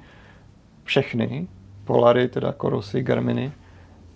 [0.84, 1.48] všechny,
[1.84, 3.52] Polary, teda Korosy, Garminy,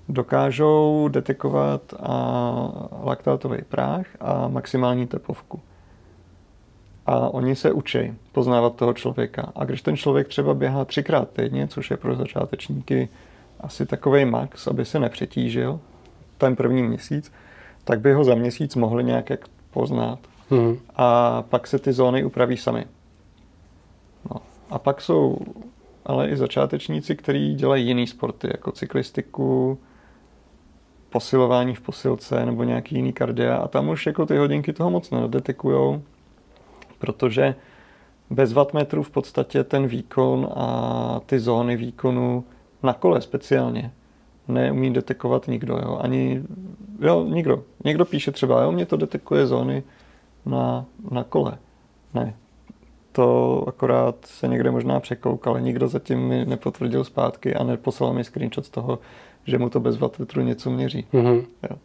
[0.09, 2.71] dokážou detekovat a
[3.03, 5.61] laktátový práh a maximální tepovku.
[7.05, 9.51] A oni se učí poznávat toho člověka.
[9.55, 13.09] A když ten člověk třeba běhá třikrát týdně, což je pro začátečníky
[13.59, 15.79] asi takový max, aby se nepřetížil
[16.37, 17.31] ten první měsíc,
[17.83, 20.19] tak by ho za měsíc mohli nějak jak poznat.
[20.49, 20.77] Hmm.
[20.95, 22.85] A pak se ty zóny upraví sami.
[24.31, 24.41] No.
[24.69, 25.37] A pak jsou
[26.05, 29.79] ale i začátečníci, kteří dělají jiný sporty, jako cyklistiku,
[31.09, 35.11] posilování v posilce nebo nějaký jiný kardia a tam už jako ty hodinky toho moc
[35.11, 36.01] nedetekujou,
[36.99, 37.55] protože
[38.29, 42.43] bez wattmetru v podstatě ten výkon a ty zóny výkonu
[42.83, 43.91] na kole speciálně
[44.47, 45.77] neumí detekovat nikdo.
[45.77, 45.99] Jo?
[46.01, 46.43] Ani,
[46.99, 47.63] jo, nikdo.
[47.85, 49.83] Někdo píše třeba, jo, mě to detekuje zóny
[50.45, 51.57] na, na kole.
[52.13, 52.35] Ne.
[53.11, 58.23] To akorát se někde možná překouk, ale nikdo zatím mi nepotvrdil zpátky a neposlal mi
[58.23, 58.99] screenshot z toho,
[59.47, 61.05] že mu to bez wattmetru něco měří.
[61.13, 61.45] Mm-hmm.
[61.69, 61.77] Jo.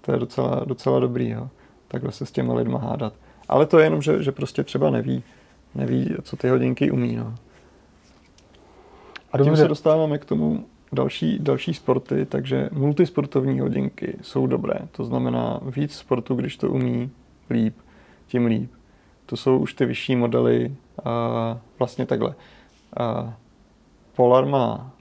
[0.00, 1.48] To je docela, docela dobrý, jo.
[1.88, 3.12] takhle se s těmi lidma hádat.
[3.48, 5.22] Ale to je jenom, že, že prostě třeba neví,
[5.74, 7.16] neví, co ty hodinky umí.
[7.16, 7.34] No.
[9.32, 14.74] A tím se dostáváme k tomu další, další sporty, takže multisportovní hodinky jsou dobré.
[14.92, 17.10] To znamená víc sportu, když to umí
[17.50, 17.76] líp,
[18.26, 18.70] tím líp.
[19.26, 22.34] To jsou už ty vyšší modely a vlastně takhle.
[22.96, 23.34] A
[24.16, 24.95] Polar má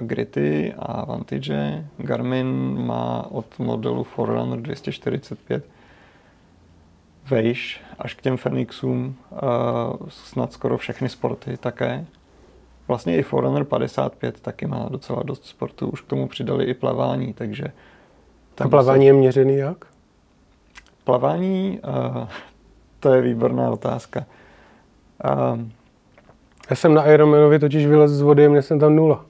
[0.00, 1.86] Gritty a Vantage.
[1.98, 5.64] Garmin má od modelu Forerunner 245
[7.30, 9.16] vejš až k těm Fenixům
[10.08, 12.04] snad skoro všechny sporty také.
[12.88, 15.88] Vlastně i Forerunner 55 taky má docela dost sportu.
[15.88, 17.64] Už k tomu přidali i plavání, takže...
[18.58, 19.06] A plavání se...
[19.06, 19.84] je měřený jak?
[21.04, 22.28] Plavání, uh,
[23.00, 24.26] to je výborná otázka.
[25.24, 25.60] Uh,
[26.70, 29.24] Já jsem na Ironmanovi totiž vylez z vody, mě jsem tam nula.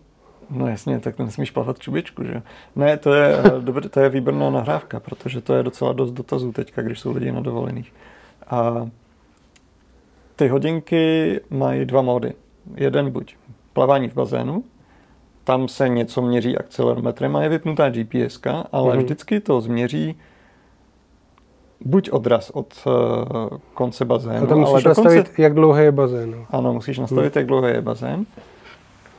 [0.53, 2.43] No jasně, tak to nesmíš plavat čubičku, že?
[2.77, 6.83] Ne, to je, dobrý, to je výborná nahrávka, protože to je docela dost dotazů teďka,
[6.83, 7.93] když jsou lidi na dovolených.
[8.47, 8.89] A
[10.37, 12.33] ty hodinky mají dva módy.
[12.75, 13.37] Jeden buď
[13.73, 14.65] plavání v bazénu,
[15.45, 18.41] tam se něco měří akcelerometrem a je vypnutá GPS,
[18.73, 18.99] ale mm-hmm.
[18.99, 20.17] vždycky to změří
[21.85, 24.45] buď odraz od uh, konce bazénu.
[24.45, 25.43] A tam musíš ale nastavit, dokonce...
[25.43, 26.31] jak dlouhý je bazén.
[26.31, 26.47] No.
[26.51, 27.41] Ano, musíš nastavit, hmm.
[27.41, 28.27] jak dlouhý je bazén.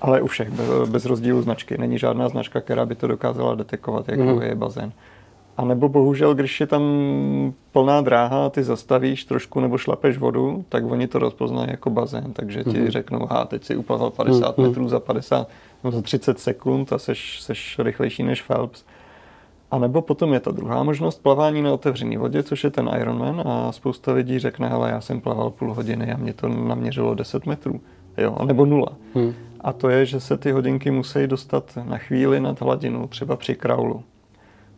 [0.03, 0.49] Ale u všech,
[0.85, 1.77] bez, rozdílu značky.
[1.77, 4.41] Není žádná značka, která by to dokázala detekovat, jak mm.
[4.41, 4.91] je bazén.
[5.57, 6.83] A nebo bohužel, když je tam
[7.71, 12.33] plná dráha a ty zastavíš trošku nebo šlapeš vodu, tak oni to rozpoznají jako bazén,
[12.33, 12.89] takže ti mm.
[12.89, 14.67] řeknou, ha, teď si uplaval 50 mm.
[14.67, 15.49] metrů za 50,
[15.83, 18.83] no za 30 sekund a seš, seš rychlejší než Phelps.
[19.71, 23.43] A nebo potom je ta druhá možnost plavání na otevřené vodě, což je ten Ironman
[23.45, 27.45] a spousta lidí řekne, hele, já jsem plaval půl hodiny a mě to naměřilo 10
[27.45, 27.81] metrů,
[28.17, 28.89] jo, nebo nula.
[29.13, 29.33] Hmm
[29.63, 33.55] a to je, že se ty hodinky musí dostat na chvíli nad hladinu, třeba při
[33.55, 34.03] kraulu.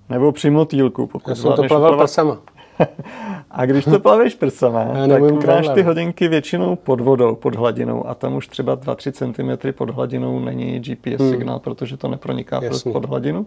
[0.10, 2.00] Nebo při motýlku, pokud Já jsem to plaval plavat...
[2.00, 2.40] prsama.
[3.52, 8.16] a když to plaveš prsama, tak máš ty hodinky většinou pod vodou, pod hladinou a
[8.16, 11.30] tam už třeba 2-3 cm pod hladinou není GPS hmm.
[11.30, 12.94] signál, protože to neproniká Jasný.
[12.94, 13.46] pod hladinu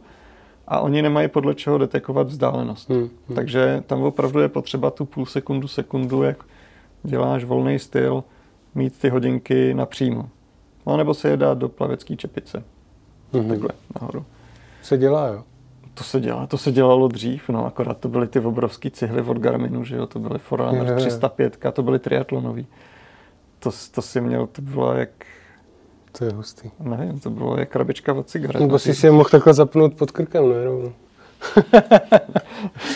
[0.69, 2.91] a oni nemají podle čeho detekovat vzdálenost.
[2.91, 2.99] Hmm.
[2.99, 3.37] Hmm.
[3.37, 6.45] Takže tam opravdu je potřeba tu půl sekundu, sekundu, jak
[7.03, 8.25] děláš volný styl,
[8.79, 10.29] mít ty hodinky napřímo.
[10.87, 12.63] No nebo se je dát do plavecké čepice.
[13.33, 13.49] Mm-hmm.
[13.49, 13.69] Takhle
[14.01, 14.25] nahoru.
[14.83, 15.43] Se dělá, jo?
[15.95, 19.39] To se dělá, to se dělalo dřív, no akorát to byly ty obrovské cihly od
[19.39, 22.67] Garminu, že jo, to byly Forerunner 305, to byly triatlonový.
[23.59, 25.11] To, to si měl, to bylo jak...
[26.19, 26.71] To je hustý.
[26.81, 28.61] Nevím, to bylo jak krabička od cigaret.
[28.61, 30.93] Nebo si si je mohl takhle zapnout pod krkem, ne rovno.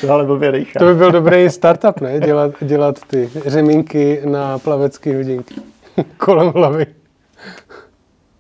[0.01, 0.79] to ale blbě rychle.
[0.79, 2.21] To by byl dobrý startup, ne?
[2.21, 5.55] Dělat, dělat ty řemínky na plavecké hodinky
[6.17, 6.87] kolem hlavy.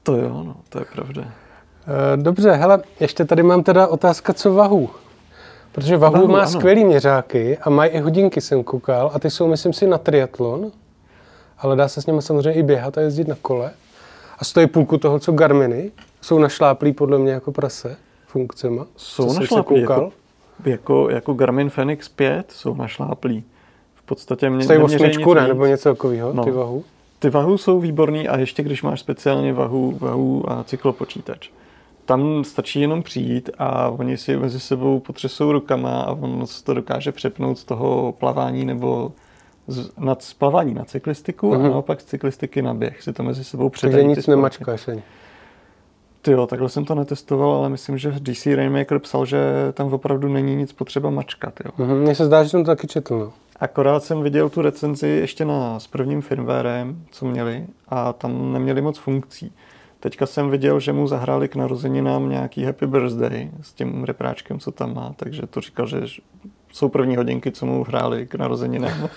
[0.02, 1.22] To jo, no, to je pravda.
[1.22, 4.90] Eh, dobře, hele, ještě tady mám teda otázka, co vahu.
[5.72, 6.50] Protože Vahu, vahu má ano.
[6.50, 10.70] skvělý měřáky a mají i hodinky, jsem koukal, a ty jsou, myslím si, na triatlon,
[11.58, 13.70] ale dá se s nimi samozřejmě i běhat a jezdit na kole.
[14.38, 15.90] A stojí půlku toho, co Garminy.
[16.20, 17.96] Jsou našláplí podle mě jako prase
[18.26, 18.86] funkcema.
[18.96, 20.12] Jsou našláplí, jako,
[20.64, 23.44] jako, jako Garmin Fenix 5 jsou našláplí.
[23.94, 25.48] V podstatě mě Stojí osmičku, ne?
[25.48, 26.44] Nebo něco takového, no.
[26.44, 26.84] ty Vahu.
[27.22, 31.50] Ty vahu jsou výborný a ještě když máš speciálně vahu, vahu a cyklopočítač.
[32.04, 36.74] Tam stačí jenom přijít a oni si mezi sebou potřesou rukama a on se to
[36.74, 39.12] dokáže přepnout z toho plavání nebo
[39.66, 41.54] z, nad plavání na cyklistiku mm-hmm.
[41.54, 41.70] a mhm.
[41.70, 43.02] naopak z cyklistiky na běh.
[43.02, 43.94] Si to mezi sebou předají.
[43.94, 45.02] Takže nic nemačkáš ani.
[46.22, 49.38] Ty jo, takhle jsem to netestoval, ale myslím, že DC Rainmaker psal, že
[49.72, 51.60] tam opravdu není nic potřeba mačkat.
[51.64, 51.70] Jo.
[51.78, 53.18] Mm-hmm, mně se zdá, že jsem to taky četl.
[53.18, 53.32] No.
[53.62, 58.82] Akorát jsem viděl tu recenzi ještě na, s prvním firmwarem, co měli, a tam neměli
[58.82, 59.52] moc funkcí.
[60.00, 64.70] Teďka jsem viděl, že mu zahráli k narozeninám nějaký happy birthday s tím repráčkem, co
[64.70, 66.00] tam má, takže to říkal, že
[66.72, 69.08] jsou první hodinky, co mu hráli k narozeninám.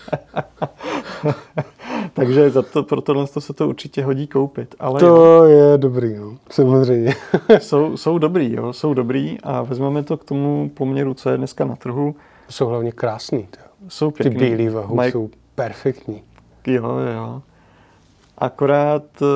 [2.14, 4.76] takže za to, pro tohle se to určitě hodí koupit.
[4.80, 6.38] Ale to jo, je dobrý, no.
[6.50, 7.14] samozřejmě.
[7.60, 11.66] jsou, jsou dobrý, jo, jsou dobrý a vezmeme to k tomu poměru, co je dneska
[11.66, 12.16] na trhu.
[12.50, 13.48] Jsou hlavně krásný.
[13.52, 13.65] To.
[13.88, 14.40] Jsou pěkný.
[14.40, 15.12] Ty bílý vahu Maj...
[15.12, 16.24] jsou perfektní.
[16.68, 17.42] Jo, jo.
[18.38, 19.28] Akorát, uh,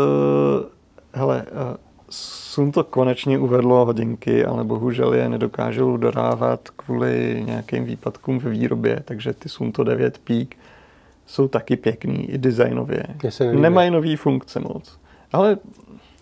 [1.14, 1.78] hele, uh,
[2.12, 9.02] Sun to konečně uvedlo hodinky, ale bohužel je nedokážou dodávat kvůli nějakým výpadkům ve výrobě,
[9.06, 10.47] takže ty Sunto 9 Peak
[11.28, 13.04] jsou taky pěkný i designově.
[13.52, 15.00] Nemají nový funkce moc.
[15.32, 15.58] Ale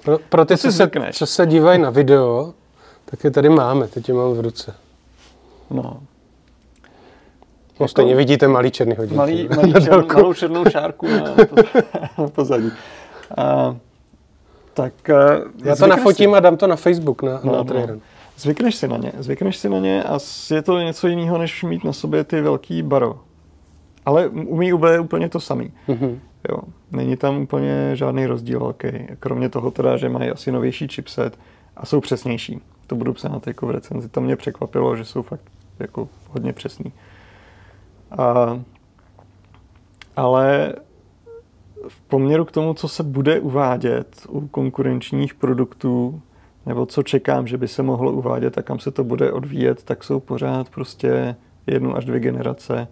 [0.03, 2.53] pro, pro ty, co se, co se dívají na video,
[3.05, 4.75] tak je tady máme, teď je mám v ruce.
[5.71, 5.99] No.
[7.80, 9.17] No stejně vidíte malý černý hodinky.
[9.17, 11.36] Malý, malý černou, malou černou šárku na,
[12.17, 12.71] na pozadí.
[13.38, 13.75] A,
[14.73, 14.93] tak,
[15.63, 16.38] Já to nafotím si.
[16.38, 17.99] a dám to na Facebook, na, no, na no.
[18.38, 20.19] Zvykneš si na ně, zvykneš si na ně a
[20.51, 23.19] je to něco jiného, než mít na sobě ty velký baro.
[24.05, 25.71] Ale umí úplně, úplně to samý.
[25.88, 26.19] Mm-hmm.
[26.49, 26.57] Jo.
[26.91, 28.88] Není tam úplně žádný rozdíl velký.
[29.19, 31.39] Kromě toho teda, že mají asi novější chipset
[31.78, 32.61] a jsou přesnější.
[32.88, 34.09] To budu psát jako v recenzi.
[34.09, 35.41] To mě překvapilo, že jsou fakt
[35.80, 36.91] jako hodně přesný.
[38.12, 38.60] A,
[40.16, 40.74] ale
[41.88, 46.22] v poměru k tomu, co se bude uvádět u konkurenčních produktů,
[46.66, 50.03] nebo co čekám, že by se mohlo uvádět a kam se to bude odvíjet, tak
[50.03, 51.36] jsou pořád prostě
[51.68, 52.88] jednu až dvě generace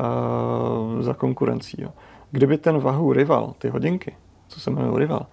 [0.00, 1.82] uh, za konkurencí.
[1.82, 1.88] Jo.
[2.30, 4.16] Kdyby ten Vahu Rival, ty hodinky,
[4.48, 5.26] co se jmenují Rival,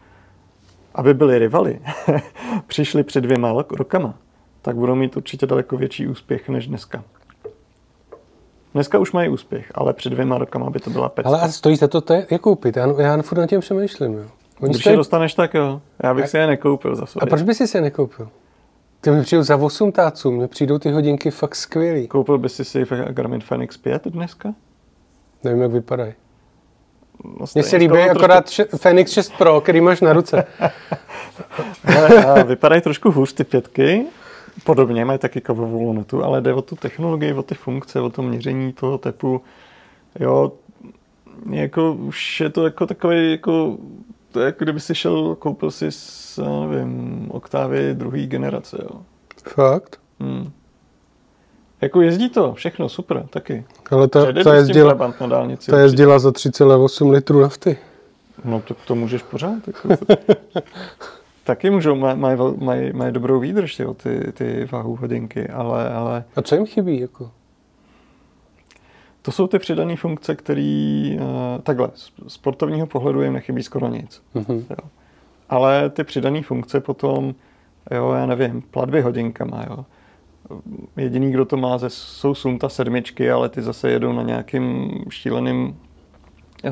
[0.96, 1.80] aby byly rivaly,
[2.68, 4.14] přišli před dvěma rokama,
[4.62, 7.04] tak budou mít určitě daleko větší úspěch než dneska.
[8.74, 11.30] Dneska už mají úspěch, ale před dvěma rokama by to byla pecka.
[11.30, 12.78] Ale a stojí za to, to je, je koupit?
[12.78, 14.14] Já, já furt na tím přemýšlím.
[14.14, 14.26] Jo.
[14.60, 14.94] Oni Když stojí...
[14.94, 15.82] je dostaneš, tak jo.
[16.04, 16.28] Já bych a...
[16.28, 17.22] si je nekoupil za svoje.
[17.22, 18.30] A proč bys si je nekoupil?
[19.02, 22.08] Ty mi přijdou za 8 táců, mně přijdou ty hodinky fakt skvělý.
[22.08, 24.54] Koupil bys si si Garmin Fenix 5 dneska?
[25.44, 26.14] Nevím, jak vypadají.
[27.24, 28.78] No, Mně se líbí akorát trošku...
[28.78, 30.44] Fenix 6 Pro, který máš na ruce.
[32.46, 34.06] Vypadají trošku hůř ty pětky,
[34.64, 38.22] podobně, mají taky kovovou lunetu, ale jde o tu technologii, o ty funkce, o to
[38.22, 39.42] měření toho tepu.
[40.20, 40.52] Jo,
[41.50, 43.78] jako už je to jako takový, jako,
[44.32, 49.02] to je jako kdyby si šel, koupil si s, nevím, oktávy druhé generace, jo.
[49.48, 50.00] Fakt?
[50.20, 50.52] Hmm.
[51.82, 53.66] Jako jezdí to, všechno, super, taky.
[53.92, 57.78] Ale ta, ta, jezdila, na dálnici, ta jezdila za 3,8 litrů nafty.
[58.46, 59.68] No to, to můžeš pořád.
[59.68, 59.90] Jako
[61.50, 66.24] taky můžou, mají maj, maj dobrou výdrž, jo, ty, ty váhu hodinky, ale, ale...
[66.36, 67.32] A co jim chybí, jako?
[69.22, 74.22] To jsou ty přidané funkce, které uh, takhle, z sportovního pohledu jim nechybí skoro nic.
[74.36, 74.64] Mm-hmm.
[74.70, 74.90] Jo.
[75.50, 77.36] Ale ty přidané funkce potom,
[77.92, 79.86] jo, já nevím, platby hodinkama, jo.
[80.98, 85.80] Jediný, kdo to má, jsou Sunta sedmičky, ale ty zase jedou na nějakým šíleným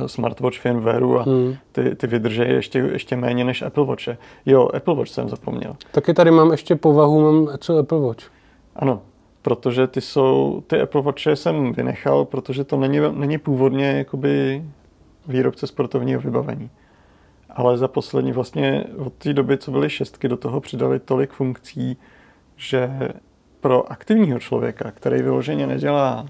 [0.08, 1.56] smartwatch firmwareu a hmm.
[1.72, 4.08] ty, ty vydrží ještě, ještě méně než Apple Watch.
[4.46, 5.76] Jo, Apple Watch jsem zapomněl.
[5.92, 8.24] Taky tady mám ještě povahu, mám co Apple Watch.
[8.76, 9.02] Ano,
[9.42, 14.64] protože ty jsou, ty Apple Watche jsem vynechal, protože to není, není původně jakoby
[15.28, 16.70] výrobce sportovního vybavení.
[17.50, 21.98] Ale za poslední vlastně od té doby, co byly šestky, do toho přidali tolik funkcí,
[22.56, 22.90] že
[23.60, 26.26] pro aktivního člověka, který vyloženě nedělá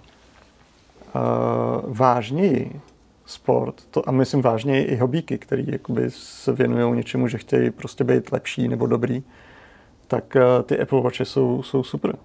[1.15, 2.81] uh, vážněji
[3.27, 8.03] sport, to, a myslím vážně i hobíky, který jakoby se věnují něčemu, že chtějí prostě
[8.03, 9.23] být lepší nebo dobrý,
[10.07, 12.15] tak uh, ty Apple Watche jsou, jsou super.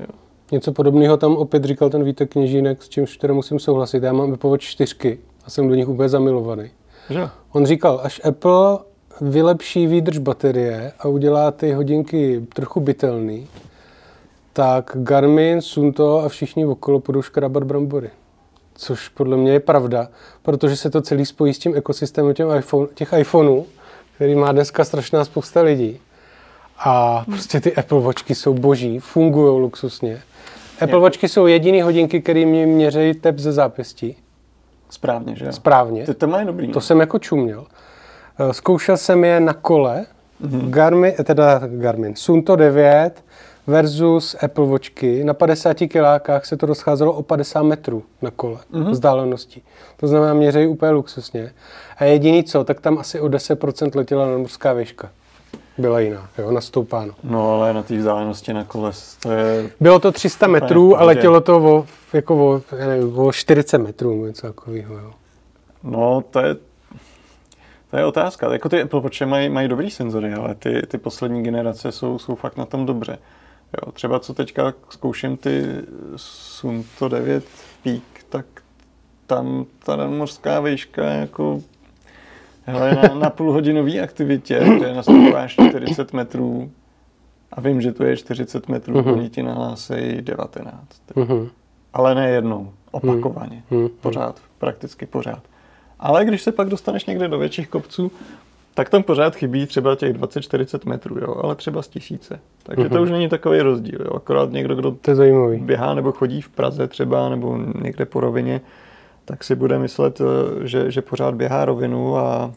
[0.00, 0.06] Jo.
[0.52, 4.02] Něco podobného tam opět říkal ten Vítek Kněžínek, s čímž teda musím souhlasit.
[4.02, 6.70] Já mám Apple Watch 4 a jsem do nich úplně zamilovaný.
[7.10, 7.28] Že?
[7.52, 8.78] On říkal, až Apple
[9.20, 13.46] vylepší výdrž baterie a udělá ty hodinky trochu bytelný,
[14.52, 18.10] tak Garmin, Sunto a všichni okolo budou škrabat brambory
[18.78, 20.08] což podle mě je pravda,
[20.42, 23.66] protože se to celý spojí s tím ekosystémem těch, iPhone, těch iPhoneů,
[24.14, 26.00] který má dneska strašná spousta lidí.
[26.78, 30.22] A prostě ty Apple Watchky jsou boží, fungují luxusně.
[30.80, 34.16] Apple Watchky jsou jediný hodinky, které mě měří tep ze zápěstí.
[34.90, 35.52] Správně, že jo?
[35.52, 36.06] Správně.
[36.06, 36.68] Ty to mají dobrý.
[36.68, 37.66] To jsem jako čuměl.
[38.38, 40.06] Eh, zkoušel jsem je na kole,
[40.42, 40.70] mm-hmm.
[40.70, 43.24] Garmin, teda Garmin, Sunto 9,
[43.68, 45.24] versus Apple Watchky.
[45.24, 48.90] Na 50 kilákách se to rozcházelo o 50 metrů na kole mm-hmm.
[48.90, 49.62] vzdálenosti.
[49.96, 51.52] To znamená, měřejí úplně luxusně.
[51.96, 55.10] A jediný co, tak tam asi o 10% letěla morská výška.
[55.78, 57.12] Byla jiná, jo, nastoupáno.
[57.24, 58.92] No, ale na té vzdálenosti na kole
[59.22, 59.70] to je...
[59.80, 64.46] Bylo to 300 metrů a letělo to o, jako o, nevím, o 40 metrů, něco
[64.46, 65.12] takového, jo.
[65.82, 66.56] No, to je
[67.90, 68.52] To je otázka.
[68.52, 72.34] Jako ty Apple Watche mají, mají dobrý senzory, ale ty, ty poslední generace jsou, jsou
[72.34, 73.18] fakt na tom dobře.
[73.72, 75.64] Jo, třeba co teďka zkouším ty
[76.16, 77.44] Sunto 9
[77.82, 78.46] Peak, tak
[79.26, 81.62] tam ta mořská výška jako
[82.64, 86.70] hele, na, na půlhodinové aktivitě, kde nastupáš 40 metrů
[87.52, 89.12] a vím, že tu je 40 metrů, uh-huh.
[89.12, 90.76] oni ti nahlásejí 19.
[91.14, 91.50] Uh-huh.
[91.92, 93.90] Ale ne jednou, opakovaně, uh-huh.
[94.00, 95.42] pořád, prakticky pořád.
[95.98, 98.12] Ale když se pak dostaneš někde do větších kopců,
[98.74, 102.40] tak tam pořád chybí třeba těch 20-40 metrů, jo, ale třeba z tisíce.
[102.62, 102.92] Takže uh-huh.
[102.92, 103.98] to už není takový rozdíl.
[104.04, 104.16] Jo.
[104.16, 105.58] Akorát někdo, kdo to je zajímavý.
[105.58, 108.60] běhá nebo chodí v Praze třeba, nebo někde po rovině,
[109.24, 112.52] tak si bude myslet, eh, že, že pořád běhá rovinu a,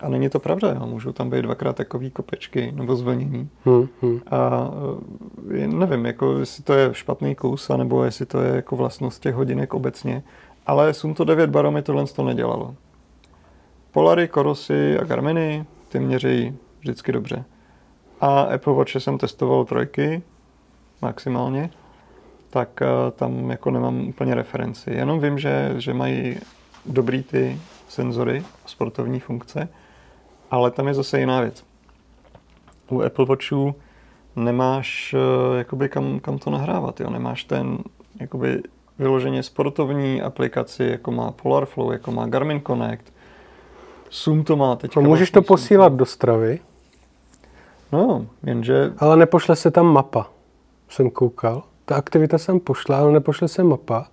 [0.00, 0.72] a není to pravda.
[0.72, 0.86] Jo.
[0.86, 3.48] Můžou tam být dvakrát takový kopečky nebo zvlnění.
[3.64, 4.20] Hmm, hmm.
[4.30, 4.70] A
[5.60, 9.34] eh, nevím, jako, jestli to je špatný kus, nebo jestli to je jako vlastnost těch
[9.34, 10.22] hodinek obecně.
[10.66, 12.74] Ale Sunto 9 baromy tohle to nedělalo.
[13.90, 17.44] Polary, Korosy a Garminy, ty měří vždycky dobře.
[18.20, 20.22] A Apple Watch jsem testoval trojky
[21.02, 21.70] maximálně
[22.50, 24.90] tak eh, tam jako nemám úplně referenci.
[24.90, 26.36] Jenom vím, že, že mají
[26.86, 29.68] dobrý ty senzory, sportovní funkce,
[30.50, 31.64] ale tam je zase jiná věc.
[32.88, 33.74] U Apple Watchů
[34.36, 37.10] nemáš eh, jakoby kam, kam to nahrávat, jo?
[37.10, 37.78] nemáš ten
[38.20, 38.62] jakoby
[38.98, 43.12] vyloženě sportovní aplikaci, jako má Polarflow, jako má Garmin Connect,
[44.12, 44.96] Zoom to má teď.
[44.96, 46.58] A můžeš to posílat do stravy?
[47.92, 48.92] No, jenže...
[48.98, 50.30] Ale nepošle se tam mapa,
[50.88, 54.06] jsem koukal ta aktivita jsem pošla, ale nepošle se mapa.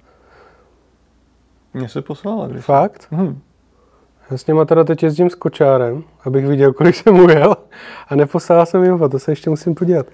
[1.74, 3.08] Mně se poslala, když Fakt?
[3.12, 3.42] Hmm.
[4.32, 7.58] Já s něma teda teď jezdím s kočárem, abych viděl, kolik jsem ujel
[8.08, 10.06] a neposlala jsem jim to se ještě musím podívat.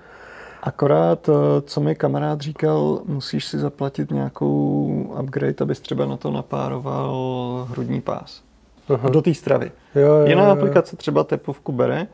[0.64, 4.88] Akorát, eh, co mi kamarád říkal, musíš si zaplatit nějakou
[5.22, 8.42] upgrade, abys třeba na to napároval hrudní pás.
[8.90, 9.10] Aha.
[9.10, 9.72] Do té stravy.
[9.96, 10.54] Jo, jo, Jiná jo, jo.
[10.54, 12.08] aplikace třeba tepovku bere,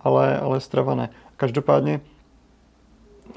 [0.00, 1.08] ale, ale strava ne.
[1.36, 2.00] Každopádně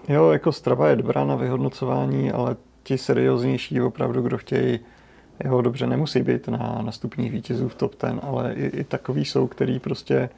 [0.07, 4.79] Jo, jako strava je dobrá na vyhodnocování, ale ti serióznější opravdu, kdo chtějí
[5.43, 9.25] jeho dobře nemusí být na, na stupních vítězů v top ten, ale i, i takový
[9.25, 10.29] jsou, který prostě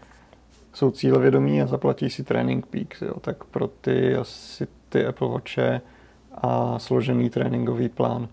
[0.74, 3.14] jsou cílevědomí a zaplatí si Training Peaks, jo.
[3.22, 5.82] tak pro ty asi ty Apple Watche
[6.34, 8.28] a složený tréninkový plán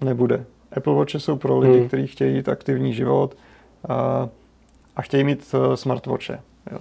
[0.00, 0.44] nebude.
[0.76, 1.88] Apple Watche jsou pro lidi, hmm.
[1.88, 3.36] kteří chtějí jít aktivní život
[3.88, 4.28] a,
[4.96, 6.40] a chtějí mít uh, smartwatche.
[6.72, 6.78] Jo.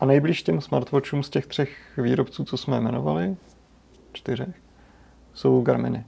[0.00, 3.36] A nejblíž těm smartwatchům z těch třech výrobců, co jsme jmenovali,
[4.12, 4.54] čtyřech,
[5.34, 6.04] jsou Garminy.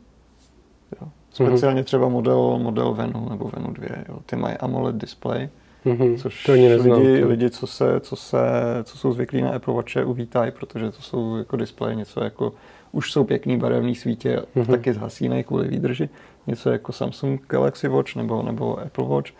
[1.00, 1.08] Jo.
[1.30, 3.86] Speciálně třeba model, model Venu nebo Venu 2.
[4.08, 4.18] Jo.
[4.26, 5.48] Ty mají AMOLED display,
[5.86, 6.16] mm-hmm.
[6.16, 8.38] což to neznám, lidi, lidi co, se, co, se,
[8.84, 12.52] co jsou zvyklí na Apple Watche, uvítají, protože to jsou jako display, něco jako
[12.92, 14.66] už jsou pěkný barevný svítě, mm-hmm.
[14.66, 16.08] taky zhasínají kvůli výdrži.
[16.48, 19.30] Něco jako Samsung Galaxy Watch nebo, nebo Apple Watch,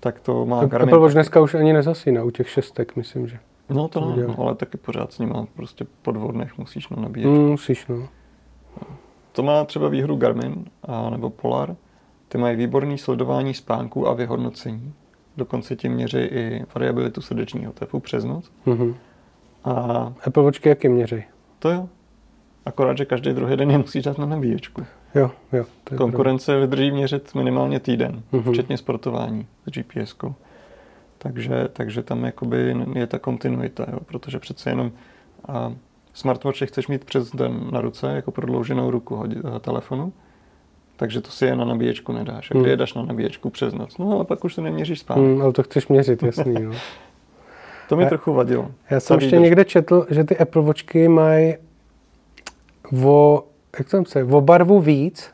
[0.00, 0.88] tak to má Garmin.
[0.88, 3.38] Apple Watch dneska už ani nezasíná u těch šestek, myslím, že.
[3.68, 7.30] No to ne, no, ale taky pořád s nima prostě po dvodnech musíš no, nabíjet.
[7.30, 8.08] Mm, musíš, no.
[9.32, 11.76] To má třeba výhru Garmin a, nebo Polar.
[12.28, 14.92] Ty mají výborný sledování spánku a vyhodnocení.
[15.36, 18.50] Dokonce ti měří i variabilitu srdečního tepu přes noc.
[18.66, 18.94] Mm-hmm.
[19.64, 19.72] A
[20.26, 21.24] Apple Watchky jaký měří?
[21.58, 21.88] To jo.
[22.66, 24.82] Akorát, že každý druhý den je musíš dát na nabíječku.
[25.14, 25.64] Jo, jo.
[25.84, 26.66] To je Konkurence pravda.
[26.66, 28.52] vydrží měřit minimálně týden, mm-hmm.
[28.52, 30.34] včetně sportování s GPS-kou.
[31.18, 34.92] Takže, takže tam jakoby je ta kontinuita, jo, protože přece jenom
[35.48, 35.72] a
[36.14, 40.12] smartwatch chceš mít přes den na ruce, jako prodlouženou ruku hodit, eh, telefonu,
[40.96, 42.50] takže to si je na nabíječku nedáš.
[42.50, 42.70] A kdy hmm.
[42.70, 43.98] je dáš na nabíječku přes noc?
[43.98, 45.14] No ale pak už to neměříš spát.
[45.14, 46.54] Hmm, ale to chceš měřit, jasný.
[46.64, 46.72] No.
[47.88, 48.70] to mi a, trochu vadilo.
[48.90, 51.54] Já jsem ještě někde četl, že ty Apple Watchky mají
[53.04, 53.44] o,
[53.78, 55.30] jak jsem se, o barvu víc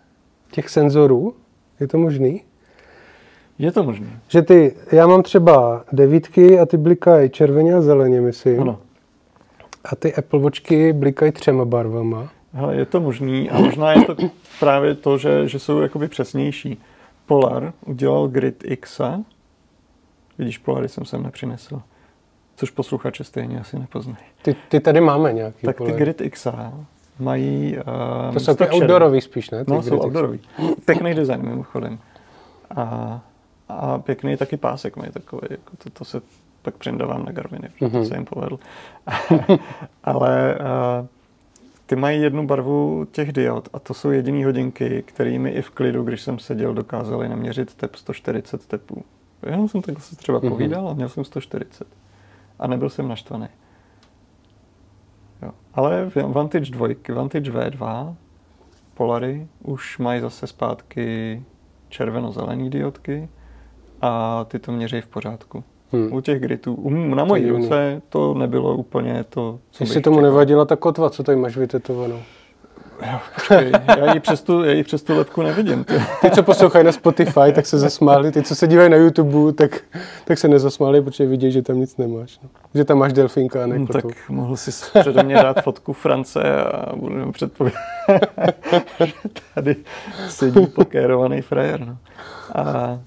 [0.51, 1.35] těch senzorů.
[1.81, 2.43] Je to možný?
[3.59, 4.21] Je to možné.
[4.29, 8.61] Že ty, já mám třeba devítky a ty blikají červeně a zeleně, myslím.
[8.61, 8.79] Ano.
[9.85, 12.29] A ty Apple Watchky blikají třema barvama.
[12.53, 14.17] Hele, je to možný a možná je to
[14.61, 16.83] právě to, že, že jsou jakoby přesnější.
[17.27, 19.01] Polar udělal Grid X.
[20.39, 21.83] Vidíš, Polary jsem sem nepřinesl.
[22.57, 24.19] Což posluchače stejně asi nepoznají.
[24.43, 25.95] Ty, ty tady máme nějaký Tak Polary.
[25.97, 26.47] ty Grid X
[27.21, 27.77] mají...
[27.77, 29.65] Um, to jsou ty outdoorový spíš, ne?
[29.65, 30.41] Ty no, jsou outdoorový.
[30.85, 31.99] Pěkný design mimochodem.
[32.77, 33.21] A
[33.71, 36.23] a pěkný taky pásek mají takový, jako to, to se
[36.63, 38.03] pak přindávám na Garminy, protože mm-hmm.
[38.03, 38.59] to se jim povedl.
[40.05, 41.07] Ale uh,
[41.87, 46.03] ty mají jednu barvu těch diod a to jsou jediné hodinky, kterými i v klidu,
[46.03, 49.05] když jsem seděl, dokázali naměřit tep 140 tepů.
[49.47, 50.49] Jenom jsem takhle se třeba mm-hmm.
[50.49, 51.87] povídal a měl jsem 140.
[52.59, 53.49] A nebyl jsem naštvaný.
[55.43, 55.51] Jo.
[55.75, 58.15] Ale Vantage 2, Vantage V2,
[58.95, 61.43] Polary už mají zase zpátky
[61.89, 63.29] červeno-zelený diodky
[64.01, 65.65] a ty to měří v pořádku.
[65.93, 66.13] Hmm.
[66.13, 66.75] U těch gritů.
[66.75, 71.23] U, na mojí ruce to nebylo úplně to, co Jestli tomu nevadila ta kotva, co
[71.23, 72.21] tady máš vytetovanou?
[73.35, 75.85] Počkej, já ji přes tu, já ji přes tu lepku nevidím.
[75.85, 76.03] Ty.
[76.21, 78.33] ty, co poslouchají na Spotify, tak se zasmáli.
[78.33, 79.81] Ty, co se dívají na YouTube, tak,
[80.25, 82.39] tak se nezasmáli, protože vidí, že tam nic nemáš.
[82.43, 82.49] No.
[82.75, 84.71] Že tam máš delfínka a ne no, Tak mohl si
[85.01, 87.81] přede mě dát fotku France a budeme předpovědět,
[89.55, 89.77] tady
[90.29, 91.81] sedí pokérovaný frajer.
[91.81, 91.97] No.
[92.55, 92.99] A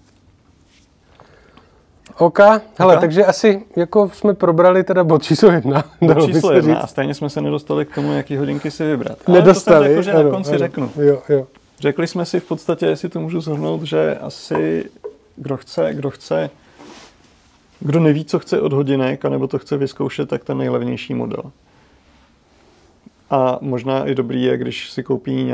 [2.18, 3.00] OK, hele, okay.
[3.00, 5.84] takže asi jako jsme probrali teda bod číslo jedna.
[6.02, 6.84] Bod číslo jedna říct.
[6.84, 9.18] a stejně jsme se nedostali k tomu, jaký hodinky si vybrat.
[9.26, 9.88] Ale nedostali.
[9.88, 10.92] to jsem řekl, že ano, na konci ano, řeknu.
[10.96, 11.48] Jo, jo.
[11.80, 14.86] Řekli jsme si v podstatě, jestli to můžu zhrnout, že asi
[15.36, 16.50] kdo chce, kdo chce,
[17.80, 21.44] kdo neví, co chce od hodinek, anebo to chce vyzkoušet, tak ten nejlevnější model.
[23.30, 25.52] A možná i dobrý je, když si koupí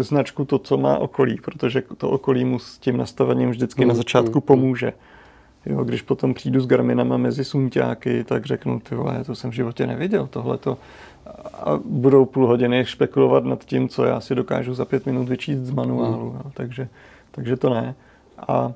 [0.00, 3.94] značku to, co má okolí, protože to okolí mu s tím nastavením vždycky mm, na
[3.94, 4.92] začátku mm, pomůže.
[5.68, 9.54] Jo, když potom přijdu s Garminama mezi sunťáky, tak řeknu, ty vole, to jsem v
[9.54, 10.78] životě neviděl, tohleto.
[11.54, 15.60] A budou půl hodiny špekulovat nad tím, co já si dokážu za pět minut vyčíst
[15.60, 16.30] z manuálu.
[16.30, 16.36] Mm.
[16.36, 16.88] Jo, takže,
[17.30, 17.94] takže to ne.
[18.48, 18.72] A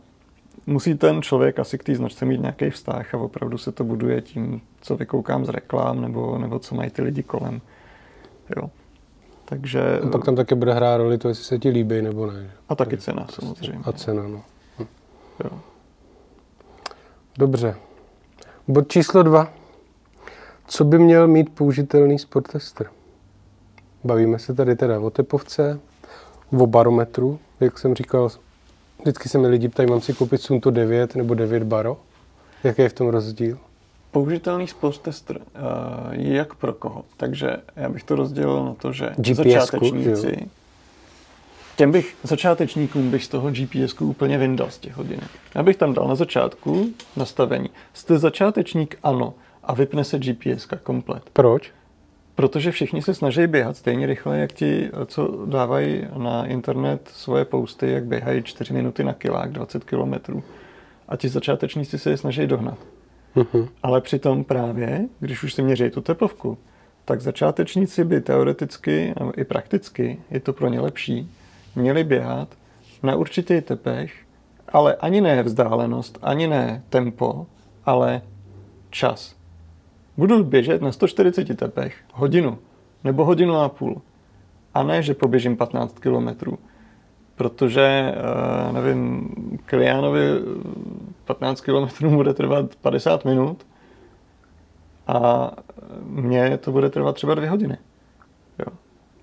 [0.67, 4.21] musí ten člověk asi k té značce mít nějaký vztah a opravdu se to buduje
[4.21, 7.61] tím, co vykoukám z reklám nebo, nebo co mají ty lidi kolem.
[8.57, 8.71] Jo.
[9.45, 10.01] Takže...
[10.07, 12.51] A pak tam taky bude hrát roli to, jestli se ti líbí nebo ne.
[12.69, 13.81] A taky cena samozřejmě.
[13.85, 14.43] A cena, no.
[14.79, 14.87] Hm.
[15.45, 15.61] Jo.
[17.39, 17.75] Dobře.
[18.69, 19.53] Bod číslo dva.
[20.67, 22.87] Co by měl mít použitelný sportester?
[24.05, 25.81] Bavíme se tady teda o tepovce,
[26.59, 28.31] o barometru, jak jsem říkal,
[29.01, 31.97] vždycky se mi lidi ptají, mám si koupit Sunto 9 nebo 9 baro?
[32.65, 33.59] Jaký je v tom rozdíl?
[34.11, 35.43] Použitelný sportester uh,
[36.11, 37.05] je jak pro koho.
[37.17, 40.47] Takže já bych to rozdělil na to, že GPS začátečníci, jo
[41.77, 45.29] těm bych, začátečníkům bych z toho gps úplně vyndal z těch hodinek.
[45.55, 47.71] Já bych tam dal na začátku nastavení.
[47.95, 48.99] Jste začátečník?
[49.03, 49.35] Ano.
[49.65, 51.23] A vypne se gps komplet.
[51.33, 51.73] Proč?
[52.35, 57.91] Protože všichni se snaží běhat stejně rychle, jak ti, co dávají na internet svoje posty,
[57.91, 60.43] jak běhají 4 minuty na kilák, 20 kilometrů.
[61.09, 62.79] A ti začátečníci se je snaží dohnat.
[63.37, 63.69] Uh-huh.
[63.83, 66.59] Ale přitom právě, když už si měří tu tepovku,
[67.05, 71.31] tak začátečníci by teoreticky i prakticky, je to pro ně lepší,
[71.75, 72.49] měli běhat
[73.03, 74.13] na určitý tepech,
[74.69, 77.47] ale ani ne vzdálenost, ani ne tempo,
[77.85, 78.23] ale
[78.91, 79.37] čas.
[80.17, 82.59] Budu běžet na 140 tepech hodinu
[83.05, 84.03] nebo hodinu a půl.
[84.75, 86.59] A ne, že poběžím 15 kilometrů.
[87.35, 89.29] Protože, eh, nevím,
[89.67, 90.23] Kiliánovi
[91.25, 93.67] 15 kilometrů bude trvat 50 minut
[95.07, 95.51] a
[96.03, 97.79] mně to bude trvat třeba dvě hodiny.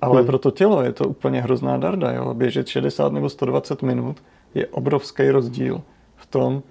[0.01, 0.27] Ale hmm.
[0.27, 2.11] pro to tělo je to úplně hrozná darda.
[2.11, 2.33] Jo?
[2.33, 4.23] Běžet 60 nebo 120 minut
[4.53, 5.81] je obrovský rozdíl
[6.15, 6.63] v tom,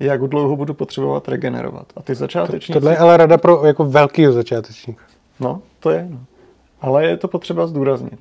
[0.00, 1.92] jak dlouho budu potřebovat regenerovat.
[1.96, 2.72] A ty začátečníci...
[2.72, 5.04] Tohle je ale rada pro jako velkýho začátečníka.
[5.40, 6.06] No, to je.
[6.10, 6.18] No.
[6.80, 8.20] Ale je to potřeba zdůraznit.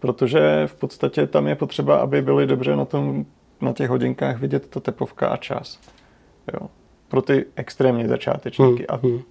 [0.00, 3.24] Protože v podstatě tam je potřeba, aby byli dobře na, tom,
[3.60, 5.78] na těch hodinkách vidět ta tepovka a čas.
[6.52, 6.68] Jo.
[7.08, 8.86] Pro ty extrémně začátečníky.
[8.90, 8.98] Hmm.
[9.00, 9.22] A hmm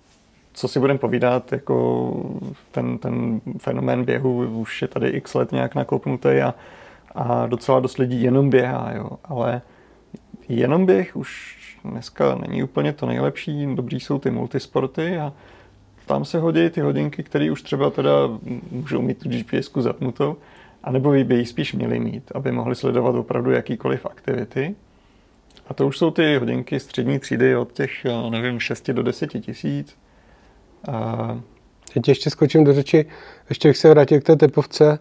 [0.57, 2.13] co si budeme povídat, jako
[2.71, 6.53] ten, ten fenomén běhu už je tady x let nějak nakopnutý a,
[7.15, 9.09] a docela dost lidí jenom běhá, jo.
[9.25, 9.61] ale
[10.49, 15.33] jenom běh už dneska není úplně to nejlepší, dobrý jsou ty multisporty a
[16.05, 18.11] tam se hodí ty hodinky, které už třeba teda
[18.71, 20.37] můžou mít tu gps zapnutou,
[20.83, 24.75] anebo by ji spíš měli mít, aby mohli sledovat opravdu jakýkoliv aktivity.
[25.67, 27.91] A to už jsou ty hodinky střední třídy od těch,
[28.29, 29.97] nevím, 6 do 10 tisíc.
[30.91, 31.39] A...
[32.03, 33.05] Ti ještě skočím do řeči,
[33.49, 34.99] ještě bych se vrátil k té tepovce.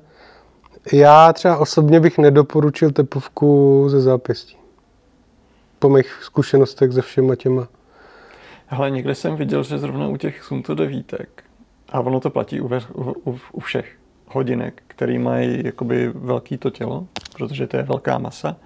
[0.93, 4.57] Já třeba osobně bych nedoporučil tepovku ze zápěstí.
[5.79, 7.69] Po mých zkušenostech se všema těma.
[8.69, 11.45] Ale někde jsem viděl, že zrovna u těch Sunto devítek,
[11.89, 12.71] a ono to platí u,
[13.25, 13.97] u, u všech
[14.27, 17.07] hodinek, který mají jakoby velký to tělo,
[17.37, 18.57] protože to je velká masa.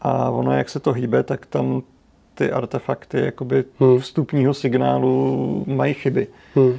[0.00, 1.82] A ono, jak se to hýbe, tak tam
[2.40, 3.98] ty artefakty jakoby hmm.
[3.98, 6.26] vstupního signálu mají chyby.
[6.54, 6.78] Hmm.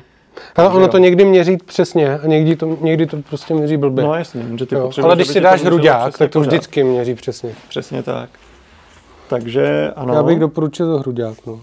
[0.56, 4.04] Ale ono to někdy měří přesně a někdy to, někdy to prostě měří blbě.
[4.04, 6.50] No jasně, že ty Ale když si dáš hruďák, tak to pořád.
[6.50, 7.56] vždycky měří přesně.
[7.70, 8.30] Přesně tak.
[9.30, 10.14] Takže ano.
[10.14, 11.38] Já bych doporučil to hruďák.
[11.48, 11.54] No.
[11.54, 11.60] Uh,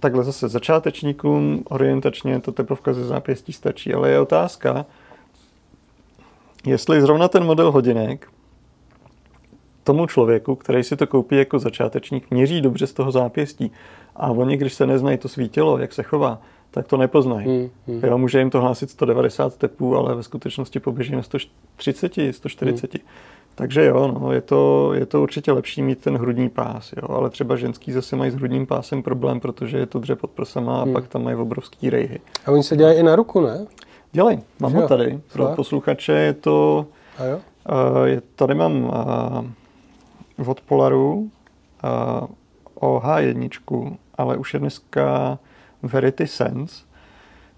[0.00, 4.86] takhle zase začátečníkům orientačně to tepovka ze zápěstí stačí, ale je otázka,
[6.66, 8.26] jestli zrovna ten model hodinek
[9.84, 13.72] tomu člověku, který si to koupí jako začátečník, měří dobře z toho zápěstí.
[14.16, 16.38] A oni, když se neznají to svý tělo, jak se chová,
[16.70, 17.46] tak to nepoznají.
[17.46, 18.00] Hmm, hmm.
[18.04, 22.94] Jo, může jim to hlásit 190 tepů, ale ve skutečnosti poběží na 130, 140.
[22.94, 23.02] Hmm.
[23.54, 27.30] Takže jo, no, je, to, je to určitě lepší mít ten hrudní pás, jo, ale
[27.30, 30.82] třeba ženský zase mají s hrudním pásem problém, protože je to dře pod prsama a
[30.84, 30.92] Hmm.
[30.92, 32.20] pak tam mají obrovský rejhy.
[32.46, 33.66] A oni se dělají i na ruku, ne?
[34.12, 35.20] Dělej, mám Že ho tady.
[35.32, 36.86] Pro posluchače je to,
[37.18, 37.36] A jo?
[37.36, 38.90] uh, je, tady mám uh,
[40.46, 41.28] od Polaru uh,
[42.74, 45.38] OH1, ale už je dneska
[45.82, 46.84] Verity Sense.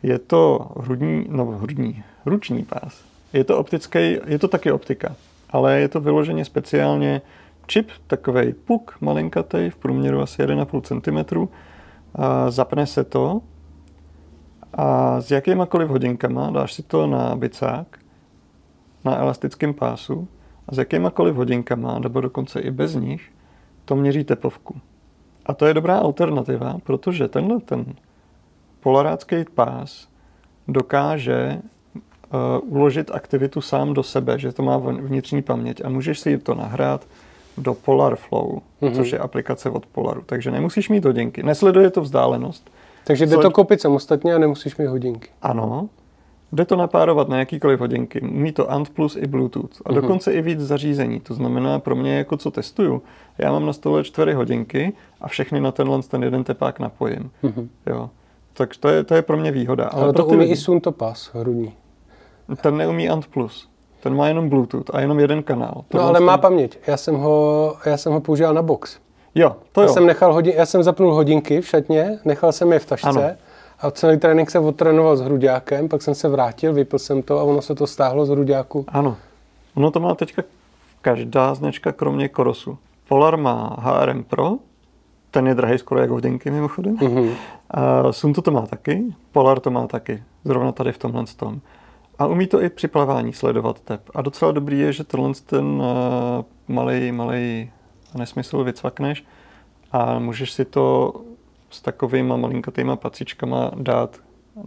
[0.03, 3.05] Je to hrudní, no hrudní, ruční pás.
[3.33, 5.17] Je to optický, je to taky optika,
[5.51, 7.23] ale je to vyloženě speciálně
[7.67, 11.49] čip, takový puk malinkatej, v průměru asi 1,5 cm.
[12.15, 13.41] A zapne se to
[14.73, 17.99] a s jakýmakoliv hodinkama dáš si to na bicák,
[19.05, 20.29] na elastickém pásu
[20.69, 23.23] a s jakýmakoliv hodinkama, nebo dokonce i bez nich,
[23.85, 24.75] to měří tepovku.
[25.47, 27.85] A to je dobrá alternativa, protože tenhle ten
[28.81, 30.09] polarácký pás
[30.69, 31.59] dokáže
[32.65, 36.39] uh, uložit aktivitu sám do sebe, že to má vn- vnitřní paměť a můžeš si
[36.39, 37.07] to nahrát
[37.59, 38.61] do Polar Flow, Mhm.
[38.93, 38.97] mm-hmm.
[38.97, 40.23] což je aplikace od Polaru.
[40.27, 41.43] Takže nemusíš mít hodinky.
[41.43, 42.71] Nesleduje to vzdálenost.
[43.05, 45.29] Takže jde Co- to kopit samostatně a nemusíš mít hodinky.
[45.43, 45.89] Ano,
[46.55, 48.21] jde to napárovat na jakýkoliv hodinky.
[48.21, 49.83] Umí to ANT plus i Bluetooth.
[49.85, 50.01] A Mhm.
[50.01, 51.21] dokonce i víc zařízení.
[51.21, 53.03] To znamená pro mě, jako co testuju,
[53.39, 57.31] já mám na stole čtyři hodinky a všechny na tenhle ten jeden tepák napojím.
[57.43, 57.69] Mhm.
[57.87, 58.11] Jo.
[58.53, 59.85] Tak to je, to je pro mě výhoda.
[59.85, 61.73] Ale pro to umí lidi- i Suntopas hrudní.
[62.63, 63.69] Ten neumí ANT plus.
[64.03, 65.73] Ten má jenom Bluetooth a jenom jeden kanál.
[65.77, 66.79] No Tohle ale ten- má paměť.
[66.87, 68.99] Já jsem ho, já jsem ho používal na box.
[69.35, 69.93] Jo, to Já jo.
[69.93, 73.23] jsem, nechal hodin, já jsem zapnul hodinky v šatně, nechal jsem je v tašce Ano.
[73.81, 77.43] A celý trénink jsem odtrénoval s hruďákem, pak jsem se vrátil, vypil jsem to a
[77.43, 78.85] ono se to stáhlo z hruďáku.
[78.89, 79.17] Ano.
[79.75, 80.43] Ono to má teďka
[81.03, 82.79] každá značka, kromě Korosu.
[83.09, 84.57] Polar má HRM Pro,
[85.31, 86.97] ten je drahý skoro jak hodinky mimochodem.
[87.03, 87.31] Mhm.
[87.71, 91.61] A Sunto to má taky, Polar to má taky, zrovna tady v tomhle tom.
[92.19, 94.01] A umí to i při plavání sledovat tep.
[94.15, 95.85] A docela dobrý je, že tenhle ten uh,
[96.69, 97.71] malý, malý
[98.15, 99.25] nesmysl vycvakneš
[99.93, 101.13] a můžeš si to
[101.75, 104.17] s takovýma malinkatýma pacičkama dát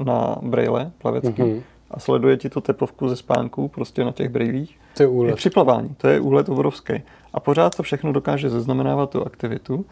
[0.06, 1.62] na brejle plavecký Mhm.
[1.92, 4.80] a sleduje ti to tepovku ze spánku prostě na těch brejlích.
[4.98, 5.36] To je I úlet.
[5.36, 6.94] při plavání, to je úlet obrovský.
[7.34, 9.86] A pořád to všechno dokáže zaznamenávat tu aktivitu.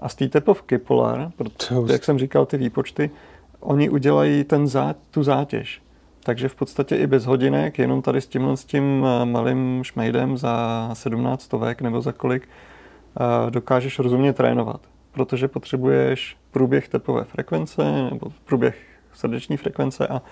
[0.00, 3.10] A z té tepovky Polar, protože, jak jsem říkal, ty výpočty,
[3.60, 5.82] oni udělají ten zá, tu zátěž.
[6.22, 10.36] Takže v podstatě i bez hodinek, jenom tady s tímhle s tím eh, malým šmejdem
[10.36, 12.48] za 17 stovek nebo za kolik,
[13.46, 14.80] eh, dokážeš rozumně trénovat.
[15.12, 18.76] Protože potřebuješ průběh tepové frekvence nebo průběh
[19.14, 20.22] srdeční frekvence a,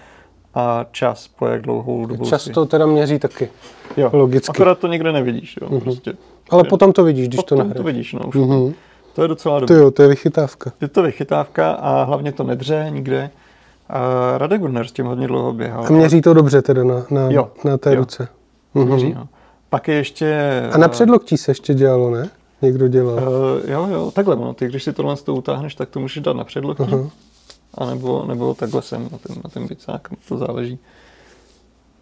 [0.54, 3.48] a čas, po jak dlouhou dobu si- Často teda měří taky.
[3.96, 4.50] Jo, Logicky.
[4.50, 5.80] Akorát to nikde nevidíš, jo, Mhm.
[5.80, 6.12] prostě.
[6.50, 7.86] Ale potom to vidíš, když to Potom to nahraješ.
[7.86, 8.74] vidíš, no, už Mhm.
[9.14, 9.76] to je docela To dobré.
[9.82, 10.72] jo, to je vychytávka.
[10.80, 13.30] Je to vychytávka a hlavně to nedře nikde.
[13.88, 13.98] A
[14.38, 15.84] Radek Gunner s tím hodně dlouho běhal.
[15.86, 17.96] A měří to dobře teda na, na, Jo, na té jo.
[18.00, 18.28] ruce.
[18.74, 19.14] Měří, Mhm.
[19.14, 19.28] no.
[19.70, 20.36] Pak je ještě...
[20.72, 22.28] A na předloktí se ještě dělalo, ne?
[22.62, 23.16] Někdo dělal.
[23.16, 24.54] Uh, jo, jo, takhle, no.
[24.54, 26.84] Ty, když si tohle z toho utáhneš, tak to můžeš dát na předloktí.
[26.92, 27.10] Aha.
[27.74, 30.78] A nebo, nebo takhle sem, na ten, na ten bicák, to záleží.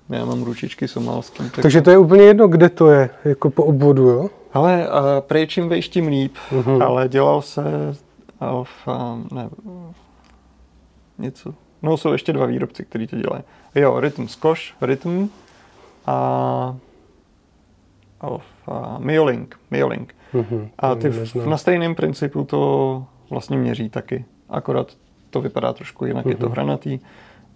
[0.09, 1.51] Já mám ručičky somálský.
[1.51, 1.63] Tak...
[1.63, 4.31] Takže to je úplně jedno, kde to je, jako po obvodu, jo?
[4.53, 6.35] Ale uh, prej čím vejš, tím líp.
[6.53, 6.83] Mhm.
[6.83, 7.97] Ale dělal se
[8.41, 9.49] Alfa, ne,
[11.19, 11.55] něco.
[11.83, 13.43] No jsou ještě dva výrobci, kteří to dělají.
[13.75, 15.29] Jo, Rytm Skoš, Rytm
[16.07, 16.77] a
[18.21, 20.15] Alfa, Miolink, Miolink.
[20.37, 21.51] Mhm, A ty v, neznám.
[21.51, 24.25] na stejném principu to vlastně měří taky.
[24.49, 24.93] Akorát
[25.31, 26.53] to vypadá trošku jinak, je to Mhm.
[26.53, 26.99] hranatý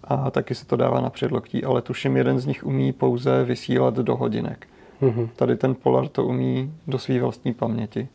[0.03, 3.93] a taky se to dává na předloktí, ale tuším, jeden z nich umí pouze vysílat
[3.95, 4.67] do hodinek.
[5.01, 5.29] Mhm.
[5.35, 8.07] Tady ten Polar to umí do své vlastní paměti.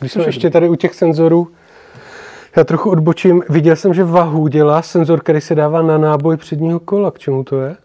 [0.00, 1.48] Když jsme je ještě tady u těch senzorů,
[2.56, 3.42] já trochu odbočím.
[3.48, 7.10] Viděl jsem, že Wahoo dělá senzor, který se dává na náboj předního kola.
[7.10, 7.76] K čemu to je?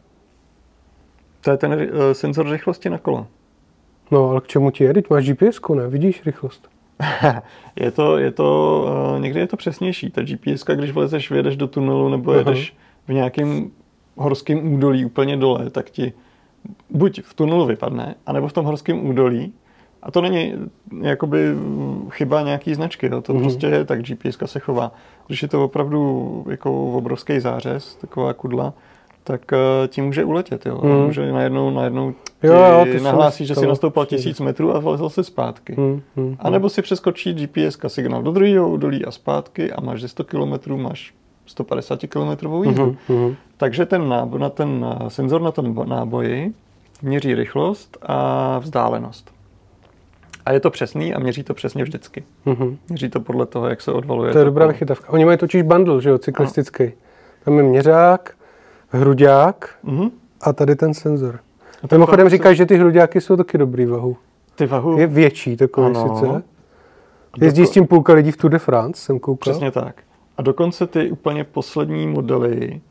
[1.42, 1.78] To je ten uh,
[2.14, 3.28] senzor rychlosti na kolo.
[4.12, 4.94] No, ale k čemu ti je?
[4.94, 5.88] Teď máš gps ne?
[5.88, 6.70] Vidíš rychlost?
[7.76, 8.86] je to, je to,
[9.16, 10.10] uh, někdy je to přesnější.
[10.10, 12.40] Ta GPS, když vlezeš, vyjedeš do tunelu nebo Aha.
[12.40, 12.76] jedeš
[13.08, 13.72] v nějakém
[14.16, 16.14] horském údolí úplně dole, tak ti
[16.90, 19.54] buď v tunelu vypadne, anebo v tom horském údolí.
[20.04, 20.54] A to není
[21.02, 23.22] jakoby mm, chyba nějaký značky, jo.
[23.22, 23.42] to Mhm.
[23.42, 24.92] prostě je, tak GPS se chová.
[25.28, 28.74] Když je to opravdu jako obrovský zářez, taková kudla,
[29.28, 30.80] tak uh, ti může uletět, jo.
[30.84, 30.94] Mhm.
[31.06, 34.80] Může najednou, najednou ti Jo, jo, se mi nahlásí, že si nastoupil tisíc metrů a
[34.80, 35.76] vlezl si zpátky.
[35.78, 40.02] Hmm, hmm, A nebo si přeskočí GPS signál do druhého údolí a zpátky a máš
[40.02, 41.14] ze 100 km, máš
[41.46, 42.84] 150 km jízdu.
[42.84, 43.36] hmm, hmm.
[43.58, 46.54] Takže ten, nábo, na ten eh, senzor na tom bo- náboji
[47.02, 49.32] měří rychlost a vzdálenost.
[50.46, 52.24] A je to přesný a měří to přesně vždycky.
[52.46, 52.78] hmm.
[52.90, 54.32] Měří to podle toho, jak se odvaluje.
[54.34, 54.74] To je dobrá kolo.
[54.74, 55.10] vychytávka.
[55.14, 56.92] Oni mají totiž bundle, že jo, cyklistický.
[57.46, 58.37] Tam je měřák,
[58.90, 60.10] hruďák Mhm.
[60.42, 61.40] a tady ten senzor.
[61.84, 64.18] A Mimochodem říkáš, že ty hruďáky jsou taky dobrý vahu.
[64.56, 64.98] Ty vahu...
[65.00, 66.18] Je větší takový Ano.
[66.20, 66.44] sice.
[67.42, 69.52] Jezdí s tím půlka lidí v Tour de France, jsem koukal.
[69.54, 69.96] Přesně tak.
[70.38, 72.82] A dokonce ty úplně poslední modely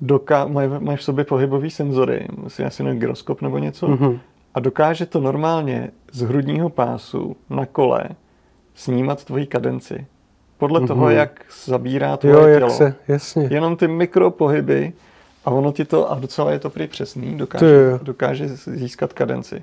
[0.00, 4.18] doká- mají, mají v sobě pohybový senzory, musí asi na gyroskop nebo něco, Mhm.
[4.54, 8.04] a dokáže to normálně z hrudního pásu na kole
[8.74, 10.06] snímat tvoji kadenci.
[10.58, 12.70] Podle toho, jak zabírá tvoje Jo, jak tělo.
[12.70, 13.48] se, jasně.
[13.50, 14.92] Jenom ty mikropohyby
[15.44, 19.62] a ono ti to, a docela je to prý přesný, dokáže, dokáže získat kadenci.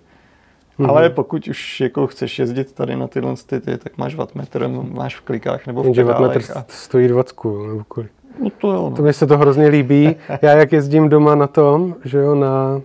[0.78, 0.90] Mhm.
[0.90, 5.22] Ale pokud už jako chceš jezdit tady na tyhle ty, tak máš wattmetr, máš v
[5.22, 6.42] klikách nebo v Jenže wattmetr.
[6.56, 8.12] A, stojí 20 jo, nebo kolik.
[8.44, 9.06] no to jo, To no.
[9.06, 10.16] mi se to hrozně líbí.
[10.42, 12.82] Já jak jezdím doma na tom, že jo, na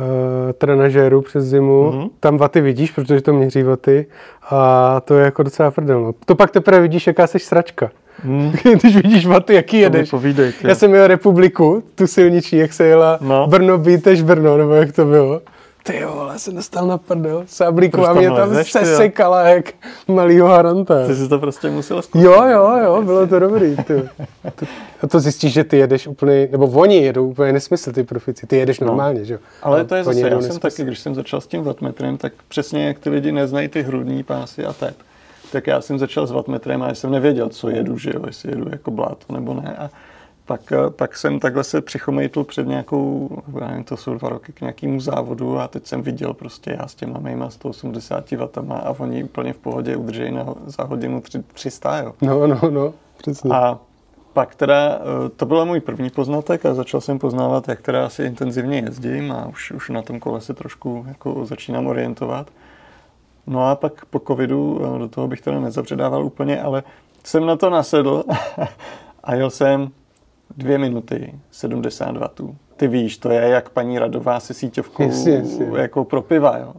[0.00, 2.00] uh, trenažéru přes zimu, Mhm.
[2.00, 2.10] mm-hmm.
[2.20, 4.06] tam vaty vidíš, protože to měří vaty
[4.50, 6.00] a to je jako docela prdel.
[6.00, 6.12] No.
[6.26, 7.90] To pak teprve vidíš, jaká jsi sračka.
[8.24, 10.10] Hmm, Když vidíš vaty, jaký jedeš.
[10.10, 10.52] povídej.
[10.62, 13.28] Já jsem měl republiku, tu silniční, jak se jela No.
[13.28, 13.46] no.
[13.46, 15.40] Brno, Bíteš, Brno, nebo jak to bylo.
[15.86, 17.42] Ty jo, vole, jsem dostal na prdel.
[17.46, 18.64] Sáblíku a tam mě tam jo?
[18.64, 19.72] sesekala jak
[20.08, 21.06] malýho haranta.
[21.06, 22.24] Ty jsi to prostě musel zkusit.
[22.24, 23.76] Jo, jo, jo, bylo to dobrý.
[23.76, 24.02] Ty.
[25.02, 28.46] A to zjistíš, že ty jedeš úplně, nebo oni jedou úplně nesmysl, ty profici.
[28.46, 29.40] Ty jedeš normálně, že jo?
[29.62, 30.58] Ale to je zase, já jsem nesmysl.
[30.60, 34.22] taky, když jsem začal s tím wattmetrem, tak přesně jak ty lidi neznají ty hrudní
[34.22, 34.96] pásy a tep,
[35.52, 38.50] tak já jsem začal s wattmetrem a já jsem nevěděl, co jedu, že jo, jestli
[38.50, 39.76] jedu jako bláto nebo ne.
[39.78, 39.90] A
[40.46, 43.30] pak, eh, pak jsem takhle se přichomejtl před nějakou,
[43.60, 46.88] já nevím, to jsou dva roky k nějakému závodu a teď jsem viděl prostě já
[46.88, 51.44] s těma mýma 180 W a oni úplně v pohodě udržejí na, za hodinu tři-
[51.52, 52.14] 300, jo.
[52.22, 53.50] No, no, no, přesně.
[53.54, 53.78] A
[54.32, 58.24] pak teda, eh, to byl můj první poznatek a začal jsem poznávat, jak teda asi
[58.24, 62.50] intenzivně jezdím a už, už na tom kole se trošku jako začínám orientovat.
[63.46, 66.82] No a pak po covidu, eh, do toho bych teda nezapředával úplně, ale
[67.24, 68.24] jsem na to nasedl
[69.24, 69.88] a jel jsem
[70.56, 72.54] dvě minuty, 70 W.
[72.76, 75.66] Ty víš, to je jak paní Radová se síťovkou Jasně, jasně.
[75.76, 76.72] jako pro piva, jo.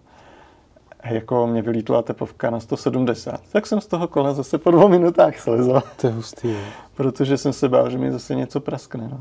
[0.99, 3.41] A jako mě vylítla tepovka na 170.
[3.51, 6.57] Tak jsem z toho kola zase po dvou minutách slezl To je hustý, jo.
[6.95, 9.07] protože jsem se bál, že mi zase něco praskne.
[9.11, 9.19] No.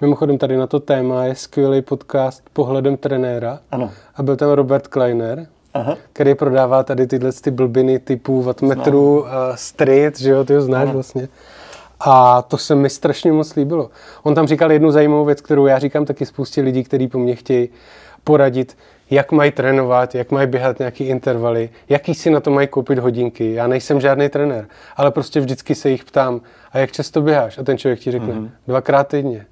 [0.00, 3.90] Mimochodem tady na to téma je skvělý podcast Pohledem trenéra Ano.
[4.14, 5.96] a byl tam Robert Kleiner, Aha.
[6.12, 10.82] který prodává tady tyhle ty blbiny typu wattmetru, uh, street, že jo, ty ho znáš
[10.82, 10.92] Ano.
[10.92, 11.28] vlastně.
[12.00, 13.90] A to se mi strašně moc líbilo.
[14.22, 17.34] On tam říkal jednu zajímavou věc, kterou já říkám taky spoustě lidí, kteří po mně
[17.36, 17.68] chtějí
[18.24, 18.76] poradit,
[19.10, 23.52] jak mají trénovat, jak mají běhat nějaký intervaly, jaký si na to mají koupit hodinky.
[23.54, 24.66] Já nejsem žádný trenér,
[24.96, 26.40] ale prostě vždycky se jich ptám,
[26.72, 27.58] a jak často běháš?
[27.58, 28.44] A ten člověk ti řekne, Mhm.
[28.44, 28.50] mm-hmm.
[28.66, 29.46] dvakrát týdně.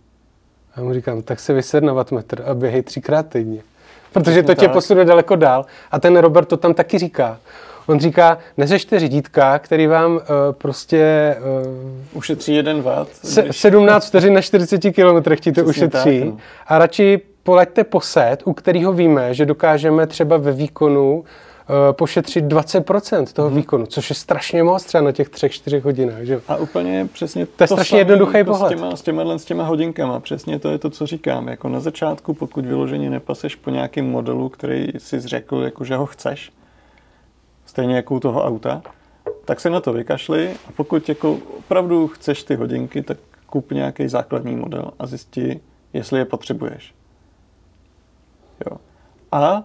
[0.75, 3.63] A já mu říkám, tak se vysed na wattmetr a běhej třikrát týdně.
[4.13, 5.67] Protože to tě posune daleko dál.
[5.91, 7.39] A ten Robert to tam taky říká.
[7.87, 10.21] On říká, neřešte řídítka, který vám uh,
[10.59, 11.37] prostě
[12.13, 13.09] uh, Ušetří jeden watt.
[13.25, 16.21] se, když- 17 vteřin na 40 km ti to Přesně ušetří.
[16.21, 16.37] tak, no.
[16.67, 21.25] A radši polaďte po set, u kterého víme, že dokážeme třeba ve výkonu uh,
[21.93, 23.57] pošetřit 20% toho Mhm.
[23.57, 26.23] výkonu, což je strašně moc třeba na těch 3-4 hodinách.
[26.23, 26.41] Že?
[26.49, 28.73] A úplně přesně To je strašně jednoduchý jako pohled.
[28.73, 31.49] S těma, s, těma, s těma hodinkama, přesně to je to, co říkám.
[31.49, 36.07] Jako na začátku, pokud vyloženě nepaseš po nějakém modelu, který jsi řekl, jako že ho
[36.07, 36.53] chceš,
[37.67, 38.83] stejně jako u toho auta,
[39.45, 43.17] tak se na to vykašli a pokud jako opravdu chceš ty hodinky, tak
[43.47, 45.61] kup nějaký základní model a zjisti,
[45.93, 46.95] jestli je potřebuješ.
[48.71, 48.77] Jo.
[49.33, 49.63] A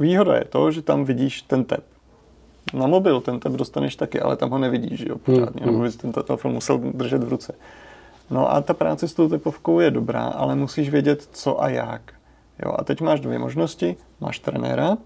[0.00, 1.84] výhoda je to, že tam vidíš ten tep.
[2.74, 5.84] Na mobil ten tep dostaneš taky, ale tam ho nevidíš, že jo, pořádně, Hmm, nebo
[5.84, 7.54] bys ten telefon musel držet v ruce.
[8.30, 12.12] No a ta práce s tou tepovkou je dobrá, ale musíš vědět co a jak.
[12.64, 13.96] Jo, a teď máš dvě možnosti.
[14.20, 14.96] Máš trenéra,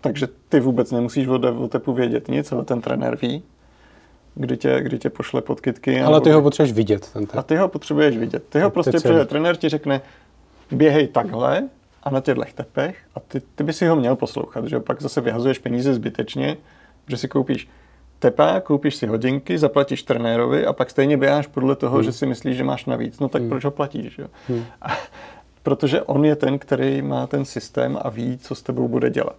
[0.00, 3.42] takže ty vůbec nemusíš o, tepu vědět nic, ale ten trenér ví,
[4.34, 6.00] kdy tě, kdy tě pošle pod kytky.
[6.00, 7.10] Ale ty ho potřebuješ vidět.
[7.12, 7.46] Ten a tep.
[7.46, 8.44] ty ho potřebuješ vidět.
[8.48, 10.00] Ty ho prostě, protože trenér ti řekne,
[10.72, 11.68] běhej takhle
[12.02, 15.20] a na těchto tepech a ty, ty by si ho měl poslouchat, že pak zase
[15.20, 16.56] vyhazuješ peníze zbytečně,
[17.08, 17.68] že si koupíš
[18.18, 22.04] tepa, koupíš si hodinky, zaplatíš trenérovi a pak stejně běháš podle toho, hmm.
[22.04, 23.20] že si myslíš, že máš navíc.
[23.20, 23.50] No tak hmm.
[23.50, 24.18] proč ho platíš?
[24.18, 24.26] Jo?
[24.48, 24.64] Hmm.
[24.82, 24.96] A,
[25.62, 29.36] protože on je ten, který má ten systém a ví, co s tebou bude dělat.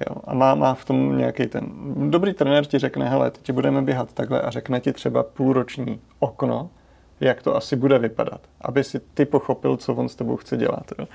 [0.00, 1.64] Jo, a má, má v tom nějaký ten...
[2.10, 6.70] Dobrý trenér ti řekne, hele, teď budeme běhat takhle a řekne ti třeba půlroční okno,
[7.20, 10.92] jak to asi bude vypadat, aby si ty pochopil, co on s tebou chce dělat.
[10.98, 11.06] Jo.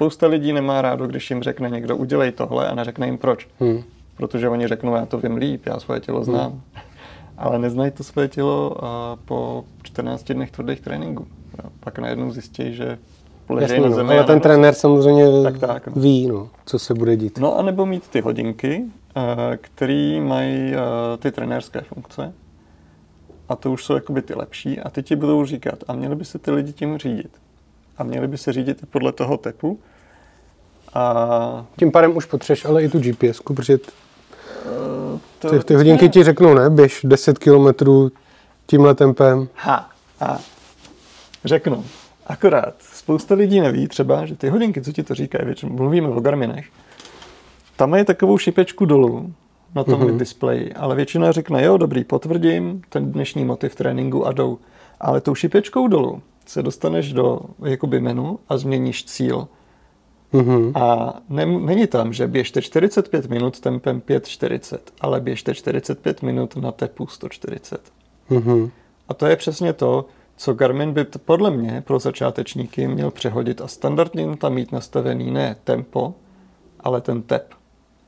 [0.00, 3.48] Spousta lidí nemá rádo, když jim řekne někdo, udělej tohle a neřekne jim proč.
[3.60, 3.82] Hmm.
[4.16, 6.50] Protože oni řeknou, já to vím líp, já svoje tělo znám.
[6.50, 6.60] Hmm.
[7.38, 11.26] Ale neznají to svoje tělo a po 14 dnech tvrdých tréninků.
[11.64, 11.70] Jo.
[11.80, 12.98] Pak najednou zjistí, že
[13.48, 13.94] leží Jasně, na no.
[13.94, 14.10] zemi.
[14.12, 16.02] Ale a ten trenér samozřejmě Tak, tak, no.
[16.02, 17.38] ví, no, co se bude dít.
[17.38, 18.84] No a nebo mít ty hodinky,
[19.16, 20.76] eh, které mají eh,
[21.18, 22.32] ty trenérské funkce.
[23.48, 24.80] A to už jsou jakoby ty lepší.
[24.80, 27.30] A ty ti budou říkat, a měli by se ty lidi tím řídit.
[28.00, 29.78] A měly by se řídit i podle toho tepu.
[30.94, 33.90] A Tím pádem už potřeš ale i tu GPS, protože t-
[35.38, 37.84] to, ty, ty hodinky ti řeknou, ne, běž 10 km
[38.66, 39.48] tímhle tempem.
[39.54, 40.40] Ha, ha.
[41.44, 41.84] Řeknu.
[42.26, 46.20] Akorát spousta lidí neví třeba, že ty hodinky, co ti to říkají, většinou mluvíme o
[46.20, 46.66] Garminech,
[47.76, 49.32] tam mají takovou šipečku dolů
[49.74, 50.16] na tom mm-hmm.
[50.16, 54.58] displeji, ale většina řekne, jo, dobrý, potvrdím ten dnešní motiv tréninku a jdou.
[55.00, 59.48] Ale tou šipečkou dolů se dostaneš do jakoby menu a změníš cíl.
[60.32, 60.72] Mhm.
[60.76, 66.72] A ne, není tam, že běžte 45 minut tempem 5,40, ale běžte 45 minut na
[66.72, 67.80] tepu 140.
[68.30, 68.70] Mhm.
[69.08, 70.04] A to je přesně to,
[70.36, 75.56] co Garmin by podle mě pro začátečníky měl přehodit a standardně tam mít nastavený ne
[75.64, 76.14] tempo,
[76.80, 77.54] ale ten tep,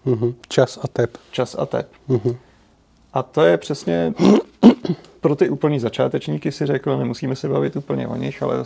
[0.04, 0.34] Mhm.
[0.48, 1.16] Čas a tep.
[1.30, 1.88] čas a tep.
[2.08, 2.36] Mhm.
[3.12, 4.14] A to je přesně
[5.22, 8.64] pro ty úplní začátečníky si řekl, nemusíme se bavit úplně o nich, ale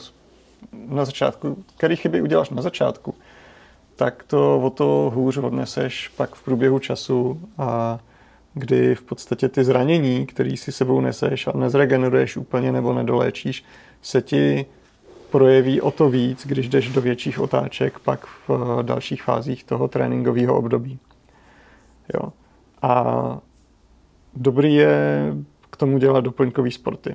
[0.89, 3.15] na začátku, který chyby uděláš na začátku,
[3.97, 7.99] tak to o to hůř odneseš pak v průběhu času a
[8.55, 13.65] kdy v podstatě ty zranění, který si sebou neseš a nezregeneruješ úplně nebo nedoléčíš,
[14.03, 14.67] se ti
[15.31, 19.89] projeví o to víc, když jdeš do větších otáček pak v eh, dalších fázích toho
[19.89, 20.99] tréninkového období.
[22.15, 22.33] Jo.
[22.83, 23.39] A
[24.35, 25.33] dobrý je
[25.77, 27.15] k tomu dělat doplňkový sporty,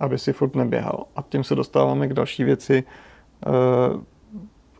[0.00, 1.04] aby si furt neběhal.
[1.16, 2.84] A tím se dostáváme k další věci,
[3.46, 3.50] eh,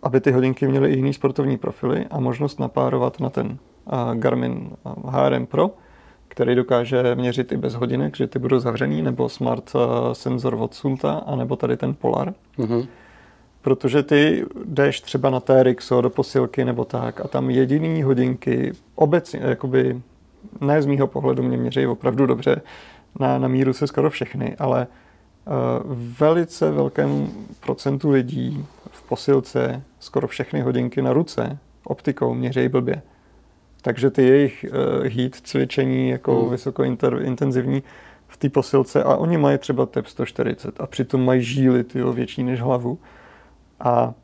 [0.02, 4.70] aby ty hodinky měly i jiný sportovní profily a možnost napárovat na ten eh, Garmin
[4.72, 5.70] eh, HRM Pro,
[6.28, 10.74] který dokáže měřit i bez hodinek, že ty budou zavřený, nebo smart eh, senzor od
[10.74, 12.34] Sunta, anebo tady ten Polar.
[12.58, 12.82] Mhm.
[13.62, 19.40] Protože ty jdeš třeba na TRXO do posilky nebo tak a tam jediný hodinky obecně,
[19.42, 20.02] jakoby
[20.60, 22.62] ne z mýho pohledu mě měří opravdu dobře,
[23.20, 24.86] na, na míru se skoro všechny, ale
[25.46, 25.52] uh,
[26.20, 27.28] velice velkému
[27.60, 33.02] procentu lidí v posilce skoro všechny hodinky na ruce optikou měří blbě.
[33.82, 36.50] Takže ty jejich uh, heat cvičení jako Hmm.
[36.50, 37.82] vysokointenzivní
[38.28, 42.42] v té posilce a oni mají třeba tep 140 a přitom mají žíly tyjo, větší
[42.42, 42.98] než hlavu.
[43.80, 44.14] A, a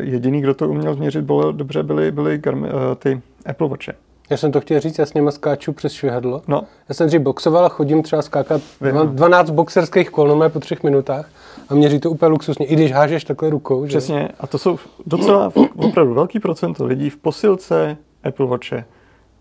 [0.00, 3.94] jediný, kdo to uměl změřit bylo, dobře, byly, byly Garmi, a, ty Apple Watche.
[4.30, 6.42] Já jsem to chtěl říct, já s něma skáču přes švihadlo.
[6.48, 8.90] No, Já jsem dřív boxoval a chodím třeba skákat Vím.
[8.94, 11.30] dva- 12 boxerských kol normálně po třech minutách
[11.68, 13.86] a měří to úplně luxusně, i když hážeš takhle rukou.
[13.86, 13.88] Že?
[13.88, 14.28] přesně.
[14.40, 18.84] A to jsou docela opravdu velký procento lidí v posilce Apple Watche.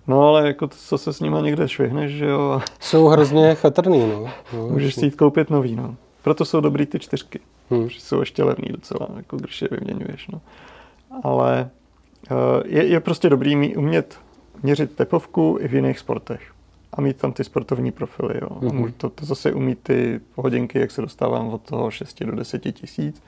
[0.08, 4.00] No ale jako to, co se s nima někde švihneš, že jo, Jsou hrozně chatrný,
[4.08, 4.30] no.
[4.54, 5.96] no můžeš si jít koupit nový, no.
[6.24, 7.40] Proto jsou dobrý ty čtyřky.
[7.70, 7.90] Hmm.
[7.90, 10.42] Jsou ještě levný docela, jako když je vyměňuješ, no.
[11.24, 11.70] Ale
[12.32, 12.34] eh,
[12.66, 14.16] je, je prostě dobrý umět
[14.64, 16.42] měřit tepovku i v jiných sportech.
[16.94, 18.50] A mít tam ty sportovní profily, jo.
[18.62, 18.84] Mhm.
[18.84, 18.94] Mm-hmm.
[18.98, 23.24] To, to zase umít ty hodinky, jak se dostávám od toho 6 do 10 tisíc.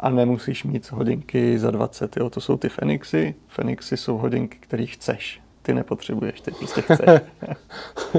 [0.00, 2.30] A nemusíš mít hodinky za 20, jo.
[2.30, 3.34] To jsou ty Fenixy.
[3.48, 5.40] Fenixy jsou hodinky, které chceš.
[5.62, 7.20] Ty nepotřebuješ, ty prostě chceš.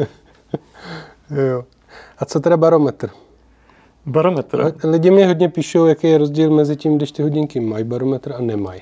[1.35, 1.65] Jo.
[2.17, 3.09] A co teda barometr?
[4.05, 4.73] Barometr.
[4.83, 8.41] Lidi mě hodně píšou, jaký je rozdíl mezi tím, když ty hodinky mají barometr a
[8.41, 8.81] nemají.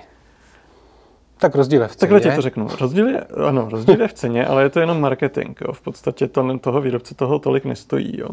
[1.39, 1.99] Tak rozdíl je v ceně.
[1.99, 2.67] Takhle ti to řeknu.
[2.81, 5.57] Rozdíl je, ano, rozdíl je v ceně, ale je to jenom marketing.
[5.61, 5.73] Jo.
[5.73, 8.19] V podstatě to, toho výrobce toho tolik nestojí.
[8.19, 8.29] Jo.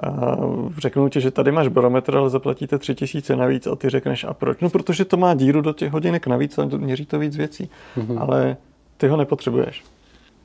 [0.00, 0.36] A
[0.78, 4.34] řeknu ti, že tady máš barometr, ale zaplatíte tři tisíce navíc a ty řekneš, a
[4.34, 4.60] proč?
[4.60, 7.70] No, protože to má díru do těch hodinek navíc a měří to víc věcí.
[7.96, 8.18] Mhm.
[8.18, 8.56] Ale
[8.96, 9.84] ty ho nepotřebuješ.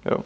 [0.06, 0.18] Jo.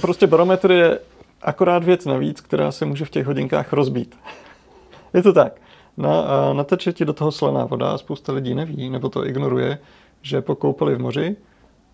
[0.00, 0.98] Prostě barometr je
[1.42, 4.18] akorát věc navíc, která se může v těch hodinkách rozbít.
[5.14, 5.60] Je to tak.
[5.96, 9.78] Na, a nateče ti do toho slaná voda a spousta lidí neví, nebo to ignoruje,
[10.22, 11.36] že po koupeli v moři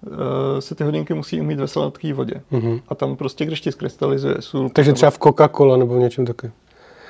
[0.07, 2.35] eh, se ty hodinky musí umít ve sladké vodě.
[2.51, 2.81] Mhm.
[2.89, 4.69] A tam prostě, když ti skrystalizuje sůl...
[4.69, 6.51] Takže třeba v Coca-Cola nebo v něčem taky.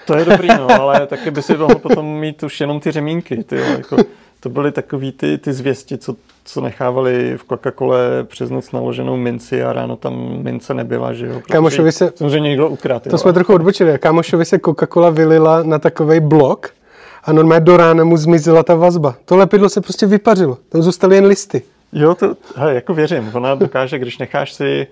[0.07, 3.45] To je dobrý, no, ale taky by si mohl potom mít už jenom ty řemínky.
[3.45, 3.97] Ty, jo, jako,
[4.41, 9.63] to byly takový ty, ty zvěsti, co, co nechávali v Coca-Cole přes noc naloženou minci
[9.65, 11.41] a ráno tam mince nebyla, že jo.
[11.51, 13.11] Kámošovi se- Samozřejmě někdo ukradl.
[13.11, 13.99] To jsme trochu odbočili.
[13.99, 16.71] Kámošovi se Coca-Cola vylila na takový blok
[17.25, 19.17] a normálně do rána mu zmizela ta vazba.
[19.25, 20.59] To lepidlo se prostě vypařilo.
[20.69, 21.63] Tam zůstaly jen listy.
[21.93, 23.31] Jo, to, hej, jako věřím.
[23.35, 24.87] Ona dokáže, když necháš si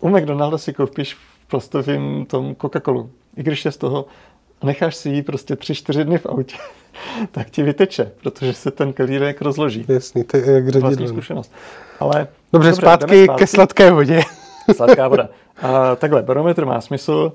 [0.00, 3.08] u McDonalda si koupíš v plastovém tom Coca-Colu.
[3.36, 4.06] I když je z toho
[4.62, 6.56] a necháš si ji prostě tři, čtyři dny v autě,
[7.30, 9.84] tak ti vyteče, protože se ten kelírek rozloží.
[9.88, 11.52] Jasný, to je jak Vlastní zkušenost.
[12.00, 13.40] Ale Dobře, Dobře, zpátky, zpátky.
[13.40, 14.20] ke sladké vodě.
[14.76, 15.28] Sladká voda.
[15.62, 17.32] A, takhle, barometr má smysl,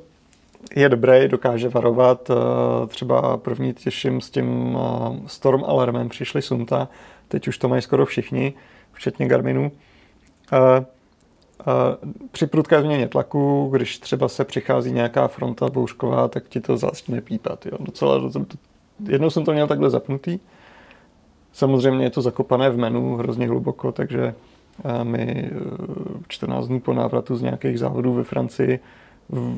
[0.76, 2.30] je dobrý, dokáže varovat.
[2.30, 6.88] eh, Třeba první těším s tím eh, Storm Alarmem přišli Sunta,
[7.28, 8.54] teď už to mají skoro všichni,
[8.92, 9.72] včetně Garminu.
[10.54, 10.86] Eh,
[12.32, 17.22] Při prudké změně tlaku, když třeba se přichází nějaká fronta bouřková, tak ti to začne
[17.22, 17.66] pípat.
[17.66, 17.78] Jo.
[17.80, 18.30] Docela,
[19.10, 20.40] jednou jsem to měl takhle zapnutý.
[21.54, 24.36] Samozřejmě je to zakopané v menu hrozně hluboko, takže
[25.04, 25.52] mi
[26.28, 28.80] 14 dnů po návratu z nějakých závodů ve Francii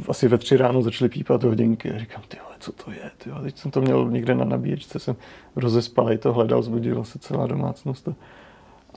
[0.09, 1.91] asi ve tři ráno začaly pípat hodinky.
[1.91, 3.11] A říkám, ty co to je?
[3.17, 5.15] Ty teď jsem to měl někde na nabíječce, jsem
[5.55, 8.09] rozespalej to hledal, zbudila se celá domácnost.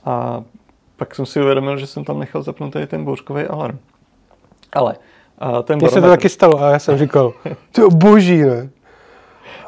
[0.05, 0.43] A
[0.95, 3.77] pak jsem si uvědomil, že jsem tam nechal zapnutý ten bouřkový alarm.
[4.73, 4.95] Ale
[5.39, 7.33] a ten Mně se to taky stalo a já jsem říkal,
[7.71, 8.69] ty boží, ne?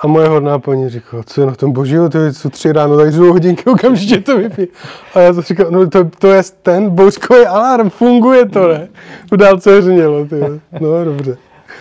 [0.01, 2.97] A moje hodná paní říkala, co je na tom božího, to je co tři ráno,
[2.97, 4.67] tak zhruba hodinky, okamžitě to vypí.
[5.13, 8.89] A já to říkal, no to, to je ten bouřkový alarm, funguje to, ne?
[9.31, 10.35] V dálce hřnělo, ty.
[10.79, 11.37] No dobře.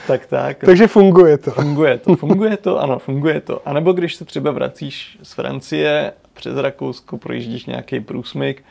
[0.07, 0.57] Tak, tak.
[0.65, 1.51] Takže funguje to.
[1.51, 3.69] Funguje to, funguje to, ano, funguje to.
[3.69, 8.63] A nebo když se třeba vracíš z Francie, přes Rakousko, projíždíš nějaký průsmyk,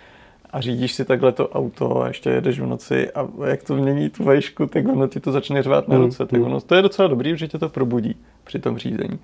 [0.50, 4.10] a řídíš si takhle to auto a ještě jedeš v noci a jak to mění
[4.10, 6.26] tu vejšku, tak ono ti to začne řvát na mm, ruce.
[6.26, 6.46] Tak mm.
[6.46, 9.20] ono, to je docela dobrý, že tě to probudí při tom řízení.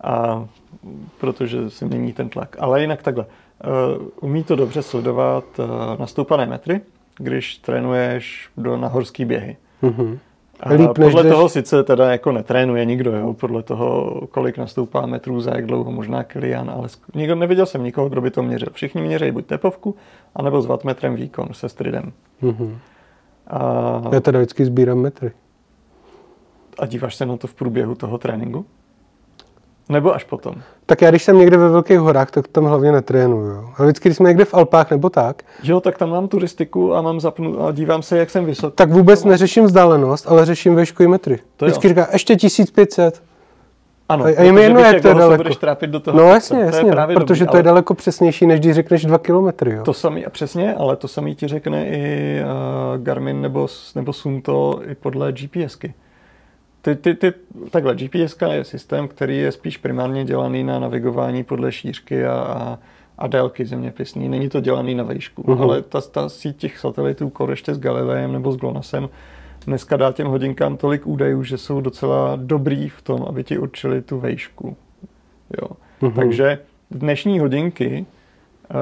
[0.00, 0.46] A
[1.20, 2.56] protože se mění ten tlak.
[2.60, 3.26] Ale jinak takhle.
[3.26, 5.66] Uh, umí to dobře sledovat uh,
[6.00, 6.80] nastoupané metry,
[7.18, 9.56] když trénuješ do nahorský běhy.
[9.82, 10.18] Mm-hmm.
[10.70, 11.32] Líp, podle jdeš...
[11.32, 15.92] toho sice teda jako netrénuje nikdo, jo, podle toho, kolik nastoupá metrů za jak dlouho,
[15.92, 18.68] možná Kilian, ale nikdo, neviděl jsem nikoho, kdo by to měřil.
[18.72, 19.96] Všichni měří buď tepovku,
[20.34, 22.12] anebo s wattmetrem výkon se stridem.
[22.42, 22.76] Mm-hmm.
[23.46, 24.02] A...
[24.12, 25.32] Já teda vždycky sbírám metry.
[26.78, 28.66] A díváš se na to v průběhu toho tréninku?
[29.88, 30.54] Nebo až potom?
[30.86, 33.46] Tak já, když jsem někde ve velkých horách, tak tam hlavně netrénuju.
[33.46, 33.64] Jo.
[33.76, 35.42] A vždycky, když jsme někde v Alpách nebo tak.
[35.62, 38.76] Jo, tak tam mám turistiku a mám zapnu a dívám se, jak jsem vysoký.
[38.76, 41.38] Tak vůbec neřeším vzdálenost, ale řeším výšku metry.
[41.56, 43.22] To vždycky říká, ještě 1500.
[44.08, 45.42] Ano, a je mi jedno, jak to je daleko.
[45.42, 46.18] budeš trápit do toho.
[46.18, 49.18] No jasně, jasně, to je protože dobrý, to je daleko přesnější, než když řekneš 2
[49.18, 49.72] kilometry.
[49.74, 49.82] Jo.
[49.82, 54.94] To samý, přesně, ale to samý ti řekne i uh, Garmin nebo, nebo Sunto i
[54.94, 55.94] podle GPSky.
[56.84, 57.32] Ty, ty, ty,
[57.70, 62.78] takhle, GPS je systém, který je spíš primárně dělaný na navigování podle šířky a, a,
[63.18, 64.28] a délky zeměpisný.
[64.28, 65.62] Není to dělaný na výšku, uh-huh.
[65.62, 69.08] ale ta, ta síť těch satelitů, kor ještě s Galileem nebo s GLONASSem,
[69.66, 74.02] dneska dá těm hodinkám tolik údajů, že jsou docela dobrý v tom, aby ti určili
[74.02, 74.76] tu výšku.
[75.62, 75.68] Jo.
[76.02, 76.14] Uh-huh.
[76.14, 76.58] Takže
[76.90, 78.74] dnešní hodinky eh,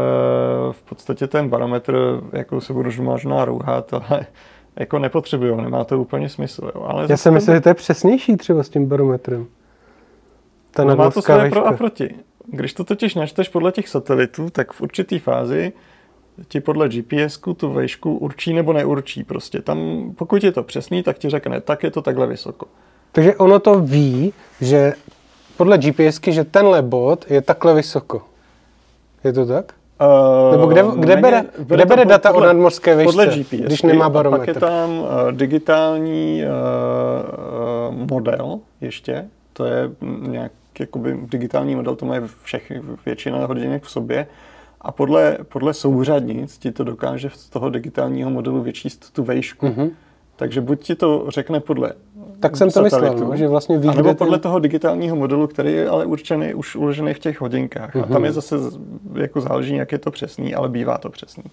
[0.73, 4.27] v podstatě ten barometr, jako se budu možná rouhat, ale
[4.77, 6.70] jako nepotřebují, nemá to úplně smysl.
[6.74, 6.82] Jo.
[6.82, 9.47] Ale Já si myslím, že to je přesnější třeba s tím barometrem.
[10.70, 12.15] Ta no, má to své pro a proti.
[12.47, 15.73] Když to totiž načteš podle těch satelitů, tak v určitý fázi
[16.49, 19.24] ti podle GPS tu vejšku určí nebo neurčí.
[19.24, 22.66] Prostě tam, pokud je to přesný, tak ti řekne, tak je to takhle vysoko.
[23.12, 24.93] Takže ono to ví, že
[25.57, 28.23] podle GPSky, že tenhle bod je takhle vysoko.
[29.24, 29.74] Je to tak?
[30.03, 33.83] Uh, Nebo kde, kde, bere, kde bere data podle, o nadmořské výšce, podle GPS, když
[33.83, 34.41] nemá barometr?
[34.41, 42.07] Pak je tam uh, digitální uh, model ještě, to je nějak jakoby digitální model, to
[42.07, 44.27] mají všechny, většina hodinek v sobě.
[44.81, 49.66] A podle, podle souřadnic ti to dokáže z toho digitálního modelu vyčíst tu vejšku.
[49.66, 49.91] Mm-hmm.
[50.37, 51.93] Takže buď ti to řekne podle
[52.43, 54.43] tak jsem to myslel, no, že vlastně ví, nebo podle ten...
[54.43, 57.94] toho digitálního modelu, který je ale určený, už uložený v těch hodinkách.
[57.94, 58.02] Mm-hmm.
[58.02, 58.24] A tam mhm.
[58.24, 58.56] je zase,
[59.14, 61.44] jako záleží, jak je to přesný, ale bývá to přesný.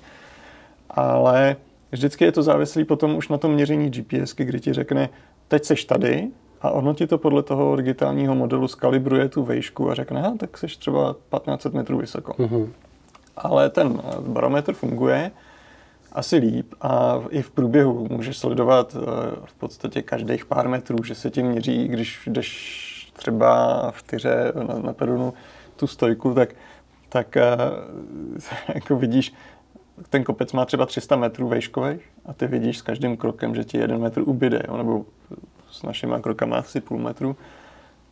[0.90, 1.56] Ale
[1.91, 5.10] vždycky je to závislý potom už na tom měření GPSky, kdy ti řekne,
[5.48, 6.28] teď seš tady
[6.61, 10.78] a ono ti to podle toho digitálního modelu skalibruje tu vejšku a řekne, tak seš
[10.78, 12.34] třeba 1500 metrů vysoko.
[12.34, 12.70] Mm-hmm.
[13.38, 15.32] Ale ten barometr funguje
[16.11, 19.06] asi líp a i v průběhu můžeš sledovat eh,
[19.45, 24.80] v podstatě každých pár metrů, že se ti měří, když jdeš třeba v tyře na,
[24.80, 25.34] na perunu
[25.76, 26.49] tu stojku, tak,
[27.10, 27.57] tak eh,
[28.76, 29.34] jako vidíš,
[30.10, 33.77] ten kopec má třeba 300 metrů vejškových a ty vidíš s každým krokem, že ti
[33.77, 35.06] jeden metr ubyde, jo, nebo
[35.72, 37.36] s našimi krokama asi půl metru,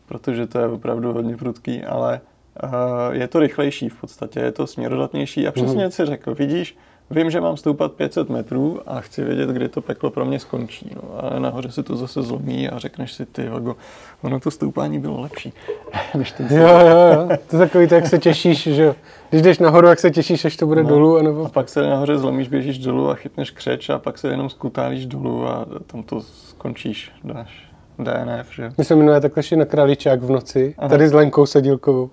[0.05, 2.21] protože to je opravdu hodně prudký, ale
[2.63, 2.69] uh,
[3.11, 5.91] je to rychlejší v podstatě, je to směrodatnější a přesně mm.
[5.91, 6.77] si řekl, vidíš,
[7.11, 10.91] Vím, že mám stoupat 500 metrů a chci vědět, kdy to peklo pro mě skončí.
[10.95, 13.75] No, ale nahoře se to zase zlomí a řekneš si, ty Vago,
[14.21, 15.53] ono to stoupání bylo lepší.
[16.15, 17.29] než ten jo, jo, jo.
[17.47, 18.95] To je takový, tak se těšíš, že
[19.29, 21.17] když jdeš nahoru, jak se těšíš, až to bude no, dolů.
[21.17, 21.45] Anebo...
[21.45, 25.05] A pak se nahoře zlomíš, běžíš dolů a chytneš křeč a pak se jenom skutálíš
[25.05, 27.67] dolů a tam to skončíš, dáš
[27.99, 28.71] DNF, že?
[28.77, 30.89] My jsme minulé takhle šli na Kraličák v noci, Aha.
[30.89, 32.09] tady s Lenkou Sedilkovou.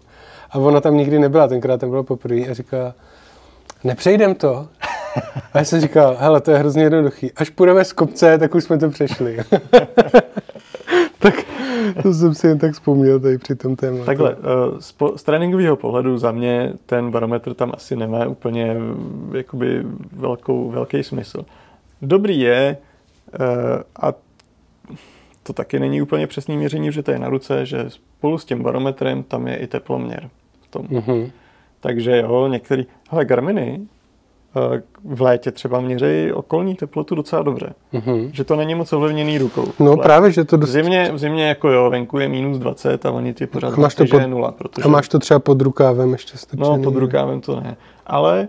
[0.50, 2.94] A ona tam nikdy nebyla, tenkrát tam byla poprvé a říká,
[3.84, 4.68] nepřejdem to.
[5.52, 7.32] A já jsem říkal, hele, to je hrozně jednoduchý.
[7.32, 9.38] Až půjdeme z kopce, tak už jsme to přešli.
[11.18, 11.34] tak
[12.02, 14.04] to jsem si jen tak vzpomněl tady při tom tématu.
[14.04, 18.76] Takhle, eh, z, po, z tréninkového pohledu za mě ten barometr tam asi nemá úplně
[19.32, 19.82] jakoby
[20.12, 21.44] velkou, velký smysl.
[22.02, 22.76] Dobrý je,
[23.34, 23.38] eh,
[24.00, 24.12] a
[25.42, 28.62] to taky není úplně přesný měření, že to je na ruce, že spolu s tím
[28.62, 30.30] barometrem tam je i teploměr.
[30.62, 30.86] V tom.
[30.90, 31.30] Mhm.
[31.84, 33.80] Takže jo, některý, hele, Garminy
[34.56, 37.74] eh, v létě třeba měří okolní teplotu docela dobře.
[37.92, 38.30] Mhm.
[38.32, 39.64] Že to není moc ovlivněný rukou.
[39.78, 40.70] No Ale právě, že to v dost...
[40.70, 43.94] zimě, v zimě jako jo, venku je minus 20 a oni ti pořád A máš
[43.94, 44.52] to že pod- je nula.
[44.52, 46.68] Protože, A máš to třeba pod rukávem ještě strčený.
[46.82, 47.76] No, pod rukávem to ne.
[48.06, 48.48] Ale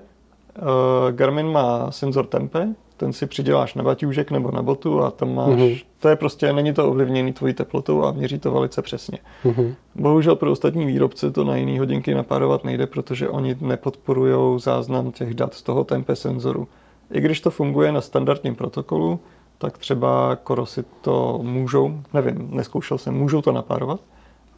[0.57, 0.65] uh,
[1.11, 2.67] Garmin má senzor tempe,
[2.97, 5.69] ten si přiděláš na baťůžek nebo na botu a tam máš, Mhm.
[5.99, 9.17] to je prostě, není to ovlivněný tvojí teplotou a měří to velice přesně.
[9.43, 9.75] Mhm.
[9.95, 15.33] Bohužel pro ostatní výrobce to na jiný hodinky napárovat nejde, protože oni nepodporují záznam těch
[15.33, 16.67] dat z toho tempe senzoru.
[17.11, 19.19] I když to funguje na standardním protokolu,
[19.57, 23.99] tak třeba Korosy to můžou, nevím, neskoušel jsem, můžou to napárovat,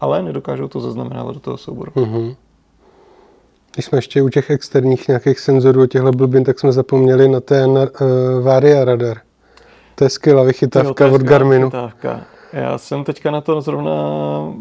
[0.01, 1.91] ale nedokážou to zaznamenávat do toho souboru.
[1.95, 2.35] Mhm.
[3.77, 7.69] Když jsme ještě u těch externích nějakých senzorů, těchto blbin, tak jsme zapomněli na ten
[7.69, 7.87] uh,
[8.43, 9.17] Varia radar.
[9.95, 11.69] To je skvělá vychytávka od Garminu.
[11.69, 12.21] Chytávka.
[12.53, 13.91] Já jsem teďka na to zrovna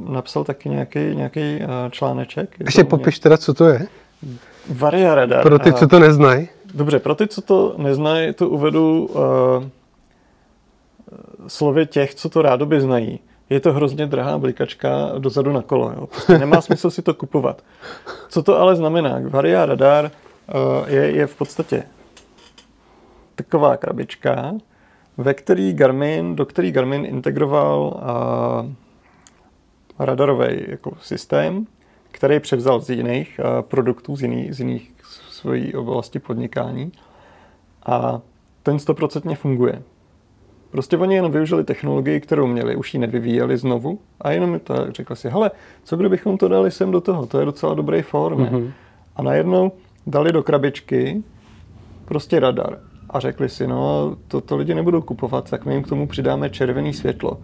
[0.09, 2.61] napsal taky nějaký, nějaký eh, článeček.
[2.61, 3.87] Je Ještě popiš teda, co to je,
[4.69, 5.43] Varia radar.
[5.43, 6.49] pro ty, A- co to neznají.
[6.75, 9.21] Dobře, pro ty, co to neznají, to uvedu uh,
[11.47, 13.19] slově těch, co to rádoby znají.
[13.51, 15.91] Je to hrozně drahá blikačka dozadu na kolo.
[15.91, 16.07] Jo?
[16.07, 17.63] Prostě nemá smysl si to kupovat.
[18.29, 19.21] Co to ale znamená?
[19.29, 21.83] Varia Radar uh, je, je v podstatě
[23.35, 24.55] taková krabička,
[25.17, 28.73] ve který Garmin, do který Garmin integroval uh,
[29.99, 31.67] radarový jako systém,
[32.11, 34.93] který převzal z jiných uh, produktů, z jiných, z jiných
[35.31, 36.93] svojí oblasti podnikání
[37.87, 38.21] a
[38.63, 39.83] ten stoprocentně funguje.
[40.71, 45.17] Prostě oni jenom využili technologii, kterou měli, už ji nevyvíjeli znovu a jenom to řekli
[45.17, 45.51] si, hele,
[45.85, 48.41] co kdybychom to dali sem do toho, to je docela dobrý form.
[48.41, 48.57] Mhm.
[48.57, 48.71] Mm-hmm.
[49.17, 49.73] A najednou
[50.07, 51.23] dali do krabičky
[52.05, 52.79] prostě radar
[53.11, 56.51] a řekli si, no to, to lidi nebudou kupovat, tak my jim k tomu přidáme
[56.51, 57.39] červený světlo,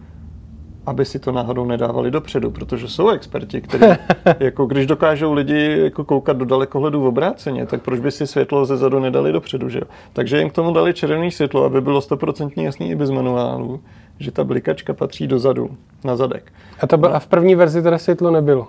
[0.87, 3.85] aby si to náhodou nedávali dopředu, protože jsou experti, kteří,
[4.41, 8.67] jako když dokážou lidi jako koukat do dalekohledu v obráceně, tak proč by si světlo
[8.67, 9.85] ze zadu nedali dopředu, že jo?
[10.13, 13.81] Takže jim k tomu dali červený světlo, aby bylo stoprocentně jasný i bez manuálu,
[14.19, 15.71] že ta blikačka patří dozadu,
[16.05, 16.53] na zadek.
[16.81, 18.69] A, to byl, a v první verzi teda světlo nebylo.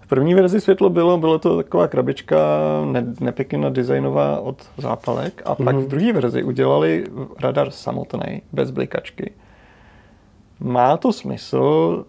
[0.00, 2.36] V první verzi světlo bylo, bylo to taková krabička
[2.84, 7.04] ne, nepěkně designová od zápalek a pak v druhé verzi udělali
[7.40, 9.32] radar samotný, bez blikačky.
[10.60, 12.04] Má to smysl,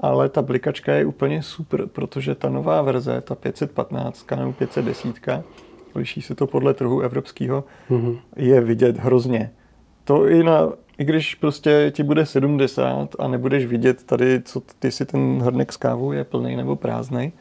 [0.00, 5.42] ale ta blikačka je úplně super, protože ta nová verze, ta 515 nebo 510,
[5.94, 8.16] liší se to podle trhu evropského, Mhm.
[8.36, 9.50] je vidět hrozně.
[10.04, 14.90] To i na, i když prostě ti bude 70 a nebudeš vidět tady, co ty
[14.90, 17.32] si ten hrnek s kávou je plný nebo prázdný,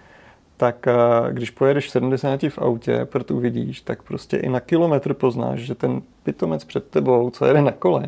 [0.58, 5.60] tak a, když pojedeš 70 v autě, proto uvidíš, tak prostě i na kilometr poznáš,
[5.60, 8.06] že ten pitomec před tebou, co jede na kole,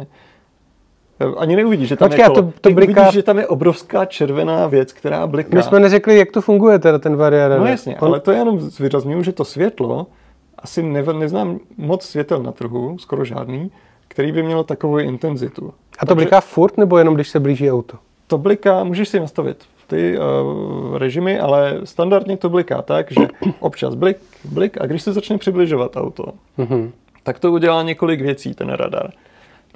[1.38, 4.68] ani neuvidíš, že tam Počkej, je to- to bliká- uvidíš, že tam je obrovská červená
[4.68, 5.50] věc, která bliká.
[5.56, 7.60] My jsme neřekli, jak to funguje teda ten Varia radar.
[7.60, 10.08] No jasně, On- ale to je jenom zvýrazňuju, že to světlo,
[10.60, 13.72] asi ne, neznám moc světel na trhu, skoro žádný,
[14.08, 15.74] který by mělo takovou intenzitu.
[16.00, 17.98] A to bliká furt, nebo jenom když se blíží auto?
[18.28, 19.58] To bliká, můžeš si nastavit
[19.88, 23.28] ty uh, režimy, ale standardně to bliká tak, že
[23.60, 26.24] občas blik, blik a když se začne přibližovat auto,
[26.58, 26.92] Mhm.
[27.24, 29.10] tak to udělá několik věcí ten radar.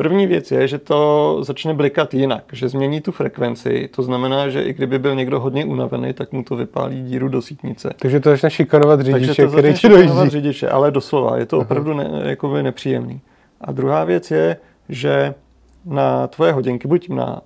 [0.02, 4.64] První věc je, že to začne blikat jinak, že změní tu frekvenci, to znamená, že
[4.64, 7.94] i kdyby byl někdo hodně unavený, tak mu to vypálí díru do sítnice.
[8.00, 10.30] Takže to začne šikanovat Takže řidiče, to který začne ti šikanovat dojíždí.
[10.30, 13.22] řidiče, ale doslova, je to opravdu ne, jakoby nepříjemný.
[13.62, 14.58] A druhá věc je,
[14.90, 15.34] že
[15.86, 17.42] na tvoje hodinky, buď na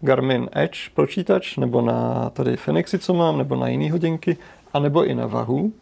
[0.00, 4.36] Garmin Edge počítač, nebo na tady Fenixy, co mám, nebo na jiné hodinky,
[4.72, 5.72] anebo i na vahu,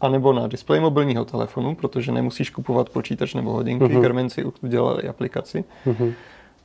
[0.00, 3.96] anebo na displej mobilního telefonu, protože nemusíš kupovat počítač nebo hodinky, Mhm.
[3.96, 4.02] uh-huh.
[4.02, 5.64] Garmin si udělal i aplikaci.
[5.86, 6.12] Mhm.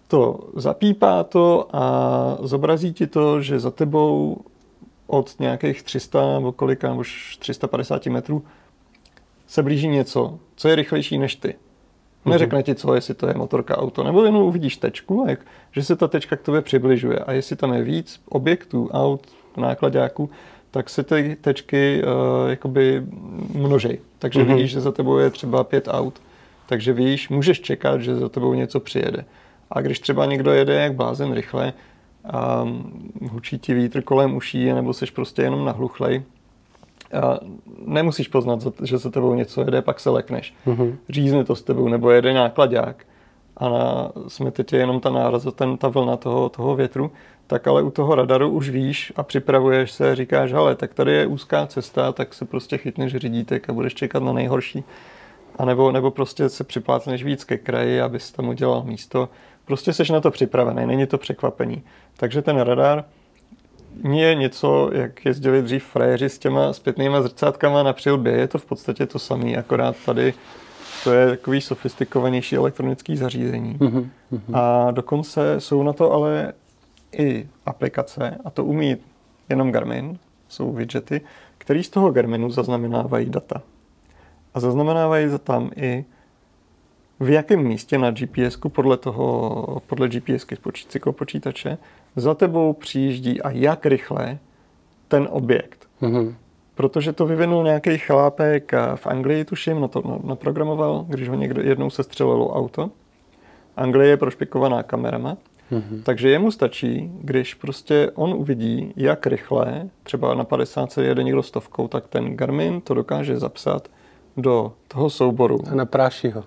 [0.08, 4.38] To zapípá to a zobrazí ti to, že za tebou
[5.08, 8.44] od nějakých 300 nebo kolika, nebo už 350 metrů
[9.48, 11.56] se blíží něco, co je rychlejší než ty.
[12.26, 15.40] Neřekne ti, co, jestli to je motorka, auto, nebo jenom uvidíš tečku, jak,
[15.72, 17.20] že se ta tečka k tobě přibližuje.
[17.20, 19.28] A jestli tam je víc objektů, aut,
[19.58, 20.30] nákladáků,
[20.74, 23.04] tak se ty tečky uh, jakoby
[23.54, 24.00] množej.
[24.20, 24.50] Takže Mhm.
[24.50, 24.56] mm-hmm.
[24.56, 26.22] vidíš, že za tebou je třeba pět aut.
[26.66, 29.26] Takže víš, můžeš čekat, že za tebou něco přijede.
[29.72, 31.74] A když třeba někdo jede jak blázen rychle
[32.26, 32.68] a
[33.32, 36.24] hučí ti vítr kolem uší, nebo jsi prostě jenom nahluchlej,
[37.22, 37.40] a
[37.86, 40.54] nemusíš poznat, že za tebou něco jede, pak se lekneš.
[40.66, 40.98] Mhm.
[41.10, 43.06] Řízne to s tebou, nebo jede nákladák
[43.58, 47.12] a na, smete tě jenom ta náraz, ten, ta vlna toho, toho větru,
[47.48, 51.28] tak ale u toho radaru už víš a připravuješ se, říkáš, hele, tak tady je
[51.28, 54.84] úzká cesta, tak se prostě chytneš řídítek a budeš čekat na nejhorší.
[55.56, 59.30] A nebo, nebo prostě se připlácneš víc ke kraji, abys tam udělal místo.
[59.66, 61.84] Prostě seš na to připravený, není to překvapení.
[62.18, 63.04] Takže ten radar
[64.14, 68.34] je něco, jak jezdili dřív frajeři s těma zpětnýma zrcátkama na přilbě.
[68.34, 70.34] Je to v podstatě to samé, akorát tady
[71.04, 73.78] to je takový sofistikovanější elektronický zařízení.
[73.78, 74.10] Mm-hmm.
[74.54, 76.54] A dokonce jsou na to ale
[77.18, 78.98] i aplikace, a to umí
[79.50, 81.22] jenom Garmin, jsou widgety,
[81.58, 83.62] které z toho Garminu zaznamenávají data.
[84.54, 86.06] A zaznamenávají tam i
[87.20, 90.46] v jakém místě na GPS podle toho, podle GPS
[90.88, 91.78] cyklopočítače
[92.16, 94.38] za tebou přijíždí a jak rychle
[95.08, 95.88] ten objekt.
[96.02, 96.34] Mm-hmm.
[96.76, 101.90] Protože to vyvinul nějaký chlápek v Anglii, tuším, no to naprogramoval, když ho někdo jednou
[101.90, 102.90] se střelilo auto.
[103.78, 105.38] Anglie je prošpikovaná kamerama,
[105.72, 106.04] mm-hmm.
[106.04, 111.44] takže jemu stačí, když prostě on uvidí, jak rychle, třeba na 50 se jede někdo
[111.44, 113.88] stovkou, tak ten Garmin to dokáže zapsat
[114.38, 115.60] do toho souboru.
[115.72, 116.44] A napráší ho.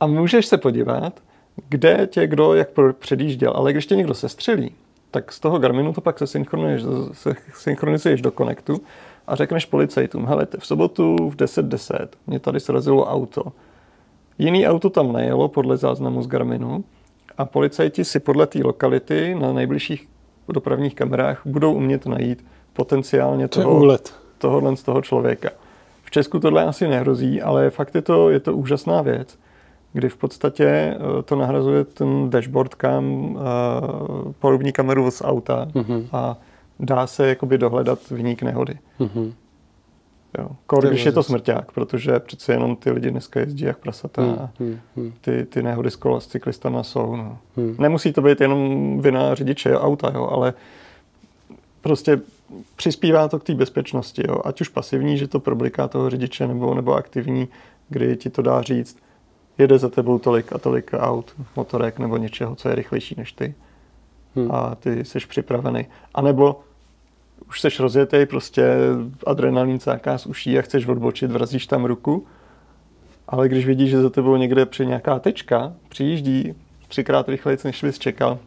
[0.00, 1.20] A můžeš se podívat,
[1.68, 2.68] kde tě kdo jak
[2.98, 4.74] předjížděl, ale když tě někdo sestřelí,
[5.10, 8.80] tak z toho Garminu to pak se synchronizuješ, se synchronizuješ do Connectu
[9.26, 13.42] a řekneš policajtům, hele, v sobotu v 10.10 10 mě tady srazilo auto.
[14.38, 16.84] Jiný auto tam nejelo podle záznamu z Garminu
[17.38, 20.08] a policajti si podle té lokality na nejbližších
[20.52, 23.98] dopravních kamerách budou umět najít potenciálně toho,
[24.38, 25.50] tohohle z toho člověka.
[26.04, 29.38] V Česku tohle asi nehrozí, ale fakt je to, je to úžasná věc
[29.92, 36.06] kdy v podstatě eh, to nahrazuje ten dashboard kam eh, podobní kameru z auta mm-hmm.
[36.12, 36.36] a
[36.82, 38.78] dá se jakoby dohledat vník nehody.
[39.00, 39.32] Mm-hmm.
[40.38, 40.48] Jo.
[40.66, 44.48] Kor, když je to smrťák, protože přece jenom ty lidi dneska jezdí jak prasata hmm,
[44.58, 45.12] hmm, hmm.
[45.20, 47.16] Ty, ty nehody s kola s cyklistama jsou.
[47.16, 47.38] No.
[47.56, 47.76] Hmm.
[47.78, 50.54] Nemusí to být jenom vina řidiče auta, jo, ale
[51.80, 52.20] prostě
[52.76, 54.40] přispívá to k té bezpečnosti, jo.
[54.44, 57.48] ať už pasivní, že to probliká toho řidiče, nebo, nebo aktivní,
[57.88, 58.96] kdy ti to dá říct,
[59.58, 63.54] jede za tebou tolik a tolik aut, motorek nebo něčeho, co je rychlejší než ty.
[64.36, 64.52] Hmm.
[64.52, 65.86] A ty jsi připravený.
[66.14, 66.60] A nebo
[67.52, 68.64] už jsi rozjetý, prostě
[69.26, 72.26] adrenalin cáká z uší a chceš odbočit, vrazíš tam ruku,
[73.28, 76.54] ale když vidíš, že za tebou někde při nějaká tečka přijíždí
[76.88, 78.38] třikrát rychleji, než bys čekal,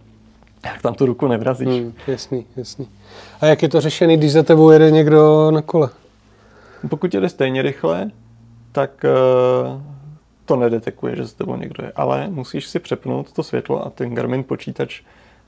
[0.62, 1.68] tak tam tu ruku nevrazíš.
[1.68, 2.88] Hmm, jasný, jasný.
[3.42, 5.90] A jak je to řešený, když za tebou jede někdo na kole?
[6.90, 8.12] Pokud jede stejně rychle,
[8.72, 9.82] tak uh,
[10.46, 11.92] to nedetekuje, že s tebou někdo je.
[11.96, 15.02] Ale musíš si přepnout to světlo a ten Garmin počítač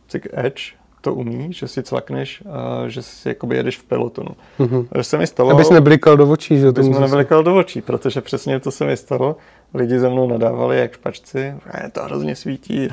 [0.07, 0.73] Cik Edge
[1.07, 4.29] to umí, že si cvakneš, a že si jakoby jedeš v pelotonu.
[4.59, 5.01] Mm-hmm.
[5.01, 6.67] Se mi stalo, Abys neblikal do očí, že?
[6.67, 9.35] Abys neblikal do očí, protože přesně to se mi stalo.
[9.73, 11.39] Lidi ze mnou nadávali jak špačci,
[11.83, 12.87] je to hrozně svítí.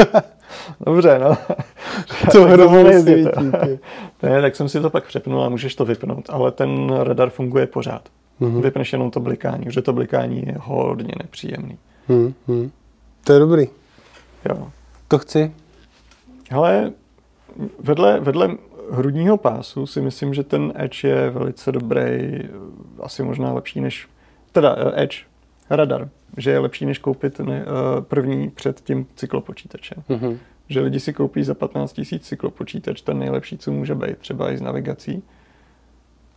[0.86, 1.36] Dobře, no.
[2.32, 3.50] To hrozně svítí.
[4.22, 7.66] ne, tak jsem si to pak přepnul a můžeš to vypnout, ale ten radar funguje
[7.66, 8.08] pořád.
[8.40, 8.60] Mm-hmm.
[8.60, 11.78] Vypneš jenom to blikání, že to blikání je hodně nepříjemný.
[12.08, 12.70] Mm-hmm.
[13.24, 13.66] To je dobrý.
[14.48, 14.68] Jo.
[15.08, 15.52] To chci.
[16.52, 16.92] Ale
[17.78, 18.56] vedle, vedle
[18.90, 22.38] hrudního pásu si myslím, že ten Edge je velice dobrý,
[23.02, 24.08] asi možná lepší než,
[24.52, 25.16] teda eh, Edge,
[25.70, 30.02] radar, že je lepší než koupit ne, uh, první před tím cyklopočítačem.
[30.08, 30.38] Mm-hmm.
[30.68, 34.56] Že lidi si koupí za 15 000 cyklopočítač, ten nejlepší, co může být, třeba i
[34.56, 35.22] s navigací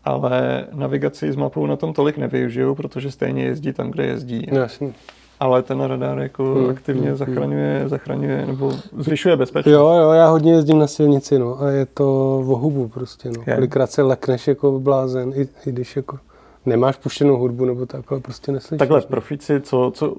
[0.06, 4.48] ale navigaci s mapou na tom tolik nevyužiju, protože stejně jezdí tam, kde jezdí.
[4.52, 4.94] Jasně.
[5.40, 7.90] Ale ten radar jako hmm, aktivně hmm, zachraňuje, hmm.
[7.90, 9.74] zachraňuje nebo zvyšuje bezpečnost.
[9.74, 13.44] Jo, jo, já hodně jezdím na silnici, no, a je to v hubu prostě, no.
[13.48, 13.56] Je.
[13.56, 16.20] Kolikrát se lekneš jako blázen, i, i když jako
[16.66, 18.80] nemáš puštěnou hudbu nebo tak, ale prostě neslyšíš.
[18.80, 20.16] Takhle, profici, co, co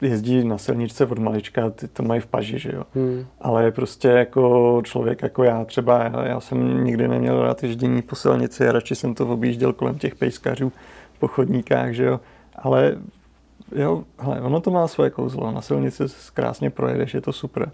[0.00, 2.82] jezdí na silničce od malička, ty to mají v paži, že jo.
[2.94, 3.26] Hmm.
[3.40, 8.16] Ale prostě jako člověk jako já třeba, já, já jsem nikdy neměl rád ježdění po
[8.16, 10.72] silnici, a radši jsem to objížděl kolem těch pejskařů
[11.18, 12.20] po chodníkách, že jo.
[12.56, 12.96] Ale
[13.76, 16.04] jo, hele, ono to má svoje kouzlo, na silnici
[16.34, 17.70] krásně projedeš, je to super.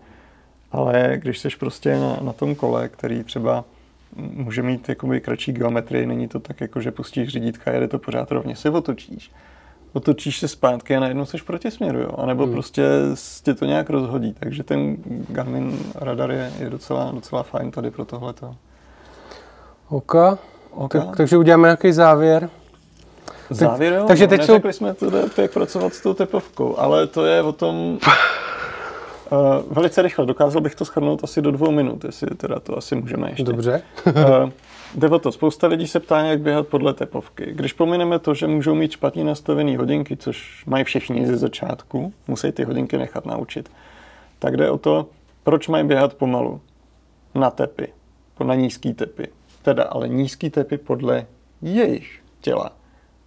[0.72, 3.64] Ale když jsi prostě na, na tom kole, který třeba
[4.16, 7.98] může mít jakoby kratší geometrii, není to tak jako, že pustíš řídítka a jede to
[7.98, 9.30] pořád rovně, si otočíš
[9.94, 12.10] otočíš se zpátky a najednou seš proti směru, jo?
[12.18, 12.52] A nebo hmm.
[12.52, 12.82] prostě
[13.42, 14.34] tě to nějak rozhodí.
[14.40, 14.96] Takže ten
[15.28, 18.56] Garmin radar je, je docela, docela fajn tady pro tohleto.
[19.88, 20.14] OK.
[20.70, 21.00] okay.
[21.00, 22.50] Tak, takže uděláme nějaký závěr.
[23.50, 24.04] Závěr, jo?
[24.08, 24.60] Takže teď jsou...
[24.70, 27.98] jsme to, jak pracovat s tou tepovkou, ale to je o tom...
[29.32, 29.38] Uh,
[29.74, 33.30] velice rychle, dokázal bych to schrnout asi do dvou minut, jestli teda to asi můžeme
[33.30, 33.44] ještě.
[33.44, 33.82] Dobře.
[34.06, 34.50] uh,
[34.94, 37.46] Jde o to, spousta lidí se ptá, jak běhat podle tepovky.
[37.52, 42.52] Když pomineme to, že můžou mít špatně nastavené hodinky, což mají všichni ze začátku, musí
[42.52, 43.70] ty hodinky nechat naučit,
[44.38, 45.06] tak jde o to,
[45.42, 46.60] proč mají běhat pomalu.
[47.34, 47.92] Na tepy,
[48.44, 49.28] na nízký tepy.
[49.62, 51.26] Teda ale nízký tepy podle
[51.62, 52.72] jejich těla.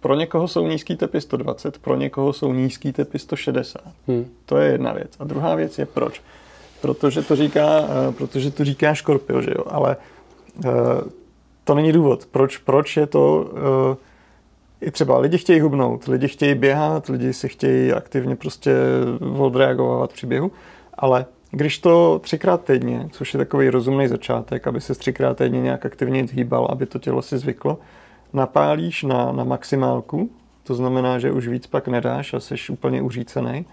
[0.00, 3.82] Pro někoho jsou nízký tepy 120, pro někoho jsou nízký tepy 160.
[4.06, 4.26] Hmm.
[4.46, 5.12] To je jedna věc.
[5.18, 6.22] A druhá věc je proč.
[6.80, 9.96] protože to říká, uh, protože to říká Škorpio, že jo, ale
[10.64, 10.72] uh,
[11.64, 12.26] to není důvod.
[12.26, 13.50] Proč, proč je to...
[13.90, 13.96] Uh,
[14.80, 18.74] i třeba lidi chtějí hubnout, lidi chtějí běhat, lidi si chtějí aktivně prostě
[19.38, 20.52] odreagovat při běhu,
[20.94, 25.86] ale když to třikrát týdně, což je takový rozumný začátek, aby se třikrát týdně nějak
[25.86, 27.78] aktivně hýbal, aby to tělo si zvyklo,
[28.32, 30.30] napálíš na, na maximálku,
[30.62, 33.66] to znamená, že už víc pak nedáš a jsi úplně uřícený,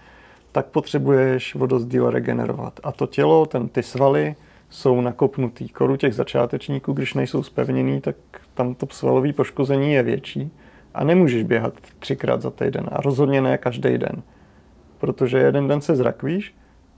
[0.52, 2.80] tak potřebuješ o dost díl regenerovat.
[2.82, 4.34] A to tělo, ten, ty svaly
[4.70, 5.68] jsou nakopnutý.
[5.68, 8.16] Koru těch začátečníků, když nejsou spevněný, tak
[8.54, 10.50] tam to svalové poškození je větší
[10.94, 14.22] a nemůžeš běhat třikrát za týden a rozhodně ne každý den.
[14.98, 16.54] Protože jeden den se zrakvíš,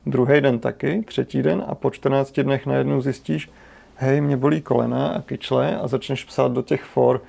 [0.06, 3.50] druhý den taky, třetí den a po 14 dnech najednou zjistíš,
[3.94, 7.22] hej, mě bolí kolena a kyčle a začneš psát do těch for,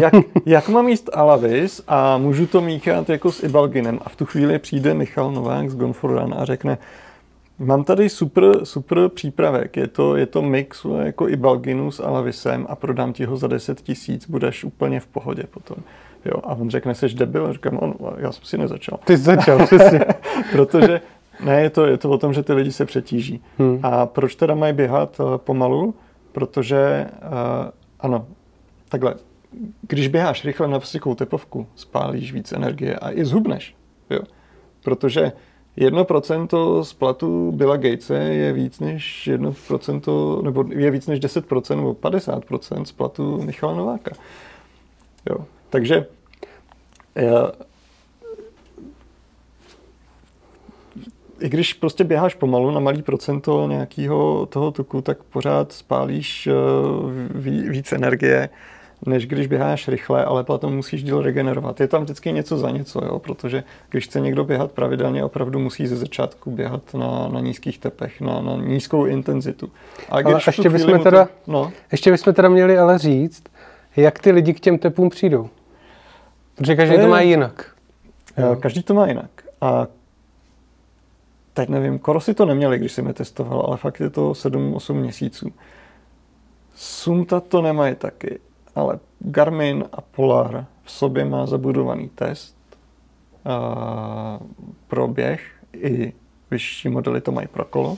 [0.00, 0.14] jak,
[0.46, 3.98] jak mám jíst Alavis a můžu to míchat jako s Ibalginem.
[4.04, 6.78] A v tu chvíli přijde Michal Novák z Gonforan a řekne,
[7.58, 12.76] mám tady super, super přípravek, je to, je to mix jako Ibalginu s Alavisem a
[12.76, 15.76] prodám ti ho za 10 tisíc, budeš úplně v pohodě potom.
[16.24, 17.46] Jo, a on řekne, jsi debil?
[17.46, 18.98] A říkám, on, já jsem si nezačal.
[19.04, 20.00] Ty jsi začal, přesně.
[20.52, 21.00] Protože
[21.44, 23.42] ne, je to, je to o tom, že ty lidi se přetíží.
[23.58, 23.80] Hmm.
[23.82, 25.94] A proč teda mají běhat uh, pomalu?
[26.32, 27.70] Protože, uh,
[28.00, 28.26] ano,
[28.88, 29.14] takhle,
[29.82, 33.76] když běháš rychle na vysokou tepovku, spálíš víc energie a i zhubneš.
[34.10, 34.20] Jo?
[34.84, 35.32] Protože
[35.78, 41.94] 1% z platu Billa Gatese je víc než 1%, nebo je víc než 10% nebo
[41.94, 44.10] 50% z platu Michala Nováka.
[45.30, 45.46] Jo.
[45.70, 46.06] Takže
[47.14, 47.52] já,
[51.40, 56.52] i když prostě běháš pomalu na malý procento nějakého toho tuku, tak pořád spálíš eh,
[57.70, 58.48] víc energie
[59.06, 61.80] než když běháš rychle, ale potom musíš díl regenerovat.
[61.80, 63.18] Je tam vždycky něco za něco, jo?
[63.18, 68.20] protože když chce někdo běhat pravidelně, opravdu musí ze začátku běhat na, na nízkých tepech,
[68.20, 69.70] na, na nízkou intenzitu.
[70.08, 71.72] A když ale ještě bychom, teda, to, no?
[71.92, 73.44] ještě bychom teda měli ale říct,
[73.96, 75.48] jak ty lidi k těm tepům přijdou.
[76.54, 77.72] Protože každý to, je, to má jinak.
[78.36, 78.56] Jo.
[78.60, 79.30] Každý to má jinak.
[79.60, 79.86] A
[81.54, 85.52] teď nevím, Korosy to neměli, když jsem je testoval, ale fakt je to 7-8 měsíců.
[86.74, 88.38] Sumta to nemají taky
[88.78, 92.56] ale Garmin a Polar v sobě má zabudovaný test
[93.46, 94.46] uh,
[94.88, 95.40] pro běh,
[95.72, 96.12] i
[96.50, 97.96] vyšší modely to mají pro kolo.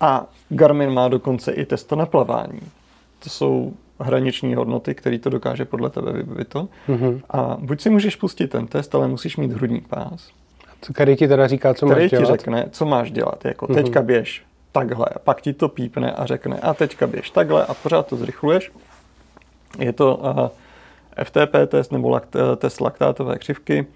[0.00, 2.60] A Garmin má dokonce i test na plavání.
[3.18, 6.68] To jsou hraniční hodnoty, který to dokáže podle tebe vybavit to.
[6.88, 7.20] Mm-hmm.
[7.30, 10.30] A buď si můžeš pustit ten test, ale musíš mít hrudní pás.
[10.80, 12.24] Co který ti teda říká, co který máš dělat?
[12.24, 13.44] ti řekne, co máš dělat.
[13.44, 13.74] Jako mm-hmm.
[13.74, 17.74] teďka běž takhle, a pak ti to pípne a řekne, a teďka běž takhle a
[17.74, 18.72] pořád to zrychluješ
[19.78, 20.48] je to uh,
[21.24, 23.86] FTP test nebo lakt, uh, test laktátové křivky.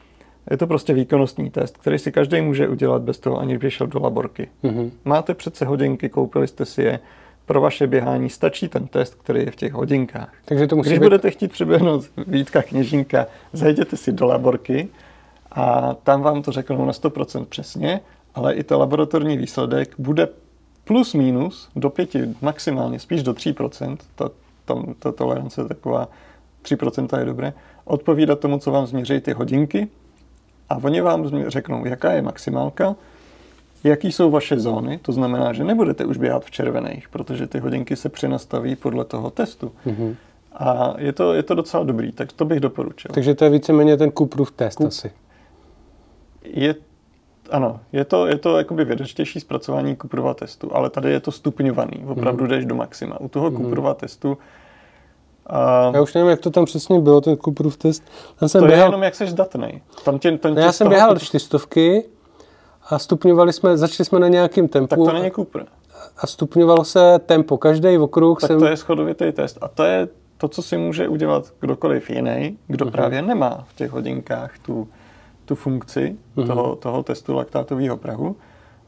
[0.51, 3.87] Je to prostě výkonnostní test, který si každý může udělat bez toho, aniž by šel
[3.87, 4.49] do laborky.
[4.65, 4.91] Mm-hmm.
[5.05, 7.01] Máte přece hodinky, koupili jste si je,
[7.47, 10.33] pro vaše běhání stačí ten test, který je v těch hodinkách.
[10.45, 11.05] Takže to musí Když být...
[11.05, 14.89] budete chtít přeběhnout Vítka kněžínka, zajděte si do laborky
[15.53, 18.01] a tam vám to řeknou na 100% přesně,
[18.35, 20.29] ale i ten laboratorní výsledek bude
[20.85, 24.31] plus minus do pěti, maximálně spíš do 3%, ta,
[24.65, 26.09] tam ta tolerance je taková
[26.63, 27.53] 3% je dobré,
[27.85, 29.89] odpovídat tomu, co vám změří ty hodinky
[30.69, 32.97] a oni vám řeknou, jaká je maximálka,
[33.85, 37.97] jaký jsou vaše zóny, to znamená, že nebudete už běhat v červených, protože ty hodinky
[37.97, 39.73] se přenastaví podle toho testu.
[39.87, 40.17] Mm-hmm.
[40.53, 43.11] A je to, je to docela dobrý, tak to bych doporučil.
[43.15, 44.87] Takže to je víceméně ten Kuprův test Kup...
[44.87, 45.11] asi.
[46.45, 46.75] Je,
[47.53, 52.05] ano, je to, je to jakoby vědečtější zpracování Kuprova testu, ale tady je to stupňovaný,
[52.07, 52.49] opravdu mm-hmm.
[52.49, 53.21] jdeš do maxima.
[53.21, 53.57] U toho mm-hmm.
[53.57, 54.39] Kuprova testu
[55.47, 55.91] a...
[55.95, 58.03] Já už nevím, jak to tam přesně bylo, ten Cooperův test.
[58.39, 58.85] Tam jsem to běhal...
[58.85, 59.83] je jenom, jak jsi zdatný.
[60.05, 62.05] Tam tě, tam tě já jsem běhal čtyřstovky
[62.91, 64.89] a stupňovali jsme, začali jsme na nějakým tempu.
[64.89, 65.67] Tak to není Cooper.
[66.19, 68.41] A stupňovalo se tempo, každý okruh.
[68.41, 68.59] Tak jsem...
[68.59, 69.59] to je schodovitý test.
[69.61, 70.09] A to je
[70.39, 72.91] to, co si může udělat kdokoliv jiný, kdo uh-huh.
[72.91, 74.89] právě nemá v těch hodinkách tu,
[75.53, 76.47] tu funkci uh-huh.
[76.47, 78.37] toho, toho testu laktátového prahu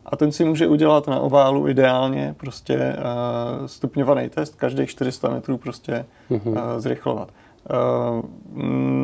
[0.07, 5.59] a ten si může udělat na oválu ideálně prostě uh, stupňovaný test, každých 400 metrů
[5.59, 6.41] prostě uh,
[6.79, 7.29] zrychlovat.
[7.29, 8.25] Uh,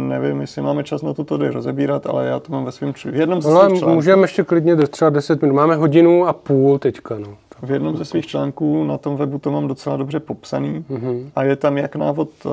[0.09, 3.15] nevím, jestli máme čas na to tady rozebírat, ale já to mám ve svém v
[3.15, 3.95] jednom ze svých článků.
[3.95, 5.55] Můžeme ještě klidně do třeba 10 minut.
[5.55, 7.19] Máme hodinu a půl teďka.
[7.19, 7.37] No.
[7.63, 11.31] V jednom ze svých článků na tom webu to mám docela dobře popsaný uh-huh.
[11.37, 12.53] a je tam jak návod uh,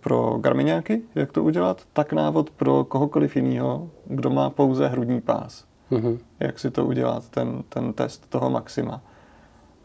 [0.00, 5.64] pro garmiňáky, jak to udělat, tak návod pro kohokoliv jiného, kdo má pouze hrudní pás
[5.92, 6.18] mm-hmm.
[6.40, 9.00] jak si to udělat, ten, ten test toho maxima.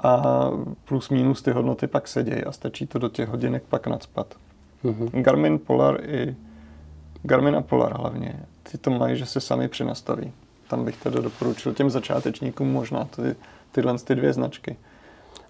[0.03, 0.23] A
[0.85, 4.35] plus minus ty hodnoty pak sedějí a stačí to do těch hodinek pak nadspat.
[4.83, 5.21] Mm-hmm.
[5.21, 6.35] Garmin Polar i
[7.23, 10.31] Garmin a Polar hlavně, ty to mají, že se sami přenastaví.
[10.67, 13.35] tam bych teda doporučil těm začátečníkům možná ty,
[13.71, 14.77] tyhle ty dvě značky.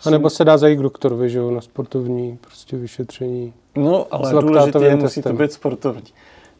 [0.05, 3.53] A nebo se dá zajít k doktorovi, že jo, na sportovní prostě vyšetření.
[3.75, 6.03] No, ale důležité je, musí to být sportovní.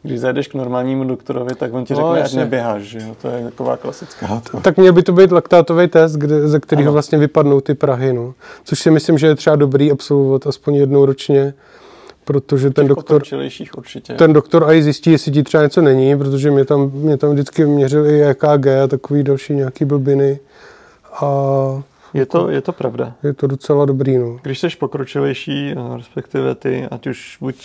[0.04, 3.16] Když zajdeš k normálnímu doktorovi, tak on ti no, řekne, ať neběháš, že jo?
[3.22, 4.42] To je taková klasická.
[4.52, 4.60] To.
[4.60, 8.34] Tak měl by to být laktátový test, kde, ze kterého vlastně vypadnou ty prahy, no.
[8.64, 11.54] Což si myslím, že je třeba dobrý absolvovat aspoň jednou ročně,
[12.26, 13.22] protože ten doktor,
[13.78, 14.14] určitě.
[14.14, 17.66] ten doktor i zjistí, jestli ti třeba něco není, protože mě tam, mě tam vždycky
[17.66, 20.40] měřili EKG a takový další nějaký blbiny.
[21.14, 21.28] A
[22.14, 23.14] je to, je to pravda.
[23.24, 24.40] Je to docela dobrý, no.
[24.42, 27.56] Když jsi pokročilejší, respektive ty, ať už buď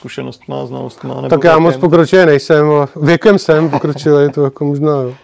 [0.00, 4.92] zkušenostma, znalostma, nebo Tak já moc pokročilý nejsem, ale věkem jsem pokročilý, to jako možná,
[4.92, 5.14] jo.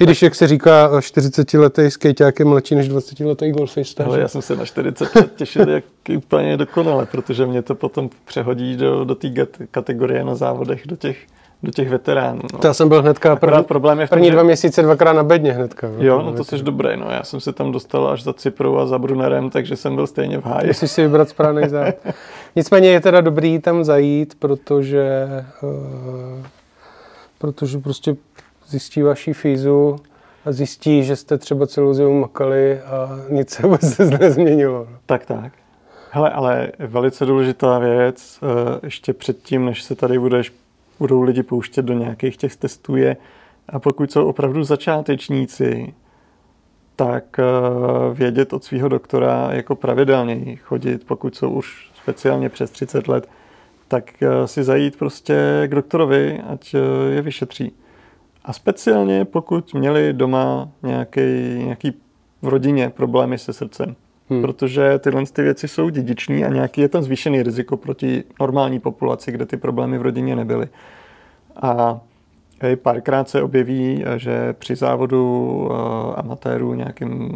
[0.00, 4.04] I když, jak se říká, 40-letý skejťák je mladší než 20-letý golfista.
[4.04, 5.84] Ale já jsem se na 40 let těšil jak
[6.16, 9.28] úplně dokonale, protože mě to potom přehodí do, do té
[9.70, 11.16] kategorie na závodech, do těch
[11.66, 12.40] do těch veteránů.
[12.52, 12.58] No.
[12.58, 15.22] To já jsem byl hnedka první, problém je v tom, první dva měsíce dvakrát na
[15.22, 15.88] bedně hnedka.
[15.98, 18.86] Jo, no to jsi dobrý, no já jsem se tam dostal až za Cyprou a
[18.86, 20.66] za Brunerem, takže jsem byl stejně v háji.
[20.66, 21.98] Musíš si vybrat správný zájezd.
[22.56, 25.26] Nicméně je teda dobrý tam zajít, protože,
[25.62, 26.46] uh,
[27.38, 28.16] protože prostě
[28.66, 29.96] zjistí vaší fízu
[30.44, 34.88] a zjistí, že jste třeba celou zimu makali a nic se vůbec nezměnilo.
[35.06, 35.52] Tak, tak.
[36.10, 38.48] Hele, ale velice důležitá věc, uh,
[38.82, 40.52] ještě předtím, než se tady budeš
[40.98, 43.16] budou lidi pouštět do nějakých těch testů je,
[43.68, 45.94] a pokud jsou opravdu začátečníci,
[46.96, 47.44] tak eh,
[48.14, 53.28] vědět od svého doktora jako pravidelně chodit, pokud jsou už speciálně přes 30 let,
[53.88, 57.72] tak eh, si zajít prostě k doktorovi, ať eh, je vyšetří.
[58.44, 61.20] A speciálně pokud měli doma nějaký,
[61.64, 61.92] nějaký
[62.42, 63.96] v rodině problémy se srdcem.
[64.30, 64.42] Hmm.
[64.42, 69.32] Protože tyhle ty věci jsou dědičné a nějaký je tam zvýšený riziko proti normální populaci,
[69.32, 70.68] kde ty problémy v rodině nebyly.
[71.62, 72.00] A
[72.82, 75.76] párkrát se objeví, že při závodu uh,
[76.16, 77.34] amatérů nějakým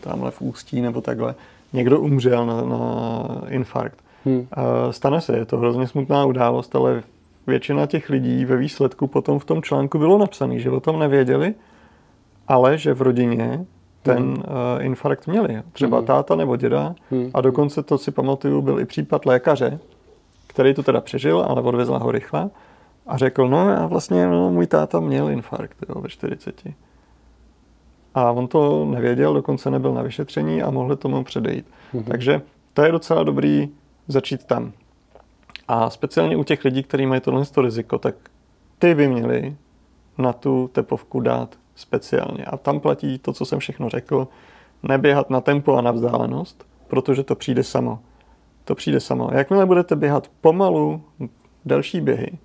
[0.00, 1.34] tamhle v Ústí nebo takhle
[1.72, 2.78] někdo umřel na, na
[3.48, 3.98] infarkt.
[4.24, 4.38] Hmm.
[4.38, 4.46] Uh,
[4.90, 7.02] stane se, je to hrozně smutná událost, ale
[7.46, 11.54] většina těch lidí ve výsledku potom v tom článku bylo napsané, že o tom nevěděli,
[12.48, 13.64] ale že v rodině
[14.02, 14.32] ten hmm.
[14.32, 15.62] uh, infarkt měli.
[15.72, 16.06] Třeba hmm.
[16.06, 16.94] táta nebo děda.
[17.10, 17.30] Hmm.
[17.34, 19.78] A dokonce to si pamatuju, byl i případ lékaře,
[20.46, 22.50] který to teda přežil, ale odvezla ho rychle.
[23.06, 26.62] A řekl, no já vlastně, no, můj táta měl infarkt jo, ve 40.
[28.14, 31.66] A on to nevěděl, dokonce nebyl na vyšetření a mohl tomu předejít.
[31.92, 32.42] hmm Takže
[32.74, 33.68] to je docela dobrý
[34.08, 34.72] začít tam.
[35.68, 38.14] A speciálně u těch lidí, kteří mají tohle riziko, tak
[38.78, 39.56] ty by měli
[40.18, 42.44] na tu tepovku dát speciálně.
[42.44, 44.28] A tam platí to, co jsem všechno řekl,
[44.82, 47.98] neběhat na tempo a na vzdálenost, protože to přijde samo.
[48.64, 49.30] To přijde samo.
[49.32, 51.02] Jakmile budete běhat pomalu,
[51.64, 52.38] delší běhy,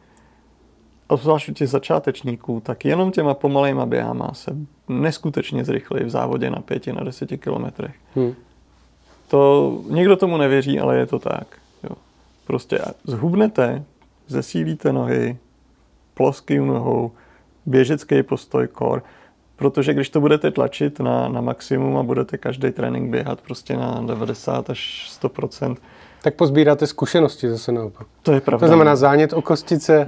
[1.08, 4.56] obzvlášť u těch začátečníků, tak jenom těma pomalejma běhama se
[4.90, 7.96] neskutečně zrychlí v závodě na pěti, na deseti kilometrech.
[8.16, 8.36] Hmm.
[9.28, 11.58] To nikdo tomu nevěří, ale je to tak.
[11.84, 11.96] Jo.
[12.48, 13.84] Prostě zhubnete,
[14.28, 15.38] zesílíte nohy,
[16.14, 17.12] ploským nohou,
[17.66, 19.04] běžecký postoj kor,
[19.56, 24.02] protože když to budete tlačit na, na maximum a budete každý trénink běhat prostě na
[24.06, 25.76] 90 až 100%
[26.26, 28.08] tak pozbíráte zkušenosti zase naopak.
[28.24, 28.60] To je pravda.
[28.60, 30.06] To znamená zánět o kostice.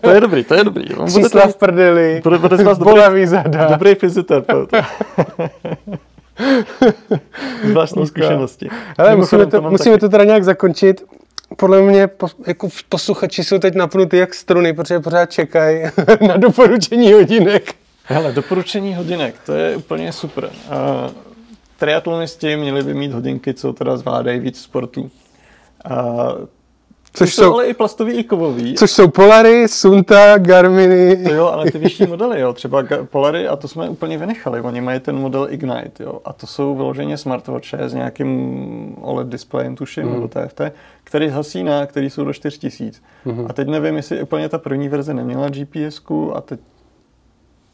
[0.00, 0.94] to je dobrý, to je dobrý.
[0.94, 3.64] On Čísla v prdeli, bude, bude z vás bolavý zada.
[3.64, 4.70] Dobrý fyzioterapeut.
[7.64, 8.68] z vlastní zkušenosti.
[8.98, 11.04] Ale musíme to, musíme to teda nějak zakončit.
[11.62, 12.08] Podle mě
[12.46, 15.82] jako posluchači jsou teď napnutí jak struny, protože pořád čekají
[16.26, 17.74] na doporučení hodinek.
[18.04, 20.44] Hele, doporučení hodinek, to je úplně super.
[20.44, 20.50] Uh,
[21.78, 25.10] triatlonisti měli by mít hodinky, co teda zvládají víc sportů.
[25.84, 26.28] A
[27.14, 28.74] Což jsou, jsou ale i plastový i kovový.
[28.74, 31.24] Což jsou Polary, Sunta, Garminy.
[31.24, 32.52] To jo, ale ty vyšší modely, jo.
[32.52, 34.60] Třeba Polary, a to jsme úplně vynechali.
[34.60, 36.20] Oni mají ten model Ignite, jo.
[36.24, 40.12] A to jsou vyloženě smartwatche s nějakým OLED displejem, tuším, mm.
[40.12, 40.60] nebo TFT,
[41.04, 43.00] který hasí na, který jsou do 4000.
[43.24, 43.46] Mm.
[43.48, 46.00] A teď nevím, jestli úplně ta první verze neměla gps
[46.34, 46.60] a teď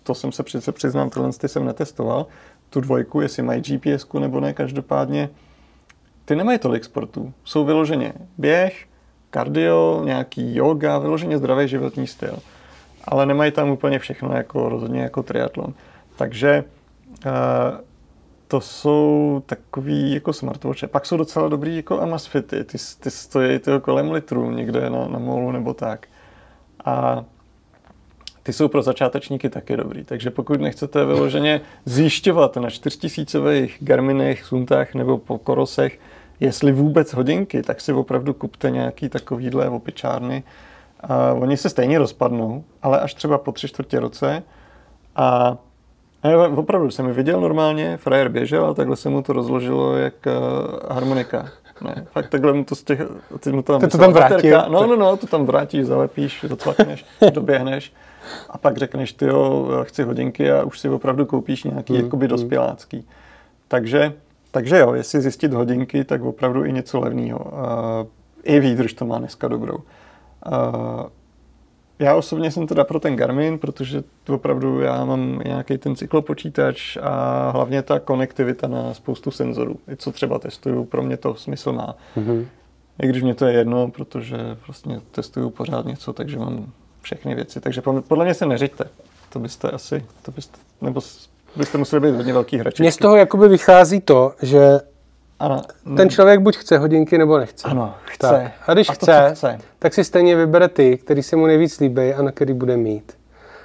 [0.02, 2.26] to jsem se přece přiznám, tyhle jsem netestoval,
[2.70, 5.30] tu dvojku, jestli mají gps nebo ne, každopádně
[6.24, 7.32] ty nemají tolik sportů.
[7.44, 8.86] Jsou vyloženě běh,
[9.30, 12.38] kardio, nějaký yoga, vyloženě zdravý životní styl.
[13.04, 15.74] Ale nemají tam úplně všechno, jako rozhodně jako triatlon.
[16.16, 16.64] Takže
[17.26, 17.32] uh,
[18.48, 20.86] to jsou takový jako smartwatche.
[20.86, 22.64] Pak jsou docela dobrý jako Amazfity.
[22.64, 26.06] Ty, ty stojí ty kolem litru někde na, na molu nebo tak.
[26.84, 27.24] A
[28.42, 30.04] ty jsou pro začátečníky taky dobrý.
[30.04, 35.98] Takže pokud nechcete vyloženě zjišťovat na 4000 Garminech, Suntách nebo po Korosech,
[36.40, 40.42] jestli vůbec hodinky, tak si opravdu kupte nějaký takovýhle opičárny.
[41.00, 44.42] A oni se stejně rozpadnou, ale až třeba po tři čtvrtě roce
[45.16, 45.56] A,
[46.22, 49.96] a já opravdu jsem ji viděl normálně, frajer běžel a takhle se mu to rozložilo
[49.96, 51.48] jak uh, harmonika.
[51.80, 53.00] Ne, fakt takhle mu to z těch,
[53.40, 54.64] ty mu tam, Ty to tam vrátil.
[54.68, 57.92] No, no, no, to tam vrátíš, zalepíš, docvakneš, doběhneš
[58.50, 62.28] a pak řekneš, ty jo, chci hodinky a už si opravdu koupíš nějaký Hmm, jakoby
[62.28, 63.06] dospělácký.
[63.68, 64.12] Takže,
[64.58, 67.38] takže jo, jestli zjistit hodinky, tak opravdu i něco levného.
[67.38, 68.06] Uh,
[68.42, 69.74] I výdrž to má dneska dobrou.
[69.74, 69.82] Uh,
[71.98, 77.50] já osobně jsem teda pro ten Garmin, protože opravdu já mám nějaký ten cyklopočítač a
[77.50, 79.76] hlavně ta konektivita na spoustu senzorů.
[79.92, 81.96] I co třeba testuju, pro mě to smysl má.
[82.16, 82.46] Mhm.
[83.02, 84.36] I když mě to je jedno, protože
[84.66, 86.72] vlastně testuju pořád něco, takže mám
[87.02, 87.60] všechny věci.
[87.60, 88.84] Takže po- podle mě se neřiďte.
[89.32, 91.00] To byste asi, to byste, nebo
[91.56, 92.82] byste museli být hodně velký hračky.
[92.82, 94.80] Mně z toho jakoby vychází to, že
[95.40, 95.62] Ano,
[95.96, 97.68] ten člověk buď chce hodinky, nebo nechce.
[97.68, 98.28] Ano, chce.
[98.28, 98.52] Tak.
[98.66, 99.58] A když A to, chce, chce.
[99.78, 103.12] tak si stejně vybere ty, který se mu nejvíc líbí a na který bude mít.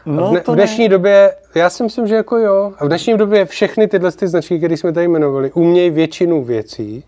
[0.06, 0.90] No, v, dne, to v dnešní ne.
[0.90, 2.74] době, já si myslím, že jako jo.
[2.78, 7.04] A v dnešní době všechny tyhle ty značky, které jsme tady jmenovali, umějí většinu věcí.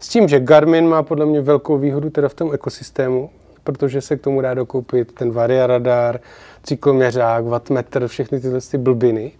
[0.00, 3.30] S tím, že Garmin má podle mě velkou výhodu teda v tom ekosystému,
[3.64, 6.20] protože se k tomu dá dokoupit ten Varia radar,
[6.62, 9.32] cykloměřák, wattmetr, všechny tyhle ty blbiny.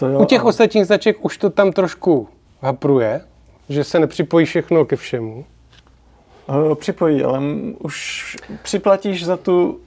[0.00, 2.28] To jo, U těch ale- ostatních značek už to tam trošku
[2.60, 3.20] hapruje,
[3.68, 5.44] že se nepřipojí všechno ke všemu.
[6.48, 7.40] Uh, připojí, ale
[7.78, 9.80] už připlatíš za tu...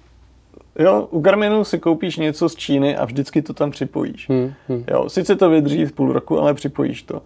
[0.80, 4.30] Jo, u Garminu si koupíš něco z Číny a vždycky to tam připojíš.
[4.30, 4.84] Hmm, hmm.
[4.92, 7.22] Jo, sice to vydrží v půl roku, ale připojíš to.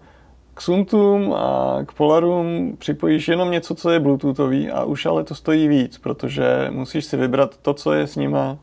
[0.54, 5.34] K Suntům a k Polarům připojíš jenom něco, co je bluetoothový a už ale to
[5.34, 8.58] stojí víc, protože musíš si vybrat to, co je s nima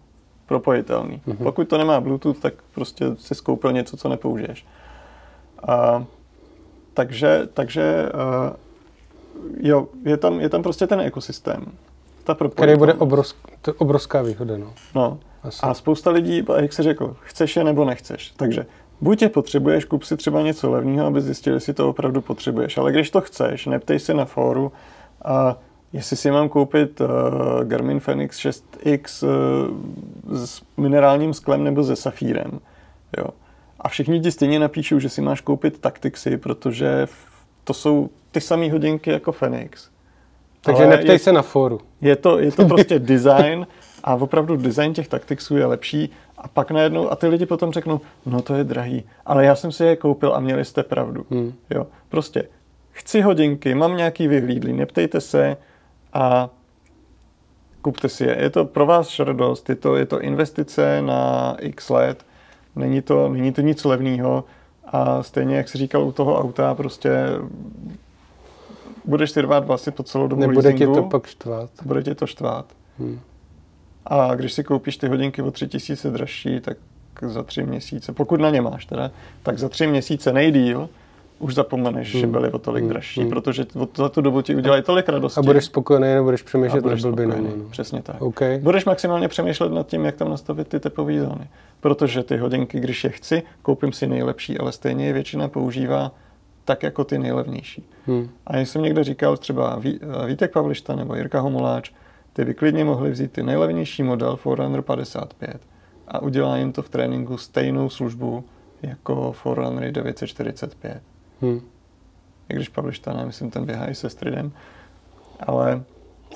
[0.46, 1.22] propojitelný.
[1.28, 1.44] Mm-hmm.
[1.44, 4.66] Pokud to nemá Bluetooth, tak prostě si skoupil něco, co nepoužiješ.
[5.68, 6.06] A,
[6.94, 8.56] takže, takže uh,
[9.68, 11.66] jo, je tam, je tam prostě ten ekosystém.
[12.24, 14.58] Ta Který bude obrovsk, to obrovská výhoda.
[14.58, 14.74] No.
[14.96, 15.20] No.
[15.44, 15.60] Asi.
[15.62, 18.34] A spousta lidí, jak jsi řekl, chceš je nebo nechceš.
[18.38, 18.66] Takže
[19.02, 22.78] buď je potřebuješ, kup si třeba něco levného, aby zjistil, jestli to opravdu potřebuješ.
[22.78, 24.72] Ale když to chceš, neptej se na fóru,
[25.26, 25.58] a
[25.94, 27.08] jestli si mám koupit uh,
[27.64, 32.60] Garmin Fenix 6X uh, s minerálním sklem nebo se safírem.
[33.18, 33.26] Jo.
[33.80, 37.08] A všichni ti stejně napíšou, že si máš koupit Tactixy, protože
[37.64, 39.90] to jsou ty samé hodinky jako Fenix.
[40.62, 41.80] Takže Ale neptej je- se na fóru.
[42.02, 43.68] je to, je to prostě design
[44.04, 48.02] a opravdu design těch taktixů je lepší a pak najednou, a ty lidi potom řeknou,
[48.26, 51.26] no to je drahý, ale já jsem si je koupil a měli jste pravdu.
[51.32, 51.54] Hmm.
[51.70, 52.44] Jo, prostě
[52.92, 55.58] chci hodinky, mám nějaký vyhlídlý, neptejte se
[56.16, 56.50] a
[57.82, 58.38] kupte si je.
[58.42, 62.26] Je to pro vás šardost, je to, je to investice na x let,
[62.76, 64.44] není to, není to nic levného
[64.86, 67.12] a stejně, jak jsi říkal u toho auta, prostě
[69.06, 71.70] budeš si rvát vlasy po celou dobu Nebude tě leasingu to pak štvát.
[71.86, 72.66] bude tě to štvát.
[73.00, 73.20] Hmm.
[74.06, 76.78] A když si koupíš ty hodinky o tři tisíce dražší, tak
[77.22, 79.12] za tři měsíce, pokud na ně máš teda,
[79.44, 80.90] tak za tři měsíce nejdíl
[81.40, 82.32] už zapomeneš, že Hmm.
[82.32, 82.90] byly o tolik Hmm.
[82.90, 83.30] dražší, Hmm.
[83.30, 83.66] protože
[83.98, 85.40] za tu dobu ti udělají tolik radosti.
[85.40, 87.32] A budeš spokojený, nebudeš přemýšlet budeš nad blbinou.
[87.34, 87.64] spokojený.
[87.64, 87.70] No.
[87.70, 88.22] Přesně tak.
[88.22, 88.40] OK.
[88.62, 91.48] Budeš maximálně přemýšlet nad tím, jak tam nastavit ty tepové zóny.
[91.80, 96.12] Protože ty hodinky, když je chci, koupím si nejlepší, ale stejně je většina používá
[96.66, 97.84] tak jako ty nejlevnější.
[98.08, 98.30] Hmm.
[98.48, 101.92] A jak jsem někde říkal, třeba Ví- Vítek Pavlišta nebo Jirka Homoláč,
[102.34, 105.58] ty by klidně mohli vzít ty nejlevnější model Forerunner 55
[106.08, 108.44] a udělá jim to v tréninku stejnou službu
[108.82, 111.02] jako Forerunner 945.
[111.42, 111.62] Hmm.
[112.50, 114.52] I když Pavlišta, ne, myslím, ten běhá i se Stridem,
[115.40, 115.84] ale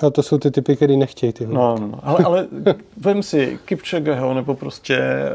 [0.06, 1.46] A to jsou ty typy, který nechtějí ty.
[1.46, 2.00] No, no, no.
[2.02, 2.48] Ale, ale
[2.96, 5.30] vem si Kipchogeho, nebo prostě eh,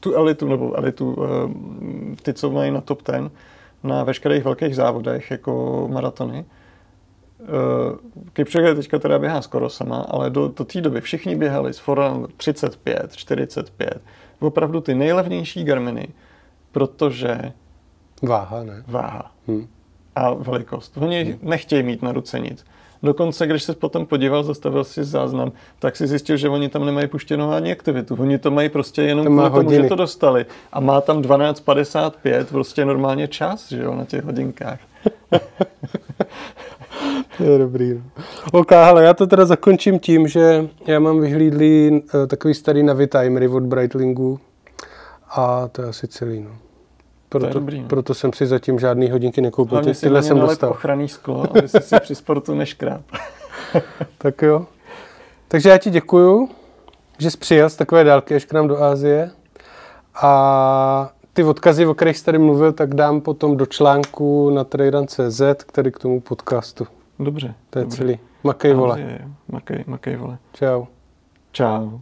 [0.00, 3.30] tu elitu, nebo elitu, eh, ty, co mají na top ten,
[3.82, 6.44] na veškerých velkých závodech, jako maratony.
[7.40, 7.46] Eh,
[8.32, 12.30] Kipchoge teďka teda běhá skoro sama, ale do, do té doby všichni běhali s Forerunner
[12.36, 14.00] 35, 45.
[14.40, 16.08] Opravdu ty nejlevnější Garminy,
[16.72, 17.52] protože
[18.28, 18.82] Váha, ne?
[18.86, 19.66] váha Hmm.
[20.16, 20.96] a velikost.
[21.00, 22.64] Oni nechtějí mít na ruce nic.
[23.02, 27.06] Dokonce, když se potom podíval, zastavil si záznam, tak si zjistil, že oni tam nemají
[27.06, 28.16] puštěnou ani aktivitu.
[28.20, 29.82] Oni to mají prostě jenom To kvůli tomu, hodiny.
[29.82, 30.46] že to dostali.
[30.72, 34.78] A má tam 12.55, prostě normálně čas, že jo, na těch hodinkách.
[37.38, 37.94] To je dobrý.
[37.94, 38.00] No.
[38.52, 43.48] OK, hele, já to teda zakončím tím, že já mám vyhlídlý uh, takový starý Navitimery
[43.48, 44.40] od Breitlingu
[45.30, 46.40] a to je asi celý.
[46.40, 46.50] No
[47.38, 47.88] proto, to je dobrý, no.
[47.88, 49.76] proto jsem si zatím žádný hodinky nekoupil.
[49.76, 50.70] Hlavně si tyhle jsem dostal.
[50.70, 53.00] ochranný sklo, aby si, si při sportu neškráp.
[54.18, 54.66] tak jo.
[55.48, 56.48] Takže já ti děkuju,
[57.18, 59.30] že jsi přijel z takové dálky až k nám do Ázie.
[60.22, 65.42] A ty odkazy, o kterých jsi tady mluvil, tak dám potom do článku na trader.cz,
[65.56, 66.86] který k tomu podcastu.
[67.18, 67.54] Dobře.
[67.70, 67.96] To je dobře.
[67.96, 68.18] celý.
[68.44, 69.18] Makej Azie, vole.
[69.48, 70.38] Makej, makej vole.
[70.52, 70.84] Čau.
[71.52, 71.98] Čau.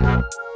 [0.00, 0.49] thank you